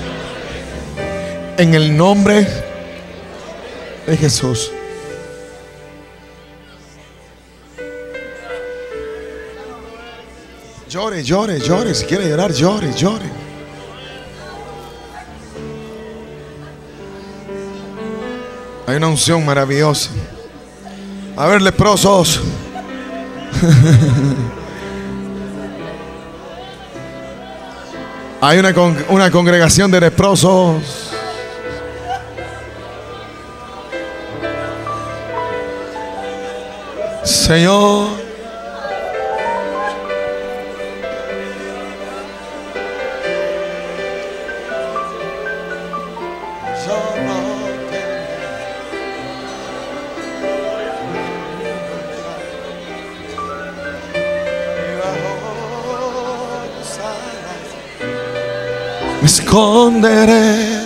En 1.59 1.75
el 1.75 1.97
nombre 1.97 2.45
de 4.09 4.17
Jesús. 4.17 4.73
Llore, 10.91 11.23
llore, 11.23 11.61
llore. 11.61 11.95
Si 11.95 12.05
quiere 12.05 12.29
llorar, 12.29 12.53
llore, 12.53 12.93
llore. 12.97 13.52
Hay 18.93 18.99
una 18.99 19.09
unción 19.09 19.43
maravillosa. 19.43 20.11
A 21.35 21.47
ver, 21.47 21.63
leprosos. 21.63 22.43
Hay 28.43 28.59
una, 28.59 28.75
una 29.09 29.31
congregación 29.31 29.91
de 29.91 29.99
leprosos. 29.99 31.11
Señor. 37.25 38.22
Me 59.23 59.29
esconderé 59.29 60.83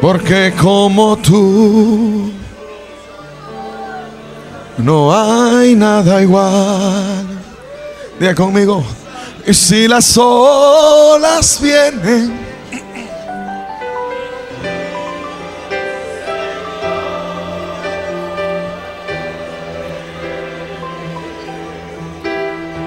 porque 0.00 0.54
como 0.60 1.16
tú 1.16 2.30
no 4.78 5.12
hay 5.12 5.74
nada 5.74 6.22
igual. 6.22 7.26
Diga 8.20 8.34
conmigo. 8.36 8.84
Y 9.46 9.52
si 9.52 9.88
las 9.88 10.16
olas 10.16 11.60
vienen 11.60 12.44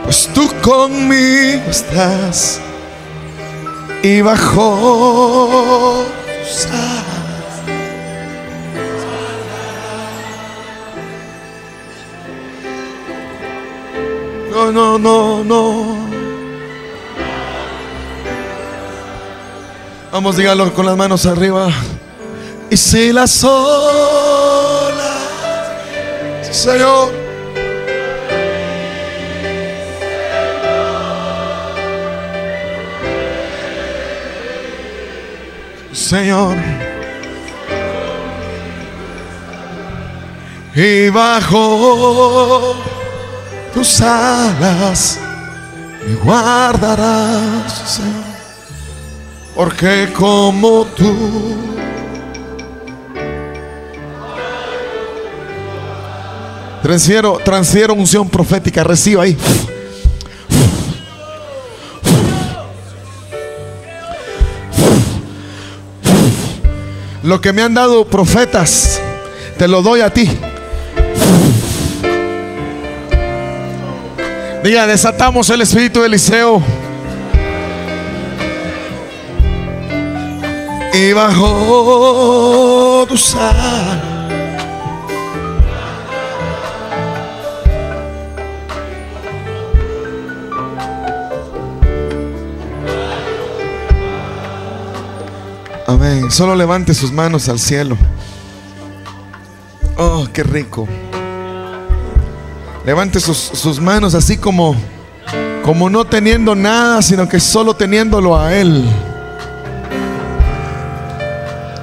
Pues 0.04 0.30
tú 0.34 0.50
conmigo 0.64 1.70
estás 1.70 2.62
y 4.04 4.22
alas. 4.22 6.06
No, 14.52 14.72
no, 14.72 14.98
no, 14.98 15.44
no. 15.44 16.08
Vamos, 20.12 20.38
dígalo 20.38 20.74
con 20.74 20.86
las 20.86 20.98
manos 20.98 21.26
arriba. 21.26 21.70
Y 22.70 22.78
si 22.78 23.14
las 23.14 23.44
olas, 23.44 24.98
Señor. 26.52 27.17
Señor. 36.08 36.56
Y 40.74 41.10
bajo 41.10 42.76
tus 43.74 44.00
alas 44.00 45.20
me 46.08 46.16
guardarás. 46.16 48.00
Porque 49.54 50.14
como 50.18 50.86
tú. 50.96 51.58
Transfiero, 56.84 57.38
transfiero 57.44 57.94
unción 57.94 58.30
profética. 58.30 58.82
Reciba 58.82 59.24
ahí. 59.24 59.38
Lo 67.28 67.42
que 67.42 67.52
me 67.52 67.62
han 67.62 67.74
dado 67.74 68.06
profetas, 68.06 69.02
te 69.58 69.68
lo 69.68 69.82
doy 69.82 70.00
a 70.00 70.10
ti. 70.10 70.30
Diga, 74.64 74.88
desatamos 74.88 75.50
el 75.50 75.60
espíritu 75.60 76.00
de 76.00 76.06
Eliseo. 76.06 76.64
Y 80.94 81.12
bajo 81.12 83.06
tu 83.10 83.18
sal. 83.18 84.17
Amén. 95.88 96.30
Solo 96.30 96.54
levante 96.54 96.94
sus 96.94 97.14
manos 97.14 97.48
al 97.48 97.60
cielo. 97.60 97.98
Oh, 99.96 100.28
qué 100.34 100.44
rico. 100.44 100.86
Levante 102.86 103.22
sus, 103.22 103.38
sus 103.38 103.80
manos 103.80 104.14
así 104.14 104.38
como, 104.38 104.76
como 105.64 105.90
no 105.90 106.04
teniendo 106.04 106.56
nada, 106.56 107.02
sino 107.02 107.28
que 107.28 107.40
solo 107.40 107.74
teniéndolo 107.74 108.38
a 108.38 108.54
Él. 108.54 108.84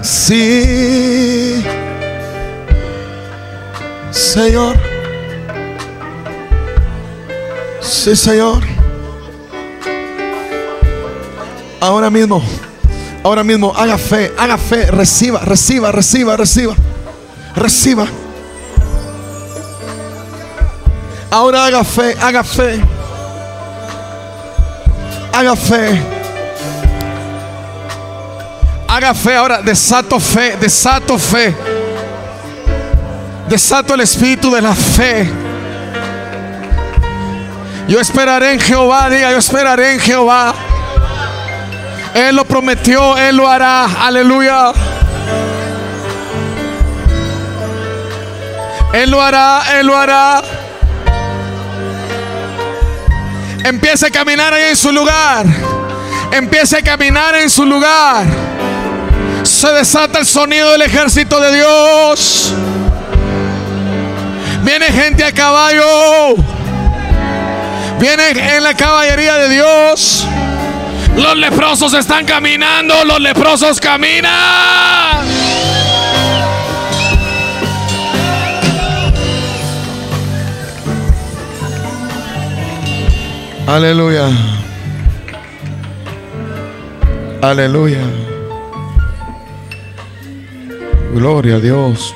Sí, 0.03 1.65
Señor. 4.11 4.79
Sí, 7.81 8.15
Señor. 8.15 8.63
Ahora 11.81 12.11
mismo, 12.11 12.43
ahora 13.25 13.43
mismo, 13.43 13.73
haga 13.75 13.99
fe, 13.99 14.33
haga 14.39 14.59
fe, 14.59 14.91
reciba, 14.91 15.41
reciba, 15.41 15.91
reciba, 15.91 16.37
reciba, 16.37 16.75
reciba. 17.57 18.07
Ahora 21.31 21.65
haga 21.65 21.83
fe, 21.83 22.15
haga 22.21 22.45
fe. 22.45 22.81
Haga 25.33 25.57
fe. 25.57 26.03
Haga 28.87 29.15
fe 29.15 29.35
ahora, 29.35 29.63
desato 29.63 30.21
fe, 30.21 30.57
desato 30.61 31.19
fe. 31.19 31.57
Desato 33.49 33.95
el 33.95 34.03
espíritu 34.03 34.51
de 34.51 34.61
la 34.61 34.75
fe. 34.75 35.29
Yo 37.89 38.01
esperaré 38.01 38.53
en 38.53 38.61
Jehová, 38.61 39.09
diga, 39.09 39.33
yo 39.33 39.39
esperaré 39.39 39.95
en 39.95 40.01
Jehová. 40.01 40.55
Él 42.15 42.37
lo 42.37 42.45
prometió, 42.45 43.19
Él 43.19 43.37
lo 43.37 43.49
hará. 43.49 43.87
Aleluya. 43.87 44.73
Él 48.93 49.11
lo 49.11 49.21
hará, 49.21 49.81
Él 49.81 49.87
lo 49.89 49.97
hará. 49.97 50.41
Empiece 53.65 54.07
a 54.07 54.11
caminar 54.11 54.55
ahí 54.55 54.71
en 54.71 54.77
su 54.77 54.93
lugar. 54.93 55.45
Empiece 56.31 56.79
a 56.79 56.83
caminar 56.83 57.35
en 57.35 57.51
su 57.51 57.67
lugar. 57.67 58.25
Se 59.43 59.73
desata 59.73 60.21
el 60.21 60.27
sonido 60.27 60.71
del 60.71 60.83
ejército 60.83 61.41
de 61.41 61.57
Dios. 61.57 62.53
Viene 64.63 64.87
gente 64.87 65.25
a 65.25 65.33
caballo. 65.33 66.37
Viene 67.99 68.57
en 68.57 68.63
la 68.63 68.75
caballería 68.75 69.35
de 69.39 69.49
Dios. 69.49 70.27
Los 71.17 71.37
leprosos 71.37 71.95
están 71.95 72.25
caminando, 72.25 73.05
los 73.05 73.21
leprosos 73.21 73.81
caminan. 73.81 75.25
Aleluya. 83.67 84.29
Aleluya. 87.41 88.03
Gloria 91.15 91.57
a 91.57 91.61
Dios. 91.61 92.15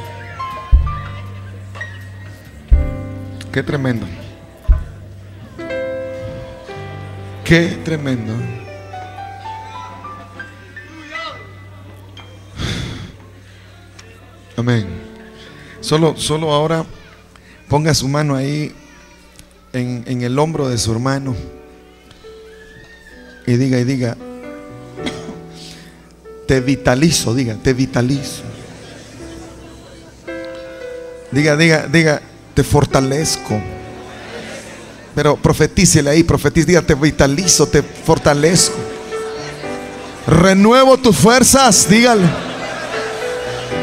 Qué 3.53 3.63
tremendo. 3.63 4.07
Qué 7.45 7.79
tremendo. 7.85 8.58
Amén. 14.59 14.89
Solo, 15.81 16.17
solo 16.17 16.53
ahora 16.53 16.85
ponga 17.69 17.95
su 17.95 18.09
mano 18.09 18.35
ahí 18.35 18.75
en, 19.73 20.03
en 20.05 20.23
el 20.23 20.37
hombro 20.37 20.69
de 20.69 20.77
su 20.79 20.91
hermano 20.91 21.37
y 23.47 23.57
diga 23.57 23.79
y 23.79 23.85
diga, 23.85 24.17
te 26.49 26.61
vitalizo, 26.61 27.37
diga, 27.37 27.55
te 27.55 27.73
vitalizo. 27.73 28.43
Diga, 31.31 31.57
diga, 31.57 31.87
diga, 31.87 32.21
te 32.53 32.65
fortalezco. 32.65 33.63
Pero 35.15 35.37
profetícele 35.37 36.11
ahí, 36.11 36.25
profetice, 36.25 36.67
diga, 36.67 36.83
te 36.83 36.97
vitalizo, 36.97 37.69
te 37.69 37.81
fortalezco. 37.81 38.77
Renuevo 40.27 40.99
tus 40.99 41.17
fuerzas, 41.17 41.89
dígale. 41.89 42.48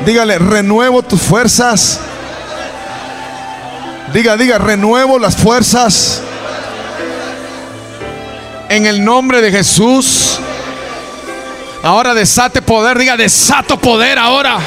Dígale, 0.06 0.38
renuevo 0.38 1.02
tus 1.02 1.20
fuerzas. 1.20 2.00
Diga, 4.14 4.38
diga, 4.38 4.60
renuevo 4.60 5.18
las 5.18 5.36
fuerzas. 5.36 6.22
En 8.70 8.86
el 8.86 9.04
nombre 9.04 9.42
de 9.42 9.52
Jesús. 9.52 10.40
Ahora 11.82 12.14
desate 12.14 12.62
poder, 12.62 13.00
diga, 13.00 13.18
desato 13.18 13.78
poder 13.78 14.20
ahora. 14.20 14.58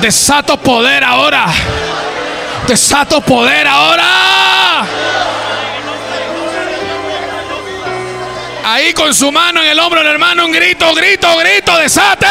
Desato 0.00 0.56
poder 0.56 1.04
ahora. 1.04 1.46
Desato 2.66 3.20
poder 3.20 3.66
ahora. 3.66 4.86
Ahí 8.64 8.92
con 8.92 9.14
su 9.14 9.30
mano 9.32 9.62
en 9.62 9.68
el 9.68 9.78
hombro 9.78 10.00
del 10.00 10.08
hermano, 10.08 10.46
un 10.46 10.52
grito, 10.52 10.94
grito, 10.94 11.28
grito, 11.38 11.76
desate. 11.78 12.26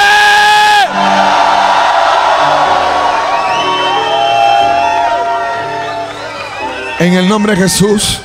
En 7.00 7.14
el 7.14 7.30
nombre 7.30 7.54
de 7.56 7.62
Jesús. 7.62 8.20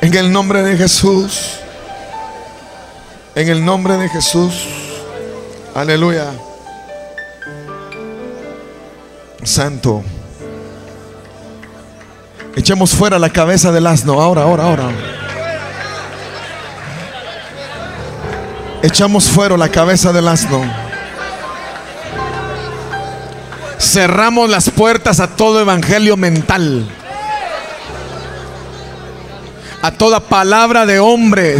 En 0.00 0.14
el 0.14 0.32
nombre 0.32 0.62
de 0.62 0.76
Jesús. 0.78 1.58
En 3.34 3.48
el 3.48 3.62
nombre 3.62 3.98
de 3.98 4.08
Jesús. 4.08 4.64
Aleluya. 5.74 6.32
Santo. 9.42 10.02
Echemos 12.56 12.92
fuera 12.92 13.18
la 13.18 13.28
cabeza 13.28 13.70
del 13.70 13.86
asno. 13.86 14.22
Ahora, 14.22 14.44
ahora, 14.44 14.64
ahora. 14.64 14.90
Echamos 18.82 19.28
fuera 19.28 19.58
la 19.58 19.68
cabeza 19.68 20.12
del 20.14 20.28
asno. 20.28 20.83
Cerramos 23.84 24.48
las 24.48 24.70
puertas 24.70 25.20
a 25.20 25.28
todo 25.28 25.60
evangelio 25.60 26.16
mental. 26.16 26.88
A 29.82 29.90
toda 29.90 30.20
palabra 30.20 30.86
de 30.86 30.98
hombre. 30.98 31.58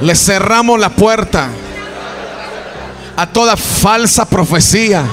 Le 0.00 0.16
cerramos 0.16 0.80
la 0.80 0.88
puerta. 0.88 1.48
A 3.14 3.26
toda 3.26 3.58
falsa 3.58 4.24
profecía. 4.24 5.04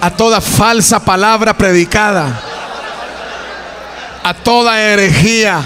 A 0.00 0.10
toda 0.12 0.40
falsa 0.40 1.00
palabra 1.00 1.52
predicada. 1.52 2.40
A 4.22 4.34
toda 4.34 4.80
herejía. 4.80 5.60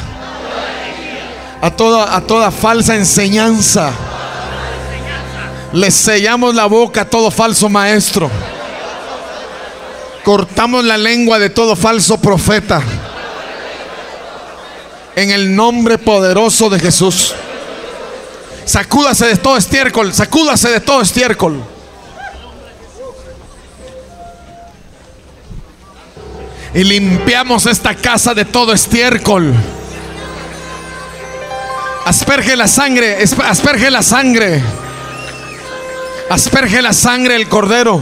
A 1.61 1.71
toda, 1.71 2.17
a 2.17 2.23
toda 2.23 2.51
falsa 2.51 2.97
enseñanza. 2.97 3.93
Le 5.77 5.91
sellamos 5.91 6.55
la 6.55 6.65
boca 6.65 7.03
a 7.03 7.05
todo 7.05 7.31
falso 7.31 7.69
maestro. 7.69 8.31
Cortamos 10.25 10.83
la 10.83 10.97
lengua 10.97 11.39
de 11.39 11.51
todo 11.51 11.77
falso 11.77 12.19
profeta. 12.19 12.81
En 15.15 15.31
el 15.31 15.55
nombre 15.55 15.99
poderoso 15.99 16.71
de 16.71 16.81
Jesús. 16.81 17.35
Sacúdase 18.65 19.27
de 19.27 19.37
todo 19.37 19.59
estiércol, 19.59 20.15
sacúdase 20.15 20.71
de 20.71 20.81
todo 20.81 21.03
estiércol. 21.03 21.63
Y 26.73 26.85
limpiamos 26.85 27.67
esta 27.67 27.95
casa 27.95 28.33
de 28.33 28.47
todo 28.47 28.73
estiércol. 28.73 29.53
Asperge 32.07 32.57
la 32.57 32.67
sangre, 32.67 33.19
asperge 33.47 33.91
la 33.91 34.03
sangre. 34.03 34.63
Asperge 36.29 36.83
la 36.83 36.93
sangre 36.93 37.35
del 37.35 37.49
cordero. 37.49 38.01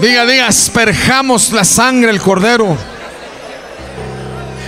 Diga, 0.00 0.26
diga, 0.26 0.48
asperjamos 0.48 1.52
la 1.52 1.64
sangre 1.64 2.08
del 2.08 2.20
cordero. 2.20 2.76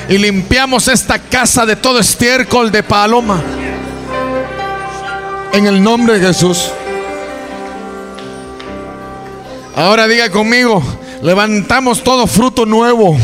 Y 0.08 0.16
limpiamos 0.16 0.88
esta 0.88 1.18
casa 1.18 1.66
de 1.66 1.76
todo 1.76 1.98
estiércol 1.98 2.70
de 2.70 2.82
paloma. 2.82 3.42
En 5.52 5.66
el 5.66 5.82
nombre 5.82 6.18
de 6.18 6.26
Jesús. 6.28 6.70
Ahora 9.74 10.08
diga 10.08 10.30
conmigo, 10.30 10.82
levantamos 11.22 12.02
todo 12.02 12.26
fruto 12.26 12.64
nuevo. 12.64 13.16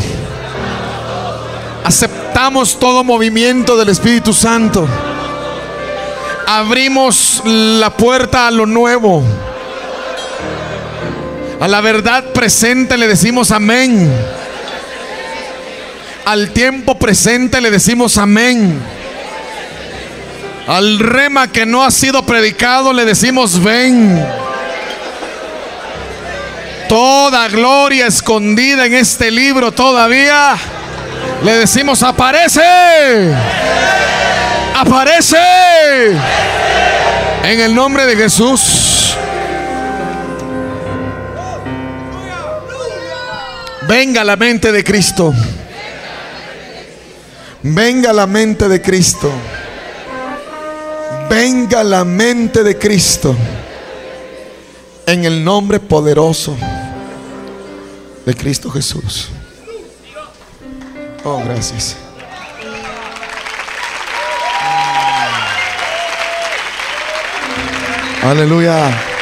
Aceptamos 1.83 2.77
todo 2.79 3.03
movimiento 3.03 3.77
del 3.77 3.89
Espíritu 3.89 4.33
Santo. 4.33 4.87
Abrimos 6.47 7.41
la 7.45 7.89
puerta 7.91 8.47
a 8.47 8.51
lo 8.51 8.65
nuevo. 8.65 9.23
A 11.59 11.67
la 11.67 11.81
verdad 11.81 12.23
presente 12.33 12.97
le 12.97 13.07
decimos 13.07 13.51
amén. 13.51 14.11
Al 16.25 16.51
tiempo 16.51 16.95
presente 16.95 17.61
le 17.61 17.71
decimos 17.71 18.17
amén. 18.17 18.79
Al 20.67 20.99
rema 20.99 21.51
que 21.51 21.65
no 21.65 21.83
ha 21.83 21.91
sido 21.91 22.23
predicado 22.23 22.93
le 22.93 23.05
decimos 23.05 23.63
ven. 23.63 24.25
Toda 26.89 27.47
gloria 27.47 28.07
escondida 28.07 28.85
en 28.85 28.93
este 28.93 29.31
libro 29.31 29.71
todavía 29.71 30.55
le 31.43 31.53
decimos 31.53 32.03
aparece. 32.03 32.61
Aparece. 34.77 35.37
En 37.43 37.61
el 37.61 37.73
nombre 37.73 38.05
de 38.05 38.17
Jesús. 38.17 39.15
Venga 43.87 44.25
la 44.25 44.35
mente 44.35 44.73
de 44.73 44.83
Cristo. 44.83 45.33
Venga 47.63 48.11
la 48.11 48.27
mente 48.27 48.67
de 48.67 48.81
Cristo. 48.81 49.31
Venga 51.29 51.81
la 51.81 52.03
mente 52.03 52.61
de 52.61 52.77
Cristo. 52.77 53.33
En 55.05 55.23
el 55.23 55.41
nombre 55.41 55.79
poderoso 55.79 56.57
de 58.25 58.35
Cristo 58.35 58.69
Jesús. 58.69 59.29
Oh, 61.23 61.41
gracias. 61.45 61.95
Aleluya. 68.25 69.14